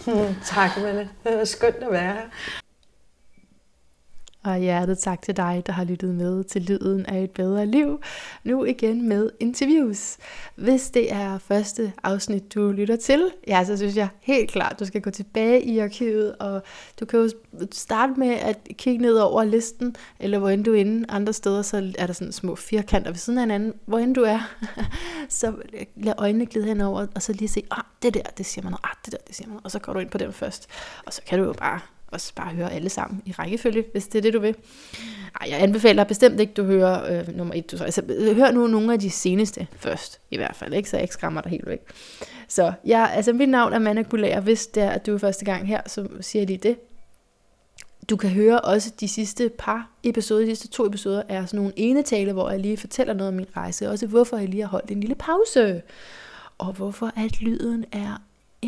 tak, 0.56 0.78
Mette. 0.78 1.10
Det 1.24 1.38
var 1.38 1.46
skønt 1.46 1.76
at 1.76 1.92
være 1.92 2.14
her. 2.14 2.30
Og 4.44 4.58
hjertet 4.58 5.00
tak 5.00 5.22
til 5.22 5.38
dig, 5.38 5.64
der 5.66 5.74
har 5.74 5.84
lyttet 5.84 6.16
med 6.16 6.44
til 6.44 6.62
Lyden 6.62 7.06
af 7.06 7.24
et 7.24 7.32
bedre 7.32 7.66
liv. 7.66 8.02
Nu 8.44 8.66
igen 8.66 9.08
med 9.10 9.30
interviews. 9.40 10.18
Hvis 10.56 10.90
det 10.90 11.12
er 11.12 11.38
første 11.38 11.94
afsnit, 12.04 12.54
du 12.54 12.72
lytter 12.72 12.96
til, 12.96 13.32
ja, 13.48 13.64
så 13.66 13.78
synes 13.78 13.96
jeg 13.96 14.08
helt 14.22 14.52
klart, 14.52 14.80
du 14.80 14.86
skal 14.86 15.02
gå 15.02 15.10
tilbage 15.10 15.64
i 15.64 15.80
arkivet, 15.80 16.36
og 16.36 16.62
du 17.00 17.06
kan 17.06 17.20
jo 17.20 17.30
starte 17.72 18.14
med 18.18 18.30
at 18.30 18.58
kigge 18.78 19.02
ned 19.02 19.16
over 19.16 19.44
listen, 19.44 19.96
eller 20.20 20.40
hvor 20.40 20.50
end 20.50 20.64
du 20.64 20.74
er 20.74 20.80
inde. 20.80 21.06
Andre 21.10 21.34
steder, 21.34 21.62
så 21.62 21.94
er 21.98 22.06
der 22.06 22.14
sådan 22.14 22.32
små 22.32 22.56
firkanter 22.56 23.12
ved 23.12 23.18
siden 23.18 23.40
af 23.40 23.44
hinanden. 23.44 23.74
Hvor 23.86 24.00
end 24.00 24.16
du 24.16 24.22
er, 24.22 24.40
så 25.30 25.54
lad 25.96 26.14
øjnene 26.18 26.46
glide 26.46 26.66
henover, 26.66 27.08
og 27.16 27.22
så 27.22 27.34
lige 27.34 27.50
se, 27.50 27.64
ah, 27.72 27.84
det 28.02 28.14
der, 28.14 28.24
det 28.38 28.46
siger 28.46 28.64
man 28.64 28.72
noget, 28.72 28.84
ah, 28.84 28.96
det 29.06 29.12
der, 29.12 29.18
det 29.28 29.36
siger 29.36 29.48
man 29.48 29.54
noget. 29.54 29.66
Og 29.66 29.72
så 29.72 29.80
går 29.80 29.94
du 29.94 30.00
ind 30.00 30.10
på 30.10 30.18
den 30.18 30.34
først. 30.34 30.68
Og 31.06 31.14
så 31.14 31.22
kan 31.28 31.40
du 31.40 31.46
jo 31.46 31.54
bare 31.54 31.80
også 32.14 32.34
bare 32.36 32.54
høre 32.54 32.74
alle 32.74 32.90
sammen 32.90 33.22
i 33.26 33.32
rækkefølge, 33.32 33.86
hvis 33.92 34.08
det 34.08 34.18
er 34.18 34.22
det, 34.22 34.34
du 34.34 34.40
vil. 34.40 34.56
Ej, 35.42 35.48
jeg 35.50 35.62
anbefaler 35.62 36.04
bestemt 36.04 36.40
ikke, 36.40 36.54
du 36.54 36.64
hører 36.64 37.20
øh, 37.20 37.38
nummer 37.38 37.54
et. 37.54 37.72
Du, 37.72 37.78
så, 37.78 37.84
altså, 37.84 38.02
hør 38.36 38.52
nu 38.52 38.68
nogle 38.68 38.94
af 38.94 39.00
de 39.00 39.10
seneste 39.10 39.68
først, 39.78 40.20
i 40.32 40.38
hvert 40.38 40.56
fald, 40.56 40.74
ikke? 40.74 40.90
så 40.90 40.98
jeg 40.98 41.02
ikke 41.02 41.14
skræmmer 41.14 41.42
dig 41.42 41.52
helt 41.52 41.68
væk. 41.68 41.80
Så 42.48 42.74
ja, 42.86 43.08
altså 43.08 43.34
mit 43.34 43.50
navn 43.50 43.74
er 43.74 43.80
Manna 43.80 44.02
Gulær. 44.02 44.40
Hvis 44.40 44.68
det 44.68 44.84
er, 44.84 44.90
at 44.90 45.06
du 45.06 45.14
er 45.14 45.18
første 45.18 45.46
gang 45.46 45.68
her, 45.68 45.82
så 45.88 46.08
siger 46.22 46.42
jeg 46.42 46.48
lige 46.48 46.58
det. 46.58 46.78
Du 48.10 48.16
kan 48.16 48.30
høre 48.30 48.62
også 48.62 48.92
de 49.00 49.08
sidste 49.08 49.52
par 49.58 49.90
episoder, 50.04 50.42
de 50.42 50.48
sidste 50.48 50.68
to 50.68 50.86
episoder, 50.86 51.24
er 51.30 51.46
sådan 51.46 51.58
nogle 51.58 51.74
ene 51.76 52.04
tale, 52.04 52.34
hvor 52.34 52.50
jeg 52.50 52.60
lige 52.60 52.78
fortæller 52.78 53.14
noget 53.14 53.28
om 53.28 53.34
min 53.34 53.46
rejse, 53.58 53.90
også 53.90 54.08
hvorfor 54.08 54.38
jeg 54.38 54.50
lige 54.50 54.62
har 54.62 54.70
holdt 54.70 54.92
en 54.92 55.00
lille 55.00 55.16
pause, 55.16 55.82
og 56.58 56.74
hvorfor 56.74 57.12
at 57.16 57.42
lyden 57.42 57.86
er 57.92 58.22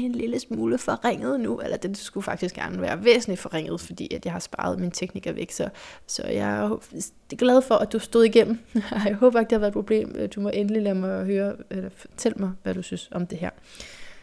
en 0.03 0.11
lille 0.11 0.39
smule 0.39 0.77
forringet 0.77 1.39
nu, 1.39 1.59
eller 1.59 1.77
den 1.77 1.95
skulle 1.95 2.23
faktisk 2.23 2.55
gerne 2.55 2.81
være 2.81 3.03
væsentligt 3.03 3.39
forringet, 3.39 3.81
fordi 3.81 4.13
at 4.13 4.25
jeg 4.25 4.33
har 4.33 4.39
sparet 4.39 4.79
min 4.79 4.91
tekniker 4.91 5.31
væk, 5.31 5.51
så, 5.51 5.69
så 6.07 6.27
jeg 6.27 6.57
er 6.59 7.35
glad 7.35 7.61
for, 7.61 7.75
at 7.75 7.93
du 7.93 7.99
stod 7.99 8.23
igennem. 8.23 8.59
jeg 9.05 9.15
håber 9.15 9.39
ikke, 9.39 9.49
det 9.49 9.55
har 9.55 9.59
været 9.59 9.69
et 9.71 9.73
problem. 9.73 10.15
Øh, 10.15 10.29
du 10.35 10.41
må 10.41 10.49
endelig 10.53 10.81
lade 10.81 10.95
mig 10.95 11.25
høre, 11.25 11.55
eller 11.69 11.89
fortæl 11.89 12.33
mig, 12.39 12.51
hvad 12.63 12.73
du 12.73 12.81
synes 12.81 13.09
om 13.11 13.27
det 13.27 13.37
her. 13.37 13.49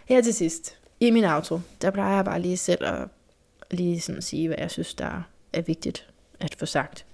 Her 0.04 0.20
til 0.20 0.34
sidst, 0.34 0.78
i 1.00 1.10
min 1.10 1.24
outro, 1.24 1.60
der 1.82 1.90
plejer 1.90 2.14
jeg 2.14 2.24
bare 2.24 2.40
lige 2.40 2.56
selv 2.56 2.84
at 2.84 3.08
lige 3.70 4.00
sådan 4.00 4.22
sige, 4.22 4.48
hvad 4.48 4.58
jeg 4.58 4.70
synes, 4.70 4.94
der 4.94 5.22
er 5.52 5.62
vigtigt 5.62 6.08
at 6.40 6.54
få 6.58 6.66
sagt. 6.66 7.06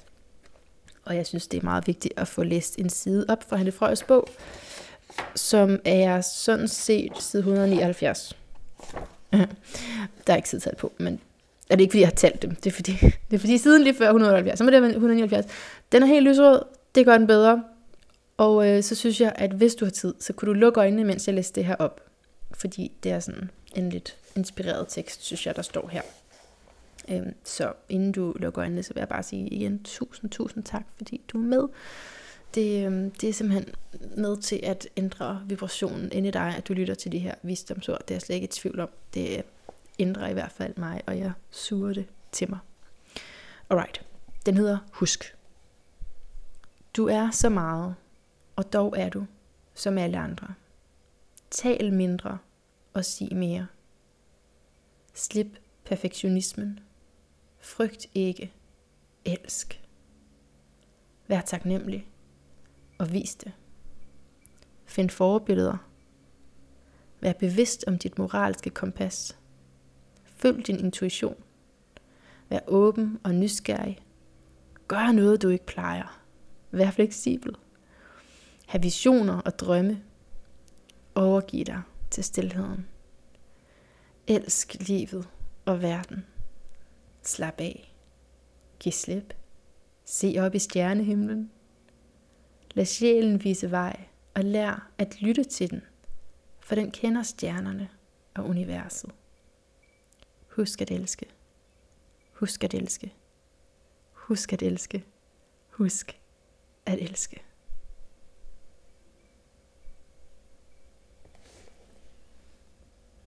Og 1.05 1.17
jeg 1.17 1.27
synes, 1.27 1.49
det 1.49 1.59
er 1.59 1.65
meget 1.65 1.87
vigtigt 1.87 2.15
at 2.17 2.29
få 2.29 2.43
læst 2.43 2.79
en 2.79 2.91
side 2.91 3.27
op 3.29 3.45
fra 3.49 3.57
Hanne 3.57 3.73
Frøs 3.73 4.03
bog, 4.03 4.29
som 5.35 5.79
er 5.85 6.21
sådan 6.21 6.69
set 6.69 7.13
side 7.19 7.41
179. 7.41 8.37
Der 10.27 10.33
er 10.33 10.37
ikke 10.37 10.49
siddet 10.49 10.77
på, 10.77 10.93
men 10.99 11.21
er 11.71 11.77
det 11.77 11.81
ikke 11.81 11.93
fordi, 11.93 12.01
jeg 12.01 12.09
har 12.09 12.15
talt 12.15 12.43
dem. 12.43 12.55
Det 12.55 12.67
er 12.67 12.75
fordi, 12.75 12.93
det 13.31 13.35
er 13.35 13.39
fordi 13.39 13.59
siden 13.59 13.83
lige 13.83 13.95
før 13.95 14.07
170, 14.07 14.59
så 14.59 14.65
var 14.65 14.71
det 14.71 14.91
179. 14.91 15.47
Den 15.93 16.03
er 16.03 16.07
helt 16.07 16.29
lysrød, 16.29 16.63
det 16.95 17.07
gør 17.07 17.19
den 17.19 17.27
bedre. 17.27 17.65
Og 18.37 18.69
øh, 18.69 18.83
så 18.83 18.95
synes 18.95 19.21
jeg, 19.21 19.33
at 19.37 19.51
hvis 19.51 19.75
du 19.75 19.85
har 19.85 19.91
tid, 19.91 20.15
så 20.19 20.33
kunne 20.33 20.49
du 20.49 20.53
lukke 20.53 20.81
øjnene, 20.81 21.05
mens 21.05 21.27
jeg 21.27 21.35
læser 21.35 21.53
det 21.53 21.65
her 21.65 21.77
op. 21.79 22.01
Fordi 22.55 22.93
det 23.03 23.13
er 23.13 23.21
sådan 23.21 23.51
en 23.75 23.91
lidt 23.91 24.17
inspireret 24.37 24.87
tekst, 24.89 25.25
synes 25.25 25.47
jeg, 25.47 25.57
der 25.57 25.63
står 25.63 25.89
her. 25.89 26.03
Øhm, 27.09 27.35
så 27.45 27.73
inden 27.89 28.13
du 28.13 28.35
lukker 28.37 28.63
øjnene, 28.63 28.83
så 28.83 28.95
vil 28.95 29.01
jeg 29.01 29.09
bare 29.09 29.23
sige 29.23 29.49
igen 29.49 29.83
tusind, 29.85 30.31
tusind 30.31 30.65
tak, 30.65 30.85
fordi 30.97 31.21
du 31.29 31.39
er 31.39 31.43
med 31.43 31.69
det, 32.55 32.87
øhm, 32.87 33.11
det 33.11 33.29
er 33.29 33.33
simpelthen 33.33 33.75
med 34.17 34.37
til 34.37 34.61
at 34.63 34.89
ændre 34.97 35.43
vibrationen 35.47 36.13
inde 36.13 36.29
i 36.29 36.33
dig, 36.33 36.55
at 36.57 36.69
du 36.69 36.73
lytter 36.73 36.95
til 36.95 37.13
de 37.13 37.19
her 37.19 37.35
visdomsord. 37.43 37.99
Det 38.01 38.11
er 38.11 38.15
jeg 38.15 38.23
slet 38.23 38.35
ikke 38.35 38.45
i 38.45 38.49
tvivl 38.49 38.81
om. 38.81 38.89
Det 39.15 39.43
ændrer 39.99 40.29
i 40.29 40.33
hvert 40.33 40.53
fald 40.53 40.77
mig, 40.77 41.03
og 41.07 41.19
jeg 41.19 41.33
suger 41.51 41.93
det 41.93 42.07
til 42.33 42.51
mig. 42.51 42.59
Alright. 43.71 44.07
Den 44.47 44.57
hedder 44.57 44.79
Husk. 44.93 45.37
Du 46.97 47.07
er 47.07 47.31
så 47.31 47.49
meget, 47.49 47.95
og 48.57 48.73
dog 48.73 48.95
er 48.97 49.09
du, 49.09 49.27
som 49.75 49.99
alle 49.99 50.19
andre. 50.19 50.55
Tal 51.51 51.93
mindre 51.93 52.39
og 52.95 53.05
sig 53.05 53.29
mere. 53.37 53.67
Slip 55.15 55.59
perfektionismen. 55.85 56.81
Frygt 57.61 58.07
ikke. 58.15 58.53
Elsk. 59.25 59.81
Vær 61.27 61.41
taknemmelig 61.41 62.07
og 62.99 63.13
vis 63.13 63.35
det. 63.35 63.53
Find 64.85 65.11
forbilleder. 65.11 65.89
Vær 67.21 67.33
bevidst 67.33 67.85
om 67.87 67.99
dit 67.99 68.19
moralske 68.19 68.71
kompas. 68.71 69.39
Følg 70.25 70.67
din 70.67 70.79
intuition. 70.79 71.45
Vær 72.49 72.61
åben 72.67 73.19
og 73.25 73.35
nysgerrig. 73.35 73.99
Gør 74.89 75.13
noget, 75.13 75.43
du 75.43 75.49
ikke 75.49 75.67
plejer. 75.67 76.23
Vær 76.71 76.91
fleksibel. 76.91 77.57
Ha' 78.67 78.79
visioner 78.79 79.41
og 79.41 79.59
drømme. 79.59 80.03
Overgiv 81.15 81.65
dig 81.65 81.83
til 82.11 82.25
stillheden. 82.25 82.87
Elsk 84.27 84.89
livet 84.89 85.29
og 85.65 85.83
verden. 85.83 86.27
Slap 87.23 87.61
af. 87.61 87.95
Giv 88.81 88.93
slip. 88.93 89.35
Se 90.05 90.37
op 90.39 90.55
i 90.55 90.59
stjernehimlen. 90.59 91.51
Lad 92.79 92.87
sjælen 92.87 93.45
vise 93.45 93.71
vej, 93.71 94.05
og 94.35 94.45
lær 94.45 94.91
at 94.99 95.23
lytte 95.23 95.45
til 95.45 95.71
den, 95.71 95.83
for 96.61 96.75
den 96.75 96.91
kender 96.91 97.23
stjernerne 97.23 97.89
og 98.35 98.45
universet. 98.49 99.11
Husk 100.49 100.83
at 100.83 100.91
elske. 100.91 101.27
Husk 102.33 102.65
at 102.65 102.75
elske. 102.75 103.15
Husk 104.13 104.53
at 104.53 104.63
elske. 104.63 105.05
Husk 105.71 106.21
at 106.87 106.99
elske. 107.03 107.43